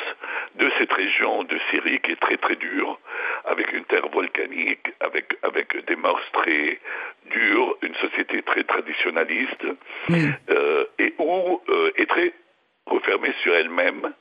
de 0.56 0.70
cette 0.78 0.92
région 0.92 1.44
de 1.44 1.58
Syrie 1.70 2.00
qui 2.00 2.12
est 2.12 2.20
très 2.20 2.36
très 2.36 2.56
dure, 2.56 2.98
avec 3.44 3.72
une 3.72 3.84
terre 3.84 4.08
volcanique, 4.08 4.92
avec, 5.00 5.36
avec 5.42 5.84
des 5.86 5.96
mœurs 5.96 6.30
très 6.32 6.78
dures, 7.30 7.76
une 7.82 7.94
société 7.96 8.42
très 8.42 8.64
traditionnaliste, 8.64 9.64
euh, 10.50 10.84
et 10.98 11.14
où 11.18 11.60
euh, 11.68 11.90
est 11.96 12.06
très 12.06 12.32
refermée 12.86 13.32
sur 13.42 13.54
elle-même, 13.54 14.12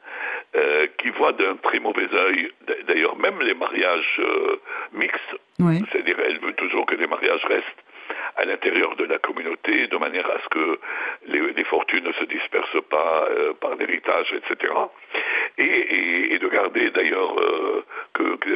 euh, 0.56 0.88
qui 1.00 1.10
voit 1.10 1.34
d'un 1.34 1.56
très 1.56 1.80
mauvais 1.80 2.08
œil, 2.14 2.52
d'ailleurs 2.88 3.18
même 3.18 3.42
les 3.42 3.56
mariages 3.56 4.20
euh, 4.20 4.58
mixtes, 4.92 5.36
c'est-à-dire 5.58 6.16
elle 6.20 6.40
veut 6.40 6.54
toujours 6.54 6.86
que 6.86 6.94
les 6.94 7.08
mariages 7.08 7.44
restent 7.46 7.84
à 8.36 8.46
l'intérieur 8.46 8.96
de 8.96 9.06
la 9.06 9.18
communauté, 9.18 9.88
de 9.88 9.98
manière 9.98 10.30
à 10.30 10.40
ce 10.44 10.50
que 10.50 10.80
les, 11.26 11.64
fortunes 11.64 12.04
ne 12.04 12.12
se 12.14 12.26
dispersent 12.26 12.84
pas 12.90 13.26
euh, 13.32 13.54
par 13.54 13.76
l'héritage, 13.76 14.32
etc. 14.34 14.74
Et, 15.58 16.38
de 16.38 16.48
garder 16.50 16.92
d'ailleurs 16.92 17.36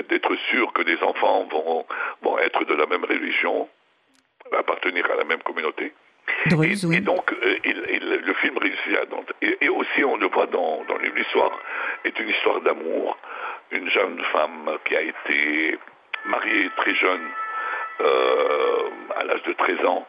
d'être 0.09 0.35
sûr 0.51 0.73
que 0.73 0.81
les 0.81 1.01
enfants 1.01 1.47
vont, 1.49 1.85
vont 2.21 2.37
être 2.39 2.65
de 2.65 2.73
la 2.75 2.85
même 2.85 3.05
religion, 3.05 3.69
appartenir 4.55 5.09
à 5.11 5.15
la 5.15 5.23
même 5.23 5.41
communauté 5.41 5.93
et, 6.45 6.99
donc, 7.01 7.31
euh, 7.31 7.57
le 7.63 8.33
film 8.35 8.57
réussit 8.57 8.97
à... 8.97 9.05
Et, 9.41 9.57
et, 9.61 9.69
aussi, 9.69 10.03
on 10.03 10.17
le 10.17 10.27
voit 10.27 10.47
dans, 10.47 10.83
dans 10.87 10.97
l'histoire, 10.97 11.51
est 12.03 12.17
une 12.19 12.29
histoire 12.29 12.61
d'amour. 12.61 13.17
Une 13.71 13.89
jeune 13.89 14.21
femme 14.31 14.77
qui 14.85 14.95
a 14.95 15.01
été 15.01 15.77
mariée 16.25 16.69
très 16.77 16.95
jeune, 16.95 17.27
euh, 18.01 18.89
à 19.15 19.23
l'âge 19.23 19.43
de 19.43 19.53
13 19.53 19.85
ans, 19.85 20.07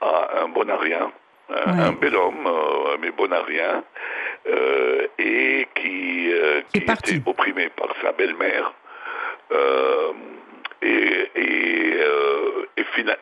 à 0.00 0.42
un 0.42 0.48
bonarien, 0.48 1.10
un, 1.48 1.92
bel 1.92 2.14
homme, 2.14 2.46
euh, 2.46 2.96
mais 3.00 3.10
bonarien, 3.10 3.82
et 5.18 5.66
qui, 5.74 6.30
qui 6.72 6.78
était 6.78 7.20
opprimé 7.26 7.68
par 7.70 7.88
sa 8.02 8.12
belle-mère. 8.12 8.72
et, 10.82 11.30
et 11.36 12.00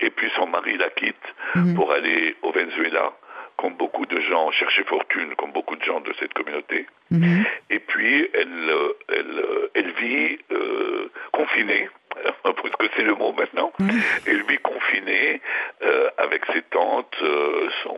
et, 0.01 0.11
puis 0.11 0.31
son 0.37 0.47
mari 0.47 0.77
la 0.77 0.91
quitte 0.91 1.17
mhm. 1.55 1.75
pour 1.75 1.93
aller 1.93 2.37
au 2.43 2.53
Venezuela, 2.53 3.13
comme 3.57 3.75
beaucoup 3.75 4.07
de 4.07 4.21
gens, 4.21 4.51
chercher 4.51 4.83
fortune, 4.85 5.35
comme 5.37 5.53
beaucoup 5.53 5.77
de 5.77 5.85
gens 5.85 6.01
de 6.01 6.13
cette 6.19 6.33
communauté. 6.35 6.87
Mhm. 7.11 7.45
Et 7.71 7.79
puis, 7.79 8.29
elle, 8.35 8.73
elle, 9.09 9.45
elle 9.75 9.93
vit 9.93 10.39
euh, 10.51 11.11
confinée, 11.33 11.89
parce 12.43 12.77
que 12.79 12.87
c'est 12.97 13.05
le 13.05 13.15
mot 13.15 13.33
maintenant, 13.33 13.73
mhm. 13.79 14.01
elle 14.27 14.43
vit 14.45 14.59
confinée 14.59 15.41
euh, 15.83 16.09
avec 16.19 16.45
ses 16.53 16.63
tantes, 16.63 17.17
euh, 17.23 17.69
son, 17.83 17.97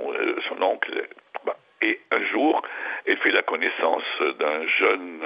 son, 0.49 0.63
oncle. 0.63 1.09
Bah, 1.47 1.57
et 1.83 2.01
un 2.11 2.25
jour, 2.25 2.63
elle 3.07 3.19
fait 3.19 3.31
la 3.31 3.43
connaissance 3.43 4.03
d'un 4.39 4.67
jeune 4.79 5.21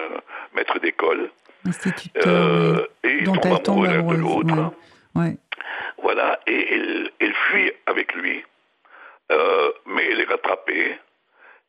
maître 0.55 0.78
d'école. 0.78 1.30
Instituteur, 1.66 2.88
et 3.03 3.22
dont 3.22 3.34
elle 3.34 3.62
tombe 3.62 3.84
amoureuse. 3.84 4.16
de 4.16 4.22
l'autre. 4.22 4.72
Ouais. 5.14 5.36
Voilà, 6.03 6.38
et 6.46 6.74
elle, 7.20 7.34
fuit 7.51 7.72
avec 7.86 8.14
lui, 8.14 8.44
euh, 9.32 9.70
mais 9.86 10.05
elle 10.11 10.20
est 10.20 10.30
rattrapée 10.30 10.99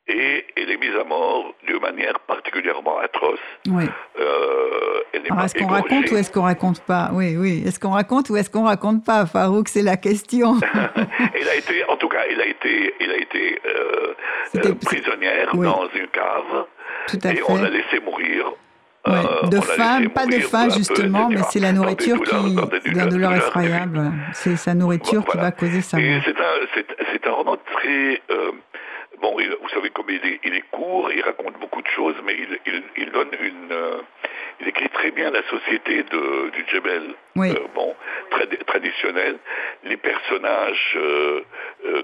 et 0.08 0.46
elle 0.56 0.72
est 0.72 0.78
mise 0.78 0.96
à 0.96 1.04
mort 1.04 1.54
d'une 1.68 1.80
manière 1.80 2.20
particulièrement 2.22 2.98
atroce. 3.00 3.40
Oui. 3.68 3.86
Euh, 4.20 4.80
est-ce 5.14 5.56
qu'on 5.56 5.68
raconte 5.68 6.12
ou 6.12 6.18
est-ce 6.18 6.32
qu'on 6.32 6.44
raconte 6.44 6.82
pas? 6.82 7.10
Oui, 7.14 7.38
oui. 7.38 7.64
Est-ce 7.66 7.80
qu'on 7.80 7.92
raconte 7.92 8.30
ou 8.30 8.38
est-ce 8.38 8.50
qu'on 8.50 8.64
raconte 8.64 9.06
pas, 9.06 9.26
Farouk 9.26 9.68
C'est 9.68 9.82
la 9.82 9.98
question. 9.98 10.56
elle 11.36 11.48
a 11.48 11.56
été, 11.56 11.84
en 11.86 11.98
tout 11.98 12.10
cas, 12.10 12.24
elle 12.30 12.42
a 12.42 12.46
été, 12.46 12.94
elle 13.00 13.12
a 13.12 13.18
été 13.18 13.62
euh, 13.66 14.76
prisonnière 14.84 15.56
dans 15.56 15.88
une 15.94 16.08
cave. 16.08 16.66
Tout 17.08 17.20
à 17.24 17.32
et 17.32 17.36
fait. 17.36 17.44
on 17.48 17.56
l'a 17.62 17.70
laissée 17.70 18.00
mourir 18.04 18.54
euh, 19.08 19.48
de 19.48 19.62
faim, 19.62 20.10
pas 20.14 20.26
de 20.26 20.40
faim 20.40 20.70
justement, 20.70 21.30
mais 21.30 21.42
c'est 21.50 21.60
la 21.60 21.72
nourriture 21.72 22.22
qui, 22.22 22.36
une 22.86 23.10
douleur 23.10 23.34
effroyable. 23.34 24.12
C'est 24.34 24.58
sa 24.58 24.74
nourriture 24.74 25.26
qui 25.26 25.38
va 25.38 25.52
causer 25.52 25.82
ça. 25.82 25.98
C'est 25.98 27.28
un, 27.28 27.32
roman 27.32 27.58
très 27.74 28.22
euh, 28.32 28.52
bon. 29.22 29.36
vous 29.38 29.70
savez 29.70 29.90
comme 29.92 30.10
il 30.10 30.16
est, 30.16 30.40
il 30.44 30.54
est, 30.54 30.64
court, 30.72 31.10
il 31.16 31.22
raconte 31.22 31.58
beaucoup 31.60 31.82
de 31.82 31.88
choses, 31.88 32.16
mais 32.26 32.36
il, 32.66 32.84
il, 32.98 33.12
donne 33.12 33.30
une 33.42 33.72
euh, 33.72 34.02
il 34.62 34.68
écrit 34.68 34.90
très 34.90 35.12
bien 35.12 35.32
la 35.32 35.42
société 35.50 36.04
de, 36.04 36.50
du 36.50 36.66
Djebel, 36.68 37.14
oui. 37.36 37.54
bon, 37.74 37.96
traditionnel. 38.68 39.38
Les 39.84 39.98
personnages 39.98 40.98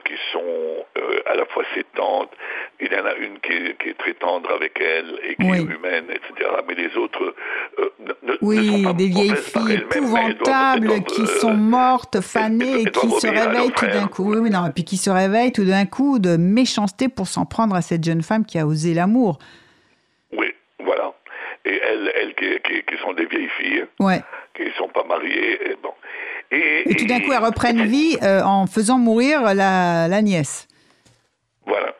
qui 0.05 0.13
sont 0.31 0.85
à 1.25 1.35
la 1.35 1.45
fois 1.45 1.63
ses 1.73 1.83
tantes, 1.95 2.31
il 2.79 2.91
y 2.91 2.95
en 2.95 3.05
a 3.05 3.13
une 3.15 3.39
qui 3.39 3.53
est, 3.53 3.97
très 3.97 4.13
tendre 4.13 4.51
avec 4.51 4.79
elle 4.79 5.19
et 5.23 5.35
qui 5.35 5.47
est 5.47 5.61
humaine, 5.61 6.05
etc. 6.09 6.49
Mais 6.67 6.75
les 6.75 6.95
autres 6.97 7.35
euh, 7.79 7.89
ne, 8.23 8.33
oui, 8.41 8.67
sont 8.67 8.83
pas 8.83 8.93
des 8.93 9.07
vieilles 9.07 9.35
filles 9.35 9.73
épouvantables 9.73 11.03
qui 11.03 11.25
sont 11.27 11.53
mortes, 11.53 12.21
fanées 12.21 12.81
et 12.81 12.85
qui 12.85 13.09
se 13.09 13.27
réveillent 13.27 13.71
tout 13.71 13.87
d'un 13.87 14.07
coup. 14.07 14.31
Oui, 14.31 14.37
oui, 14.39 14.49
non, 14.49 14.65
et 14.67 14.71
puis 14.71 14.83
qui 14.83 14.97
se 14.97 15.09
réveillent 15.09 15.51
tout 15.51 15.65
d'un 15.65 15.85
coup 15.85 16.19
de 16.19 16.37
méchanceté 16.37 17.09
pour 17.09 17.27
s'en 17.27 17.45
prendre 17.45 17.75
à 17.75 17.81
cette 17.81 18.03
jeune 18.03 18.21
femme 18.21 18.45
qui 18.45 18.59
a 18.59 18.65
osé 18.65 18.93
l'amour. 18.93 19.39
Voilà. 21.95 22.11
Elles, 22.13 22.13
elles 22.15 22.35
qui, 22.35 22.83
qui, 22.83 22.97
sont 23.01 23.13
des 23.13 23.25
vieilles 23.25 23.49
filles, 23.57 23.85
ouais. 23.99 24.21
qui 24.55 24.63
ne 24.63 24.71
sont 24.71 24.89
pas 24.89 25.03
mariées. 25.03 25.71
Et, 25.71 25.75
bon. 25.81 25.93
et, 26.51 26.91
et, 26.91 26.95
tout 26.95 27.05
d'un 27.05 27.19
coup, 27.19 27.31
elles 27.33 27.43
reprennent 27.43 27.83
vie 27.83 28.17
euh, 28.21 28.41
en 28.41 28.67
faisant 28.67 28.97
mourir 28.97 29.41
la, 29.53 30.07
la 30.07 30.21
nièce. 30.21 30.67
Voilà 31.65 31.93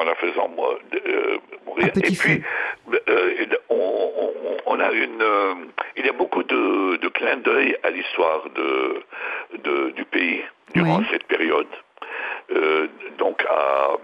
en 0.00 0.04
la 0.04 0.14
faisant 0.14 0.50
euh, 0.58 1.38
mourir. 1.66 1.88
et 1.88 2.00
puis, 2.00 2.42
euh, 3.08 3.46
on, 4.66 4.80
a 4.80 4.90
une, 4.92 5.22
euh, 5.22 5.54
il 5.96 6.06
y 6.06 6.08
a 6.08 6.12
beaucoup 6.12 6.42
de, 6.42 6.96
de 6.96 7.08
clins 7.08 7.36
d'œil 7.36 7.76
à 7.82 7.90
l'histoire 7.90 8.44
de, 8.54 9.90
du 9.90 10.04
pays 10.04 10.42
durant 10.74 11.02
cette 11.10 11.24
période. 11.24 11.66
donc 13.18 13.44
à, 13.48 13.96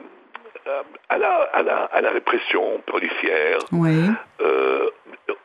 à, 1.09 1.19
la, 1.19 1.33
à, 1.53 1.63
la, 1.63 1.85
à 1.85 2.01
la 2.01 2.11
répression 2.11 2.83
policière. 2.87 3.59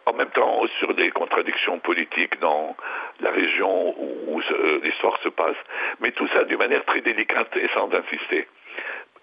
en 0.06 0.14
même 0.14 0.30
temps 0.30 0.62
sur 0.80 0.94
des 0.94 1.12
contradictions 1.12 1.80
politiques 1.80 2.40
dans 2.42 2.76
la 3.22 3.32
région 3.32 3.94
où, 3.98 4.36
où 4.36 4.42
l'histoire 4.84 5.18
se 5.24 5.30
passe, 5.30 5.56
mais 6.00 6.12
tout 6.12 6.28
ça 6.34 6.44
d'une 6.44 6.58
manière 6.58 6.84
très 6.86 7.02
délicate 7.02 7.56
et 7.56 7.70
sans 7.74 7.90
insister. 7.94 8.48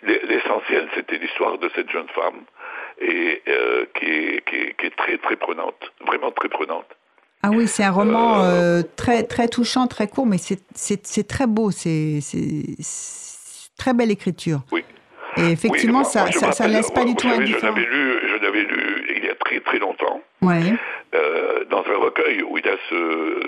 L'essentiel, 0.03 0.89
c'était 0.95 1.19
l'histoire 1.19 1.59
de 1.59 1.69
cette 1.75 1.91
jeune 1.91 2.09
femme 2.09 2.43
et 3.01 3.43
euh, 3.49 3.85
qui, 3.99 4.07
est, 4.07 4.45
qui, 4.49 4.87
est, 4.87 4.97
très 4.97 5.19
très 5.19 5.37
prenante, 5.37 5.93
vraiment 6.07 6.31
très 6.31 6.49
prenante. 6.49 6.87
Ah 7.43 7.51
oui, 7.51 7.67
c'est 7.67 7.85
un 7.85 7.91
roman 7.91 8.41
euh, 8.41 8.81
euh, 8.81 8.83
très 8.97 9.25
très 9.25 9.49
touchant, 9.49 9.87
très 9.87 10.09
court, 10.09 10.27
mais 10.27 10.39
c'est 10.39 11.29
très 11.29 11.47
beau, 11.47 11.71
c'est 11.71 12.21
très 13.77 13.93
belle 13.93 14.11
écriture. 14.11 14.61
Oui. 14.71 14.85
Et 15.39 15.53
effectivement, 15.53 16.05
ça, 16.05 16.25
ne 16.27 16.73
laisse 16.73 16.91
pas 16.91 17.05
du 17.05 17.15
tout 17.15 17.29
indifférent. 17.29 17.61
Je 17.61 17.67
l'avais 17.67 17.87
lu, 17.87 18.15
je 18.29 18.45
l'avais 18.45 18.63
lu 18.63 19.15
il 19.17 19.25
y 19.25 19.29
a 19.29 19.35
très 19.35 19.61
très 19.61 19.79
longtemps. 19.79 20.21
Ouais. 20.43 20.61
dans 21.71 21.85
un 21.85 21.97
recueil 21.97 22.43
où 22.43 22.59
il 22.59 22.69
a 22.69 22.77
ce, 22.89 23.41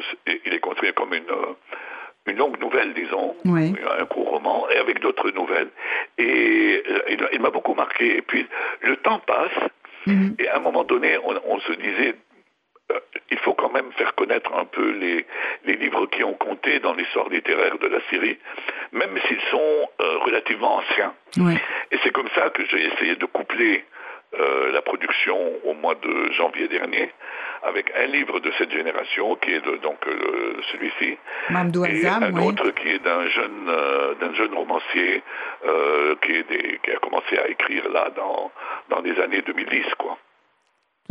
il 0.45 0.55
est 0.55 0.61
construit 0.61 0.93
comme 0.93 1.14
une 1.14 1.24
une 2.26 2.36
longue 2.36 2.61
nouvelle, 2.61 2.93
disons, 2.95 3.34
un 3.45 4.05
court 4.07 4.30
roman, 4.30 4.66
et 4.70 4.78
avec 4.78 5.01
d'autres 5.01 5.30
nouvelles. 5.30 5.68
Et 6.18 6.82
euh, 6.88 7.28
il, 7.32 7.41
m'a 7.41 7.51
beaucoup 7.51 7.74
marqué. 7.74 8.18
Et 8.18 8.22
puis, 8.22 8.47
le 8.82 8.97
temps 8.97 9.20
passe, 9.26 9.70
mhm. 10.07 10.36
et 10.38 10.49
à 10.49 10.57
un 10.57 10.61
moment 10.61 10.84
donné, 10.84 11.16
on, 11.24 11.61
se 11.61 11.72
disait, 11.72 12.14
euh, 12.14 12.30
il 13.30 13.38
faut 13.38 13.55
quand 13.55 13.72
même 13.72 13.91
faire 13.93 14.14
connaître 14.14 14.53
un 14.55 14.64
peu 14.64 14.91
les, 14.91 15.26
les 15.64 15.74
livres 15.74 16.07
qui 16.07 16.24
ont 16.24 16.34
compté 16.34 16.78
dans 16.80 16.95
l'histoire 16.95 17.28
littéraire 17.28 17.78
de 17.78 17.86
la 17.88 18.01
Syrie, 18.09 18.38
même 18.93 19.18
s'ils 19.26 19.41
sont 19.51 19.88
euh, 20.01 20.18
relativement 20.18 20.76
anciens. 20.76 21.14
Et 21.91 21.99
c'est 22.03 22.11
comme 22.12 22.28
ça 22.34 22.51
que 22.51 22.64
j'ai 22.66 22.86
essayé 22.86 23.16
de 23.16 23.26
coupler 23.26 23.84
la 24.72 24.80
production 24.82 25.36
au 25.64 25.74
mois 25.74 25.97
de 25.97 26.32
janvier 26.32 26.68
dernier 26.68 27.11
avec 27.62 27.93
un 27.97 28.07
livre 28.07 28.41
de 28.41 28.51
cette 28.59 28.72
génération 28.72 29.36
qui 29.36 29.53
est 29.53 29.64
donc 29.82 29.99
celui-ci, 30.72 31.18
et 31.51 32.07
un 32.07 32.36
autre 32.38 32.70
qui 32.70 32.88
est 32.88 32.99
d'un 33.01 33.26
jeune 33.28 33.68
euh, 33.68 34.14
d'un 34.14 34.32
jeune 34.34 34.55
romancier 34.55 35.22
euh, 35.66 36.14
qui, 36.22 36.32
est 36.32 36.80
qui, 36.82 36.91
a 36.91 36.97
commencé 36.97 37.38
à 37.38 37.49
écrire 37.49 37.88
là 37.91 38.11
dans 38.16 38.51
dans 38.88 39.01
les 39.01 39.18
années 39.20 39.43
2010 39.43 39.84
quoi. 39.99 40.16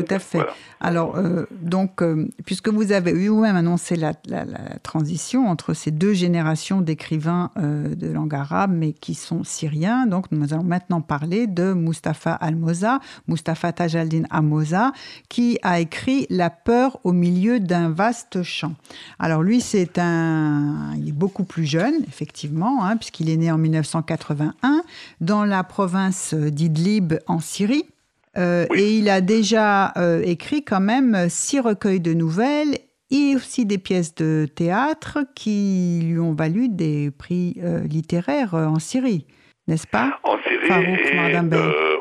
Tout 0.06 0.14
à 0.14 0.20
fait. 0.20 0.40
Alors, 0.82 1.18
euh, 1.18 1.46
donc, 1.52 2.02
euh, 2.02 2.30
puisque 2.46 2.70
vous 2.70 2.92
avez 2.94 3.12
eu 3.12 3.28
vous-même 3.28 3.58
annoncé 3.58 3.96
la, 3.96 4.14
transition 4.82 5.48
entre 5.48 5.74
ces 5.74 5.92
deux 5.92 6.14
générations 6.14 6.82
d'écrivains 6.82 7.52
euh, 7.58 7.94
de 7.96 8.08
langue 8.08 8.34
arabe, 8.34 8.72
mais 8.74 8.94
qui 8.94 9.14
sont 9.14 9.44
syriens, 9.44 10.08
donc 10.08 10.32
nous 10.32 10.54
allons 10.54 10.64
maintenant 10.64 11.02
parler 11.02 11.48
de 11.48 11.74
Mustapha 11.74 12.34
Al-Moza, 12.34 13.00
Mustapha 13.28 13.74
Tajaldin 13.74 14.24
Amoza, 14.30 14.94
qui 15.28 15.60
a 15.64 15.80
écrit 15.80 16.28
La 16.30 16.50
peur 16.50 17.00
au 17.04 17.12
milieu 17.12 17.60
d'un 17.60 17.90
vaste 17.90 18.44
champ. 18.44 18.74
Alors, 19.20 19.44
lui, 19.44 19.62
c'est 19.62 19.98
un. 20.00 20.94
Il 20.98 21.10
est 21.10 21.14
beaucoup 21.14 21.44
plus 21.44 21.66
jeune, 21.66 22.04
effectivement, 22.08 22.86
hein, 22.86 22.96
puisqu'il 22.96 23.30
est 23.30 23.38
né 23.38 23.52
en 23.52 23.58
1981 23.58 24.82
dans 25.20 25.44
la 25.44 25.64
province 25.64 26.34
d'Idlib 26.34 27.16
en 27.28 27.40
Syrie. 27.40 27.86
Euh, 28.40 28.66
et 28.74 28.94
il 28.94 29.10
a 29.10 29.22
déjà 29.22 29.92
euh, 29.98 30.22
écrit 30.24 30.64
quand 30.64 30.80
même 30.80 31.28
six 31.30 31.60
recueils 31.60 32.00
de 32.00 32.14
nouvelles 32.14 32.78
et 33.12 33.36
aussi 33.36 33.66
des 33.66 33.78
pièces 33.78 34.16
de 34.16 34.46
théâtre 34.46 35.20
qui 35.36 36.02
lui 36.04 36.20
ont 36.20 36.34
valu 36.34 36.70
des 36.70 37.12
prix 37.12 37.56
euh, 37.62 37.82
littéraires 37.82 38.54
en 38.54 38.80
Syrie, 38.80 39.26
n'est-ce 39.68 39.88
pas? 39.88 40.20
En 40.24 40.38
Syrie 40.38 40.70
et 40.70 41.40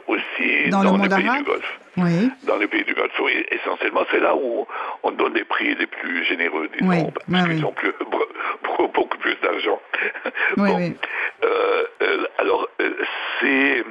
aussi 0.06 0.70
dans, 0.70 0.82
le 0.82 0.90
monde 0.90 1.02
les 1.02 1.08
pays 1.08 1.38
du 1.38 1.44
Golfe. 1.44 1.80
Oui. 1.96 2.30
Dans 2.46 2.58
les 2.58 2.68
pays 2.68 2.84
du 2.84 2.94
Golfe, 2.94 3.18
oui. 3.24 3.44
Essentiellement, 3.50 4.02
c'est 4.10 4.20
là 4.20 4.36
où 4.36 4.66
on 5.02 5.10
donne 5.12 5.32
des 5.32 5.44
prix 5.44 5.74
les 5.74 5.86
plus 5.86 6.24
généreux, 6.26 6.68
disons, 6.78 6.90
oui. 6.90 7.02
parce 7.30 7.48
qu'ils 7.48 7.64
ont 7.64 7.72
plus, 7.72 7.92
beaucoup 8.94 9.18
plus 9.18 9.36
d'argent. 9.42 9.80
Oui, 10.58 10.70
oui. 10.76 10.96
alors, 12.38 12.68
c'est 13.40 13.84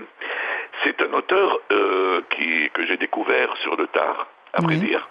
c'est 0.84 1.02
un 1.02 1.14
auteur 1.14 1.60
euh, 1.72 2.22
qui, 2.30 2.70
que 2.74 2.86
j'ai 2.86 2.98
découvert 2.98 3.56
sur 3.58 3.76
le 3.76 3.88
tard, 3.88 4.28
à 4.54 4.62
vrai 4.62 4.76
dire, 4.76 5.08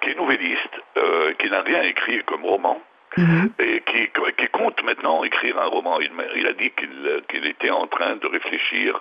qui 0.00 0.10
est 0.10 0.16
nouvelliste, 0.16 0.82
euh, 0.96 1.32
qui 1.34 1.48
n'a 1.50 1.62
rien 1.62 1.82
écrit 1.82 2.22
comme 2.24 2.44
roman, 2.44 2.80
mhm. 3.16 3.50
et 3.58 3.82
qui, 3.86 4.08
qui, 4.36 4.48
compte 4.48 4.82
maintenant 4.84 5.22
écrire 5.24 5.58
un 5.60 5.66
roman. 5.66 5.98
Il, 6.00 6.46
a 6.46 6.52
dit 6.52 6.70
qu'il 6.70 7.46
était 7.46 7.70
en 7.70 7.86
train 7.86 8.16
de 8.16 8.26
réfléchir, 8.26 9.00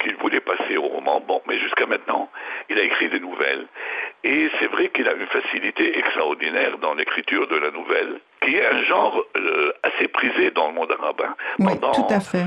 qu'il 0.00 0.16
voulait 0.16 0.40
passer 0.40 0.76
au 0.76 0.82
roman. 0.82 1.20
Bon, 1.20 1.42
mais 1.46 1.58
jusqu'à 1.58 1.86
maintenant, 1.86 2.30
il 2.70 2.78
a 2.78 2.82
écrit 2.82 3.08
des 3.08 3.20
nouvelles. 3.20 3.66
Et 4.24 4.48
c'est 4.58 4.68
vrai 4.68 4.88
qu'il 4.88 5.08
a 5.08 5.14
une 5.14 5.26
facilité 5.26 5.98
extraordinaire 5.98 6.78
dans 6.78 6.94
l'écriture 6.94 7.46
de 7.48 7.56
la 7.56 7.70
nouvelle, 7.70 8.20
qui 8.42 8.56
est 8.56 8.66
un 8.66 8.82
genre 8.84 9.22
euh, 9.36 9.72
assez 9.82 10.08
prisé 10.08 10.50
dans 10.52 10.68
le 10.68 10.74
monde 10.74 10.92
arabe. 10.92 11.22
Tout 11.94 12.06
à 12.08 12.20
fait. 12.20 12.46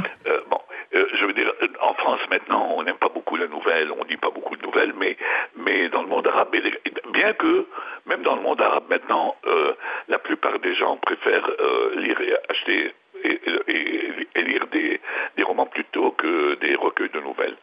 bon, 0.49 0.59
euh, 0.95 1.05
je 1.13 1.25
veux 1.25 1.33
dire, 1.33 1.51
en 1.81 1.93
France 1.95 2.21
maintenant, 2.29 2.73
on 2.77 2.83
n'aime 2.83 2.97
pas 2.97 3.09
beaucoup 3.09 3.35
la 3.35 3.47
nouvelle, 3.47 3.91
on 3.91 4.05
dit 4.05 4.17
pas 4.17 4.29
beaucoup 4.29 4.55
de 4.55 4.65
nouvelles, 4.65 4.93
mais, 4.97 5.17
mais 5.57 5.89
dans 5.89 6.01
le 6.01 6.07
monde 6.07 6.25
arabe, 6.25 6.55
bien 7.11 7.33
que, 7.33 7.65
même 8.05 8.21
dans 8.21 8.35
le 8.35 8.41
monde 8.41 8.61
arabe 8.61 8.85
maintenant, 8.89 9.35
euh, 9.45 9.73
la 10.07 10.19
plupart 10.19 10.59
des 10.59 10.73
gens 10.75 10.95
préfèrent 10.97 11.49
euh, 11.59 11.95
lire 11.97 12.21
et 12.21 12.33
acheter 12.49 12.93
et, 13.23 14.41
lire 14.41 14.67
des, 14.71 14.99
romans 15.43 15.65
plutôt 15.65 16.11
que 16.11 16.55
des 16.55 16.75
recueils 16.75 17.09
de 17.09 17.19
nouvelles. 17.19 17.55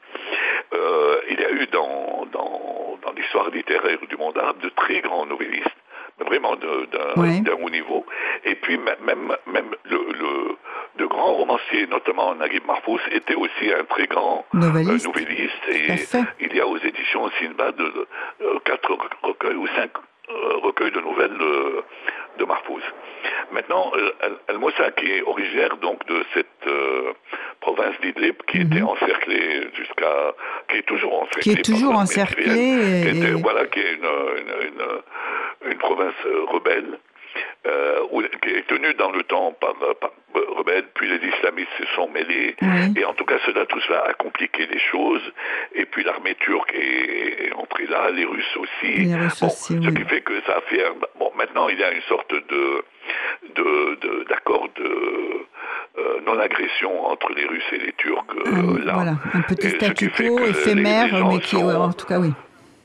il 1.30 1.40
y 1.40 1.44
a 1.44 1.50
eu 1.50 1.66
dans, 1.66 2.26
dans, 2.32 2.98
dans 3.02 3.12
l'histoire 3.12 3.50
littéraire 3.50 3.98
du 4.08 4.16
monde 4.16 4.38
arabe 4.38 4.60
de 4.60 4.68
très 4.70 5.00
grands 5.00 5.26
nouvellistes 5.26 5.76
vraiment 6.24 6.56
d'un 6.56 7.52
haut 7.60 7.70
niveau. 7.70 8.06
Et 8.44 8.54
puis 8.54 8.78
même, 8.78 9.36
même 9.46 9.74
le, 9.84 9.98
le 10.12 10.56
de 10.98 11.06
grands 11.06 11.34
romanciers, 11.34 11.86
notamment 11.86 12.34
Naguib 12.34 12.64
Mahfouz, 12.66 13.00
était 13.12 13.34
aussi 13.34 13.72
un 13.72 13.84
très 13.84 14.06
grand 14.06 14.44
euh, 14.54 14.58
nouvelliste. 14.58 15.58
Et 15.70 15.96
il 16.40 16.54
y 16.54 16.60
a 16.60 16.66
aux 16.66 16.78
éditions 16.78 17.30
Sinbad 17.38 17.76
de, 17.76 18.06
euh, 18.42 18.58
quatre 18.64 18.96
recueils 19.22 19.56
ou 19.56 19.66
cinq 19.68 19.90
euh, 20.28 20.56
recueils 20.62 20.92
de 20.92 21.00
nouvelles 21.00 21.36
de, 21.36 21.84
de 22.38 22.44
Mahfouz. 22.44 22.82
Maintenant, 23.52 23.92
Al-Moussa, 24.48 24.90
qui 24.92 25.10
est 25.10 25.22
originaire 25.22 25.76
donc 25.76 26.04
de 26.06 26.24
cette 26.32 26.46
province 27.60 27.94
d'Idlib, 28.00 28.36
qui 28.48 28.62
était 28.62 28.80
mhm. 28.80 28.88
encerclée 28.88 29.68
jusqu'à, 29.74 30.34
qui 30.68 30.78
est 30.78 30.86
toujours 30.86 31.22
encerclée, 31.22 31.42
qui 31.42 31.50
est 31.58 31.62
toujours 31.62 31.94
encerclée, 31.94 33.34
voilà, 33.42 33.66
qui 33.66 33.80
est 33.80 33.92
une, 33.94 34.08
une 34.68 35.02
une 35.66 35.78
province 35.78 36.14
euh, 36.26 36.44
rebelle, 36.50 36.98
euh, 37.66 38.00
qui 38.42 38.50
est 38.50 38.66
tenue 38.66 38.94
dans 38.94 39.10
le 39.10 39.22
temps 39.24 39.52
par, 39.60 39.74
par 40.00 40.10
rebelles, 40.52 40.86
puis 40.94 41.08
les 41.08 41.28
islamistes 41.28 41.70
se 41.78 41.86
sont 41.94 42.08
mêlés, 42.08 42.56
et 42.96 43.04
en 43.04 43.14
tout 43.14 43.24
cas 43.24 43.38
cela, 43.46 43.66
tout 43.66 43.80
cela 43.80 44.04
a 44.08 44.14
compliqué 44.14 44.66
les 44.66 44.78
choses, 44.78 45.22
et 45.74 45.84
puis 45.84 46.04
l'armée 46.04 46.34
turque 46.36 46.72
est, 46.74 47.52
entrée 47.54 47.86
là, 47.86 48.10
les 48.10 48.24
Russes 48.24 48.56
aussi, 48.56 49.04
les 49.04 49.14
Russes 49.14 49.42
aussi 49.42 49.74
ce 49.82 49.90
qui 49.90 50.04
fait 50.04 50.20
que 50.22 50.40
ça 50.46 50.56
a 50.56 50.60
fait, 50.62 50.84
bon, 51.18 51.30
maintenant 51.36 51.68
il 51.68 51.78
y 51.78 51.84
a 51.84 51.92
une 51.92 52.02
sorte 52.02 52.32
de 52.32 52.84
d'accord 54.28 54.68
de, 54.76 54.84
euh, 55.98 56.20
non-agression 56.26 57.04
entre 57.06 57.32
les 57.34 57.44
Russes 57.46 57.72
et 57.72 57.78
les 57.78 57.92
Turcs. 57.92 58.24
Euh, 58.46 58.84
là. 58.84 58.92
Voilà, 58.94 59.14
un 59.34 59.42
petit 59.42 59.70
statu 59.70 60.10
quo 60.10 60.38
éphémère, 60.38 61.26
mais 61.28 61.38
qui, 61.40 61.56
en 61.56 61.92
tout 61.92 62.06
cas, 62.06 62.18
oui. 62.18 62.32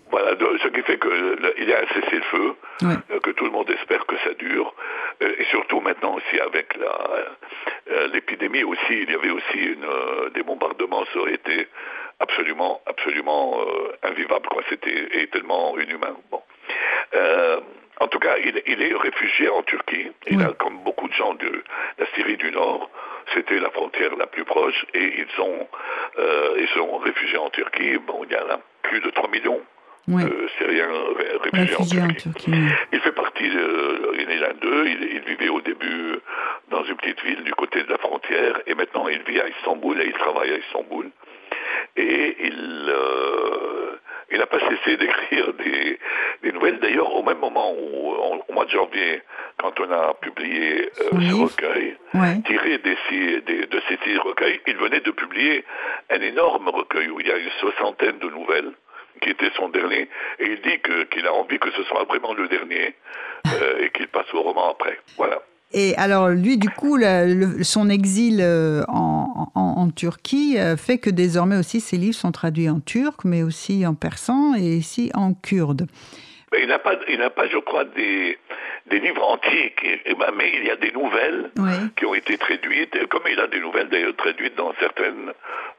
Voilà, 0.09 0.31
ce 0.63 0.67
qui 0.69 0.81
fait 0.83 0.99
qu'il 0.99 1.67
y 1.67 1.73
a 1.73 1.79
un 1.79 1.87
cessez-le-feu, 1.87 2.55
euh, 2.83 3.19
que 3.19 3.31
tout 3.31 3.43
le 3.43 3.51
monde 3.51 3.69
espère 3.69 4.05
que 4.05 4.15
ça 4.23 4.33
dure, 4.35 4.73
euh, 5.21 5.35
et 5.37 5.43
surtout 5.45 5.81
maintenant 5.81 6.15
aussi 6.15 6.39
avec 6.39 6.77
euh, 6.77 8.07
l'épidémie 8.13 8.63
aussi, 8.63 9.01
il 9.01 9.11
y 9.11 9.15
avait 9.15 9.31
aussi 9.31 9.57
une, 9.57 9.85
des 10.33 10.43
bombardements, 10.43 11.03
ça 11.11 11.19
aurait 11.19 11.33
été 11.33 11.67
absolument, 12.19 12.81
absolument 12.85 13.59
invivable, 14.03 14.47
quoi. 14.47 14.63
C'était 14.69 15.27
tellement 15.27 15.77
inhumain. 15.77 16.15
Bon. 16.31 16.41
en 17.99 18.07
tout 18.07 18.19
cas, 18.19 18.37
il, 18.37 18.81
est 18.81 18.95
réfugié 18.95 19.49
en 19.49 19.61
Turquie. 19.63 20.11
Il 20.27 20.41
a, 20.41 20.53
comme 20.53 20.79
beaucoup 20.83 21.07
de 21.07 21.13
gens 21.13 21.33
de 21.33 21.63
la 21.97 22.05
Syrie 22.15 22.37
du 22.37 22.51
Nord, 22.51 22.89
c'était 23.33 23.59
la 23.59 23.69
frontière 23.71 24.15
la 24.15 24.27
plus 24.27 24.45
proche, 24.45 24.85
et 24.93 25.19
ils 25.19 25.31
sont, 25.35 25.67
ils 26.57 26.69
sont 26.75 26.97
réfugiés 26.97 27.37
en 27.37 27.49
Turquie. 27.49 27.97
Bon, 27.97 28.23
il 28.23 28.33
y 28.33 28.37
en 28.37 28.49
a 28.49 28.59
plus 28.83 29.01
de 29.01 29.09
3 29.11 29.29
millions 29.29 29.61
oui. 30.07 30.23
euh, 30.23 30.47
syrien 30.57 30.87
réfugié, 31.53 32.01
en 32.01 32.07
Turquie. 32.13 32.51
Il 32.93 32.99
fait 32.99 33.11
partie 33.11 33.49
de, 33.49 34.11
il 34.19 34.29
est 34.31 34.39
l'un 34.39 34.53
d'eux, 34.53 34.87
il, 34.87 35.19
vivait 35.27 35.49
au 35.49 35.61
début 35.61 36.19
dans 36.69 36.83
une 36.85 36.95
petite 36.95 37.21
ville 37.23 37.43
du 37.43 37.53
côté 37.53 37.83
de 37.83 37.89
la 37.89 37.97
frontière, 37.97 38.61
et 38.65 38.73
maintenant 38.75 39.07
il 39.07 39.21
vit 39.23 39.39
à 39.39 39.47
Istanbul 39.49 39.99
et 40.01 40.05
il 40.05 40.13
travaille 40.13 40.51
à 40.51 40.57
Istanbul. 40.57 41.09
Et 41.97 42.37
il, 42.39 42.85
euh, 42.89 43.99
il 44.31 44.37
n'a 44.37 44.45
pas 44.45 44.59
cessé 44.59 44.97
d'écrire 44.97 45.53
des, 45.53 45.99
des, 46.43 46.51
nouvelles. 46.51 46.79
D'ailleurs, 46.79 47.13
au 47.13 47.23
même 47.23 47.39
moment 47.39 47.73
où, 47.73 48.13
au 48.47 48.53
mois 48.53 48.65
de 48.65 48.69
janvier, 48.69 49.21
quand 49.57 49.79
on 49.79 49.91
a 49.91 50.13
publié 50.15 50.89
euh, 51.01 51.19
ce 51.19 51.35
recueil, 51.35 51.97
tiré 52.45 52.77
des, 52.77 52.97
des, 53.41 53.65
de 53.65 53.81
ces 53.87 53.97
six 54.03 54.17
recueils, 54.17 54.61
il 54.67 54.77
venait 54.77 54.99
de 54.99 55.11
publier 55.11 55.65
un 56.09 56.21
énorme 56.21 56.69
recueil 56.69 57.09
où 57.09 57.19
il 57.19 57.27
y 57.27 57.31
a 57.31 57.37
une 57.37 57.49
soixantaine 57.59 58.19
de 58.19 58.29
nouvelles 58.29 58.71
qui 59.21 59.29
était 59.29 59.51
son 59.55 59.69
dernier, 59.69 60.09
et 60.39 60.45
il 60.45 60.61
dit 60.61 60.79
qu'il 61.11 61.25
a 61.25 61.33
envie 61.33 61.59
que 61.59 61.71
ce 61.71 61.83
soit 61.83 62.03
vraiment 62.05 62.33
le 62.33 62.47
dernier 62.47 62.95
euh, 63.47 63.83
et 63.83 63.89
qu'il 63.91 64.07
passe 64.07 64.31
au 64.33 64.41
roman 64.41 64.71
après. 64.71 64.99
Voilà. 65.17 65.41
Et 65.73 65.95
alors, 65.97 66.29
lui, 66.29 66.57
du 66.57 66.69
coup, 66.69 66.97
son 67.61 67.89
exil 67.89 68.39
euh, 68.41 68.83
en, 68.87 69.51
en, 69.53 69.89
Turquie 69.89 70.57
euh, 70.57 70.77
fait 70.77 70.97
que 70.97 71.09
désormais 71.09 71.57
aussi 71.57 71.81
ses 71.81 71.97
livres 71.97 72.15
sont 72.15 72.31
traduits 72.31 72.69
en 72.69 72.79
turc, 72.79 73.25
mais 73.25 73.43
aussi 73.43 73.85
en 73.85 73.93
persan 73.93 74.55
et 74.55 74.75
ici 74.75 75.11
en 75.13 75.33
kurde. 75.33 75.87
Mais 76.53 76.63
il 76.63 76.69
n'a 76.69 76.79
pas, 76.79 76.93
il 77.09 77.19
n'a 77.19 77.29
pas, 77.29 77.47
je 77.47 77.57
crois, 77.57 77.83
des, 77.83 78.37
des 78.89 78.99
livres 78.99 79.23
ben, 80.17 80.31
mais 80.35 80.51
il 80.53 80.65
y 80.65 80.71
a 80.71 80.75
des 80.75 80.91
nouvelles 80.91 81.51
qui 81.95 82.05
ont 82.05 82.13
été 82.13 82.37
traduites, 82.37 83.07
comme 83.07 83.23
il 83.29 83.39
a 83.39 83.47
des 83.47 83.59
nouvelles 83.59 83.89
d'ailleurs 83.89 84.15
traduites 84.15 84.55
dans 84.55 84.73
certaines 84.79 85.33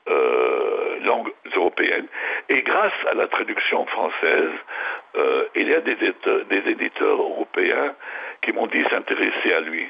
euh, 0.08 1.00
langues 1.04 1.32
européennes. 1.56 2.06
Et 2.48 2.62
grâce 2.62 2.92
à 3.10 3.14
la 3.14 3.26
traduction 3.26 3.84
française, 3.86 4.52
euh, 5.16 5.44
il 5.54 5.68
y 5.68 5.74
a 5.74 5.80
des, 5.80 5.96
des, 5.96 6.70
éditeurs 6.70 7.20
européens 7.20 7.94
qui 8.42 8.52
m'ont 8.52 8.66
dit 8.66 8.82
s'intéresser 8.90 9.52
à 9.52 9.60
lui. 9.60 9.86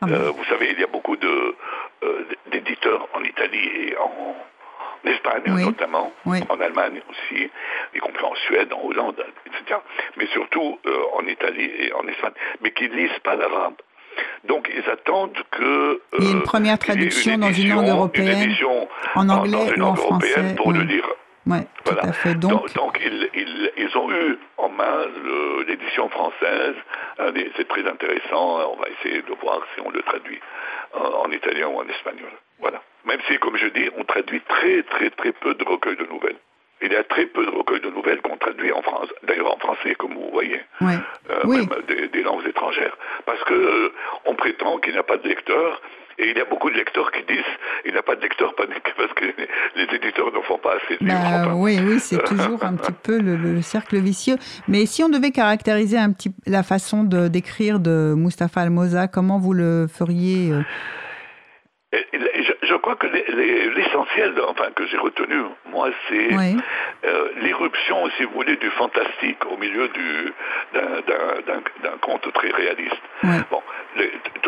Ah 0.00 0.06
euh, 0.10 0.30
vous 0.30 0.44
savez, 0.44 0.70
il 0.72 0.80
y 0.80 0.84
a 0.84 0.88
beaucoup 0.88 1.16
d'éditeurs 2.46 3.08
en 3.14 3.22
Italie 3.22 3.70
et 3.88 3.96
en, 3.96 4.36
Espagne 5.04 5.42
notamment, 5.46 6.12
en 6.24 6.60
Allemagne 6.60 7.00
aussi, 7.10 7.50
y 7.94 7.98
compris 7.98 8.24
en 8.24 8.34
Suède, 8.46 8.72
en 8.72 8.86
Hollande, 8.86 9.24
etc. 9.46 9.80
Mais 10.16 10.26
surtout 10.26 10.78
enItalie 11.14 11.70
et 11.78 11.92
en 11.92 12.06
Espagne, 12.08 12.32
mais 12.60 12.72
qui 12.72 12.88
ne 12.88 12.94
lisent 12.94 13.18
pas 13.22 13.36
l'arabe. 13.36 13.74
Donc 14.44 14.70
ils 14.74 14.88
attendent 14.90 15.38
que... 15.50 16.00
il 16.18 16.24
y 16.24 16.28
ait 16.28 16.32
une 16.32 16.42
première 16.42 16.78
traduction 16.78 17.38
dans 17.38 17.52
une 17.52 17.68
langue 17.70 17.88
européenne, 17.88 18.54
en 19.14 19.28
anglais 19.28 19.78
ou 19.78 19.82
en 19.82 19.94
français. 19.94 20.54
Pour 20.56 20.72
le 20.72 20.82
lire. 20.82 21.06
Oui, 21.46 21.58
tout 21.84 21.94
à 21.98 22.12
fait. 22.12 22.34
Donc, 22.34 22.74
donc, 22.74 23.00
ils, 23.02 23.30
ils, 23.34 23.72
ils, 23.78 23.96
ont 23.96 24.10
eu 24.12 24.38
en 24.58 24.68
main 24.68 25.06
l'édition 25.66 26.08
française. 26.10 26.74
C'est 27.56 27.68
très 27.68 27.88
intéressant. 27.88 28.72
On 28.72 28.76
va 28.76 28.88
essayer 28.90 29.22
de 29.22 29.34
voir 29.40 29.60
si 29.74 29.80
on 29.80 29.90
le 29.90 30.02
traduit 30.02 30.40
en, 30.92 31.30
italien 31.30 31.68
ou 31.68 31.78
en 31.78 31.88
espagnol. 31.88 32.30
Voilà. 32.60 32.82
Même 33.08 33.20
si, 33.26 33.38
comme 33.38 33.56
je 33.56 33.66
dis, 33.68 33.88
on 33.98 34.04
traduit 34.04 34.40
très 34.48 34.82
très 34.84 35.10
très 35.10 35.32
peu 35.32 35.54
de 35.54 35.64
recueils 35.64 35.96
de 35.96 36.06
nouvelles. 36.12 36.36
il 36.80 36.92
y 36.92 36.96
a 36.96 37.02
très 37.02 37.26
peu 37.26 37.44
de 37.44 37.50
recueils 37.50 37.80
de 37.80 37.90
nouvelles 37.90 38.20
qu'on 38.20 38.36
traduit 38.36 38.70
en 38.70 38.82
France, 38.82 39.08
d'ailleurs 39.26 39.52
en 39.52 39.58
français, 39.58 39.94
comme 39.96 40.14
vous 40.14 40.30
voyez, 40.32 40.60
Ouais. 40.80 40.94
euh, 41.30 41.40
Oui. 41.44 41.56
même 41.58 41.82
des, 41.88 42.06
des 42.08 42.22
langues 42.22 42.46
étrangères. 42.46 42.96
Parce 43.26 43.42
que 43.44 43.54
euh, 43.54 43.92
on 44.26 44.34
prétend 44.36 44.78
qu'il 44.78 44.92
n'y 44.92 44.98
a 44.98 45.02
pas 45.02 45.16
de 45.16 45.26
lecteurs, 45.26 45.82
et 46.20 46.30
il 46.30 46.36
y 46.36 46.40
a 46.40 46.44
beaucoup 46.44 46.70
de 46.70 46.76
lecteurs 46.76 47.10
qui 47.12 47.22
disent 47.32 47.52
il 47.84 47.92
n'y 47.92 47.98
a 47.98 48.02
pas 48.02 48.14
de 48.16 48.22
lecteurs 48.22 48.54
parce 49.00 49.12
que 49.14 49.24
les 49.76 49.88
éditeurs 49.96 50.32
ne 50.32 50.40
font 50.42 50.58
pas 50.58 50.74
assez 50.76 50.96
de. 51.00 51.08
Bah, 51.08 51.54
oui, 51.56 51.78
oui, 51.82 51.98
c'est 52.00 52.22
toujours 52.24 52.62
un 52.64 52.74
petit 52.76 52.92
peu 52.92 53.18
le, 53.18 53.34
le 53.36 53.62
cercle 53.62 53.96
vicieux. 53.98 54.36
Mais 54.68 54.86
si 54.86 55.02
on 55.02 55.08
devait 55.08 55.30
caractériser 55.32 55.96
un 55.98 56.12
petit 56.12 56.30
la 56.46 56.62
façon 56.62 57.02
de 57.04 57.26
d'écrire 57.28 57.78
de 57.80 58.14
Mustapha 58.16 58.60
Almoza, 58.60 59.08
comment 59.08 59.38
vous 59.38 59.52
le 59.52 59.86
feriez 59.88 60.52
euh, 60.52 60.62
Et- 61.92 62.06
et 62.14 62.57
crois 62.78 62.96
que 62.96 63.06
les- 63.06 63.24
les- 63.28 63.70
l'essentiel, 63.70 64.34
enfin 64.48 64.70
que 64.74 64.86
j'ai 64.86 64.96
retenu, 64.96 65.42
moi, 65.70 65.88
c'est 66.08 66.34
Oui. 66.34 66.56
euh, 67.04 67.28
l'irruption, 67.42 68.08
si 68.16 68.24
vous 68.24 68.32
voulez, 68.32 68.56
du 68.56 68.70
fantastique 68.70 69.44
au 69.50 69.56
milieu 69.56 69.88
du- 69.88 70.32
d'un- 70.74 71.98
conte 72.00 72.32
très 72.32 72.50
réaliste. 72.50 73.00
Bon, 73.50 73.62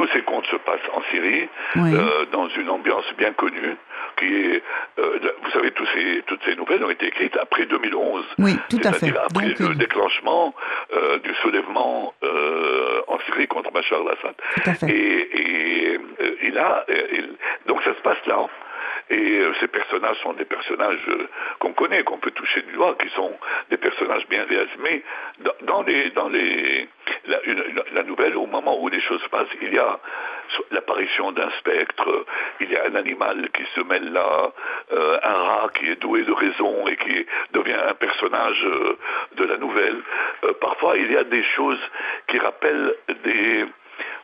tous 0.01 0.09
ces 0.15 0.23
contes 0.23 0.47
se 0.47 0.57
passent 0.57 0.89
en 0.95 1.03
Syrie, 1.11 1.47
Oui. 1.77 1.95
euh, 1.95 2.25
dans 2.33 2.49
une 2.49 2.71
ambiance 2.71 3.05
bien 3.19 3.33
connue, 3.33 3.77
qui 4.17 4.25
est, 4.35 4.63
euh, 4.99 5.19
vous 5.45 5.51
savez, 5.51 5.71
tous 5.73 5.87
ces, 5.95 6.23
toutes 6.27 6.43
ces 6.45 6.57
nouvelles 6.57 6.83
ont 6.85 6.91
été 6.91 7.07
écrites 7.09 7.37
après 7.37 7.67
2011. 7.67 8.25
Oui, 8.39 8.57
tout 8.71 8.79
à 8.85 8.93
fait. 8.93 8.99
C'est-à-dire 9.01 9.23
après 9.25 9.49
Donc, 9.49 9.59
le 9.59 9.67
euh, 9.67 9.75
déclenchement 9.75 10.55
euh, 10.97 11.19
du 11.19 11.35
soulèvement 11.43 12.15
en 13.09 13.19
Syrie 13.27 13.47
contre 13.47 13.71
Bachar 13.73 14.01
al-Assad. 14.01 14.35
Tout 14.55 14.71
à 14.71 14.75
fait. 14.75 14.89
Et, 14.89 15.93
et, 15.93 15.99
il- 16.43 17.37
donc 17.67 17.83
ça 17.83 17.95
se 17.95 18.01
passe 18.03 18.25
là. 18.27 18.47
Et 19.11 19.41
euh, 19.41 19.53
ces 19.59 19.67
personnages 19.67 20.19
sont 20.23 20.35
des 20.35 20.45
personnages 20.45 21.05
euh, 21.09 21.29
qu'on 21.59 21.73
connaît, 21.73 22.05
qu'on 22.05 22.19
peut 22.19 22.31
toucher 22.31 22.63
du 22.63 22.73
doigt, 22.73 22.95
qui 22.95 23.09
sont 23.11 23.37
des 23.69 23.77
personnages 23.77 24.27
bien 24.29 24.45
réalisés. 24.45 25.05
Dans, 25.41 25.53
dans 25.63 25.83
les, 25.83 26.11
dans 26.11 26.29
les, 26.29 26.89
la, 27.93 28.03
nouvelle, 28.05 28.37
au 28.37 28.47
moment 28.47 28.81
où 28.81 28.89
les 28.89 29.01
choses 29.01 29.21
se 29.21 29.29
passent, 29.29 29.49
il 29.61 29.75
y 29.75 29.79
a 29.79 29.99
l'apparition 30.71 31.33
d'un 31.33 31.51
spectre, 31.59 32.25
il 32.61 32.71
y 32.71 32.77
a 32.77 32.85
un 32.85 32.95
animal 32.95 33.49
qui 33.53 33.65
se 33.75 33.81
mêle 33.81 34.13
là, 34.13 34.53
euh, 34.93 35.19
un 35.25 35.35
rat 35.35 35.71
qui 35.75 35.91
est 35.91 36.01
doué 36.01 36.23
de 36.23 36.33
raison 36.33 36.87
et 36.87 36.97
qui 36.97 37.27
devient 37.53 37.81
un 37.89 37.95
personnage 37.95 38.65
de 39.37 39.45
la 39.45 39.57
nouvelle. 39.57 40.01
Parfois, 40.61 40.97
il 40.97 41.11
y 41.11 41.17
a 41.17 41.25
des 41.25 41.43
choses 41.57 41.81
qui 42.29 42.39
rappellent 42.39 42.95
des, 43.25 43.65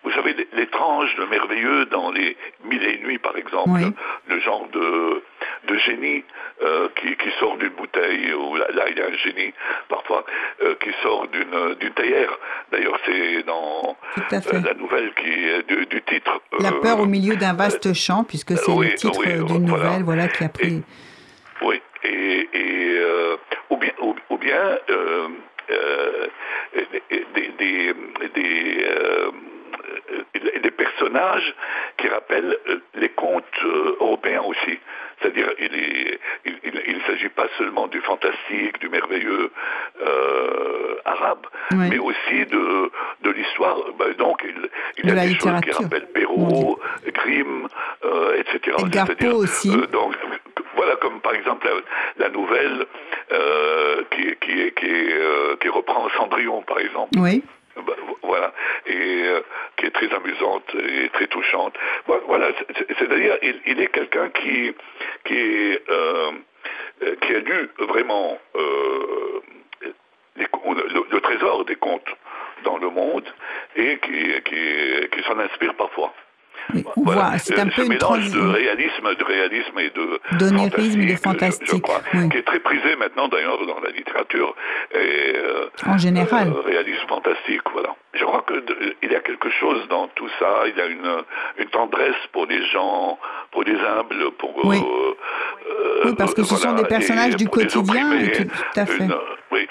vous 0.07 0.13
savez, 0.13 0.37
l'étrange, 0.53 1.13
le 1.19 1.27
merveilleux 1.27 1.87
dans 1.87 2.13
les 2.13 2.37
Mille 2.65 2.85
et 2.85 2.99
nuits, 2.99 3.19
par 3.19 3.37
exemple, 3.37 3.71
Oui. 3.71 3.93
le 4.29 4.39
genre 4.39 4.69
de, 4.73 5.21
de 5.67 5.79
génie 5.79 6.23
euh, 6.63 6.89
qui, 6.95 7.17
qui 7.17 7.29
sort 7.41 7.57
d'une 7.57 7.71
bouteille, 7.71 8.33
ou 8.33 8.55
là, 8.55 8.67
là, 8.73 8.85
il 8.89 8.97
y 8.97 9.01
a 9.03 9.07
un 9.07 9.17
génie 9.17 9.53
parfois 9.89 10.25
euh, 10.63 10.77
qui 10.77 10.91
sort 11.03 11.27
d'une 11.27 11.91
théière. 11.91 12.31
D'ailleurs, 12.71 12.97
c'est 13.05 13.43
dans 13.43 13.97
euh, 14.33 14.61
la 14.65 14.75
nouvelle 14.75 15.13
qui 15.15 15.29
est 15.29 15.67
du, 15.67 15.87
du 15.87 16.01
titre. 16.03 16.41
La 16.61 16.71
peur 16.71 17.01
au 17.01 17.07
milieu 17.07 17.35
d'un 17.35 17.55
vaste 17.55 17.93
champ, 17.93 18.23
puisque 18.23 18.57
c'est 18.57 18.71
oui, 18.71 18.91
le 18.91 18.95
titre 18.95 19.19
oui, 19.19 19.45
d'une 19.45 19.67
voilà. 19.69 19.85
nouvelle, 19.87 20.03
voilà, 20.05 20.29
qui 20.29 20.45
a 20.45 20.49
pris. 20.49 20.85
Oui, 21.63 21.83
et, 22.05 22.49
et, 22.55 23.01
ou 23.71 23.77
bien, 23.77 23.91
ou, 24.01 24.15
ou 24.31 24.39
bien 24.39 24.79
des, 27.35 27.53
des, 27.59 28.29
des, 28.35 28.87
euh, 30.13 30.59
des 30.63 30.71
personnages 30.71 31.55
qui 31.99 32.09
rappellent 32.09 32.57
euh, 32.69 32.81
les 32.95 33.09
contes 33.11 33.45
euh, 33.65 33.97
européens 34.01 34.43
aussi. 34.43 34.79
C'est-à-dire, 35.21 35.49
il 35.59 36.95
ne 36.97 37.01
s'agit 37.07 37.31
pas 37.31 37.47
seulement 37.57 37.87
du 37.87 38.01
fantastique, 38.03 38.79
du 38.81 38.91
merveilleux 38.91 39.51
euh, 40.03 40.95
arabe, 41.07 41.47
Oui. 41.73 41.89
mais 41.91 41.99
aussi 41.99 42.45
de, 42.47 42.91
de 43.23 43.31
l'histoire. 43.31 43.79
Ben, 43.99 44.13
donc, 44.15 44.43
il, 44.45 44.69
il 44.99 45.09
y 45.09 45.13
a 45.13 45.15
des 45.27 45.35
choses 45.35 45.61
qui 45.63 45.71
rappellent 45.71 46.09
Perrault, 46.13 46.79
Grimm, 47.15 47.67
euh, 48.05 48.37
etc. 48.41 48.77
Poe 49.19 49.33
aussi. 49.37 49.71
euh, 49.71 49.87
donc, 49.87 50.15
voilà, 50.77 50.97
comme 50.97 51.21
par 51.21 51.33
exemple 51.35 51.67
la, 51.67 52.27
la 52.27 52.31
nouvelle 52.31 52.85
qui, 54.11 54.37
qui, 54.43 54.71
qui, 54.73 54.91
qui 55.61 55.69
reprend 55.71 56.09
Cendrillon, 56.19 56.61
par 56.63 56.79
exemple. 56.79 57.19
Oui. 57.19 57.43
Ben, 57.77 57.95
voilà, 58.23 58.53
et 58.87 59.23
euh, 59.27 59.41
qui 59.77 59.87
est 59.87 59.91
très 59.91 60.13
amusante 60.15 60.75
et 60.75 61.09
très 61.11 61.27
touchante. 61.27 61.75
Vo- 62.07 62.23
Voilà, 62.27 62.49
c'est- 62.59 62.79
c'est- 62.79 62.95
c'est-à-dire, 62.99 63.37
il, 63.43 63.61
est 63.81 63.89
quelqu'un 63.89 64.31
qui, 64.31 64.75
euh, 65.91 66.31
a 67.37 67.39
lu 67.41 67.71
vraiment 67.79 68.39
euh, 68.57 69.41
le 70.37 71.21
trésor 71.21 71.65
des 71.65 71.77
contes 71.77 72.09
dans 72.65 72.79
le 72.79 72.89
monde 72.91 73.25
et 73.77 73.99
qui, 73.99 74.43
qui, 74.43 75.09
qui 75.13 75.23
s'en 75.25 75.39
inspire 75.39 75.75
parfois. 75.75 76.13
Oui, 76.75 76.85
on 76.97 77.03
Voilà. 77.03 77.21
voit, 77.31 77.39
c'est 77.39 77.59
Euh, 77.59 77.63
un 77.63 77.71
ce 77.71 77.77
peu 77.77 77.83
une 77.83 77.89
mélange 77.89 78.31
de 78.31 78.41
réalisme, 78.41 79.15
de 79.19 79.25
réalisme 79.25 79.79
et 79.79 79.91
de 79.91 80.21
D'onirisme 80.39 81.01
et 81.01 81.05
de 81.05 81.11
je- 81.11 81.17
je 81.17 81.23
fantastique, 81.23 81.83
crois, 81.83 82.01
oui. 82.15 82.29
qui 82.29 82.39
est 82.39 82.43
très 82.43 82.59
prisé 82.61 82.97
maintenant 82.97 83.29
d'ailleurs 83.29 83.65
dans 83.67 83.81
la 83.81 83.91
littérature 83.91 84.55
et 84.95 85.33
euh, 85.37 85.67
En 85.87 85.97
général. 85.99 86.49
euh, 86.49 86.61
réalisme 86.63 87.07
fantastique, 87.09 87.63
voilà. 87.73 87.95
Je 88.15 88.25
crois 88.25 88.43
que 88.47 88.55
de- 88.55 88.97
il 89.03 89.13
y 89.13 89.15
a 89.15 89.21
quelque 89.21 89.51
chose 89.51 89.87
dans 89.89 90.09
tout 90.09 90.29
ça. 90.39 90.65
Il 90.67 90.77
y 90.77 90.81
a 90.81 90.87
une, 90.87 91.23
une 91.59 91.69
tendresse 91.69 92.17
pour 92.33 92.47
les 92.47 92.65
gens, 92.69 93.19
pour 93.53 93.63
les 93.63 93.75
humbles, 93.79 94.31
pour 94.39 94.65
Oui. 94.65 94.79
euh, 94.79 95.15
euh, 95.71 96.01
Oui, 96.07 96.15
parce 96.17 96.33
que 96.35 96.43
ce 96.43 96.57
sont 96.57 96.69
voilà, 96.71 96.83
des 96.83 96.89
personnages 96.89 97.37
du 97.37 97.49
quotidien, 97.49 98.11
tout- 98.35 98.45
tout 98.45 98.81
à 98.81 98.87
fait. 98.87 99.05
une- 99.05 99.15
oui. 99.53 99.69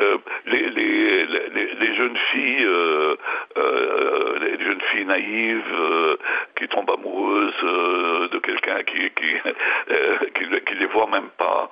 Euh, 0.00 0.18
les, 0.46 0.68
les, 0.70 1.26
les, 1.26 1.74
les 1.80 1.94
jeunes 1.94 2.16
filles, 2.32 2.64
euh, 2.64 3.16
euh, 3.58 4.38
les 4.40 4.64
jeunes 4.64 4.80
filles 4.92 5.04
naïves 5.04 6.16
qui 6.56 6.68
tombent 6.68 6.90
amoureuses 6.90 8.30
de 8.32 8.38
quelqu'un 8.38 8.82
qui 8.84 9.10
qui, 9.10 9.32
qui 10.34 10.60
qui 10.66 10.74
les 10.74 10.86
voit 10.86 11.08
même 11.10 11.30
pas, 11.38 11.68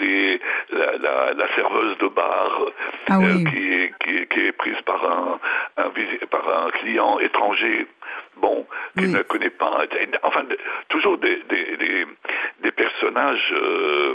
les 0.00 0.40
la, 0.70 0.96
la, 0.98 1.32
la 1.34 1.48
serveuse 1.54 1.98
de 1.98 2.08
bar 2.08 2.50
Ah 3.08 3.18
oui. 3.20 3.44
qui, 3.50 3.90
qui 4.04 4.26
qui 4.28 4.40
est 4.46 4.52
prise 4.52 4.80
par 4.86 5.02
un, 5.04 5.40
par 6.30 6.66
un 6.66 6.70
client 6.70 7.18
étranger. 7.18 7.86
Bon, 8.36 8.66
qui 8.96 9.04
Oui. 9.04 9.12
ne 9.12 9.22
connaît 9.22 9.50
pas. 9.50 9.84
Enfin, 10.22 10.44
toujours 10.88 11.18
des, 11.18 11.36
des, 11.48 11.76
des, 11.76 12.06
des 12.62 12.72
personnages 12.72 13.52
euh, 13.52 14.14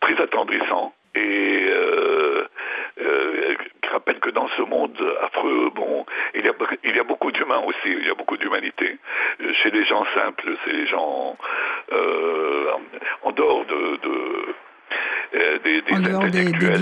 très 0.00 0.20
attendrissants 0.20 0.92
et 1.14 1.64
euh, 1.68 2.19
euh, 3.00 3.54
qui 3.82 3.88
rappellent 3.90 4.20
que 4.20 4.30
dans 4.30 4.48
ce 4.48 4.62
monde 4.62 4.96
affreux, 5.22 5.70
bon, 5.74 6.04
il 6.34 6.44
y 6.44 6.48
a, 6.48 7.04
beaucoup 7.04 7.32
d'humains 7.32 7.62
aussi, 7.66 7.76
il 7.86 8.06
y 8.06 8.10
a 8.10 8.14
beaucoup 8.14 8.36
d'humanité. 8.36 8.98
Euh, 9.40 9.52
Chez 9.54 9.70
les 9.70 9.84
gens 9.84 10.04
simples, 10.14 10.56
c'est 10.64 10.72
les 10.72 10.86
gens 10.86 11.36
euh, 11.92 12.70
en, 13.22 13.32
dehors 13.32 13.64
de, 13.64 13.98
des, 15.32 15.82
des 15.82 15.94
En 15.94 16.00
dehors 16.00 16.22
des- 16.24 16.30
des 16.30 16.44
des, 16.44 16.52
politiques, 16.52 16.80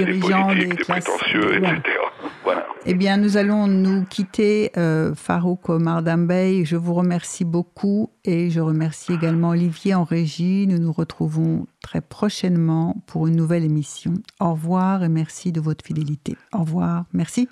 des 0.57 0.65
des, 0.67 0.77
classes, 0.77 1.05
prétentieux, 1.05 1.59
voilà. 1.59 1.73
etc. 1.77 1.97
Voilà. 2.45 2.67
Eh 2.87 2.95
bien, 2.95 3.17
nous 3.19 3.37
allons 3.37 3.67
nous 3.67 4.05
quitter, 4.07 4.71
euh, 4.79 5.15
Farouk 5.15 5.69
Mardambey. 5.69 6.65
Je 6.65 6.77
vous 6.77 6.95
remercie 6.95 7.45
beaucoup 7.45 8.11
et 8.25 8.49
je 8.51 8.61
remercie 8.61 9.13
également 9.13 9.51
Olivier 9.51 9.95
en 9.95 10.05
régie. 10.05 10.67
Nous 10.67 10.79
nous 10.79 10.93
retrouvons 10.93 11.67
très 11.83 12.01
prochainement 12.01 12.97
pour 13.07 13.27
une 13.27 13.37
nouvelle 13.37 13.65
émission. 13.65 14.15
Au 14.41 14.53
revoir 14.53 15.05
et 15.05 15.09
merci 15.11 15.53
de 15.53 15.61
votre 15.61 15.85
fidélité. 15.85 16.37
Au 16.55 16.61
revoir. 16.61 17.05
Merci. 17.13 17.49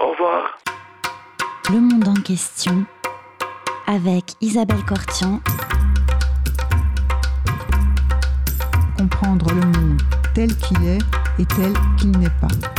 Au 0.00 0.10
revoir. 0.12 0.58
Le 1.70 1.80
monde 1.80 2.08
en 2.08 2.14
question 2.14 2.84
avec 3.86 4.24
Isabelle 4.40 4.84
Cortian 4.86 5.40
Comprendre 8.96 9.46
le 9.54 9.60
monde 9.78 10.00
tel 10.38 10.54
qu'il 10.54 10.86
est 10.86 10.98
et 11.40 11.46
tel 11.46 11.72
qu'il 11.98 12.12
n'est 12.12 12.30
pas. 12.40 12.77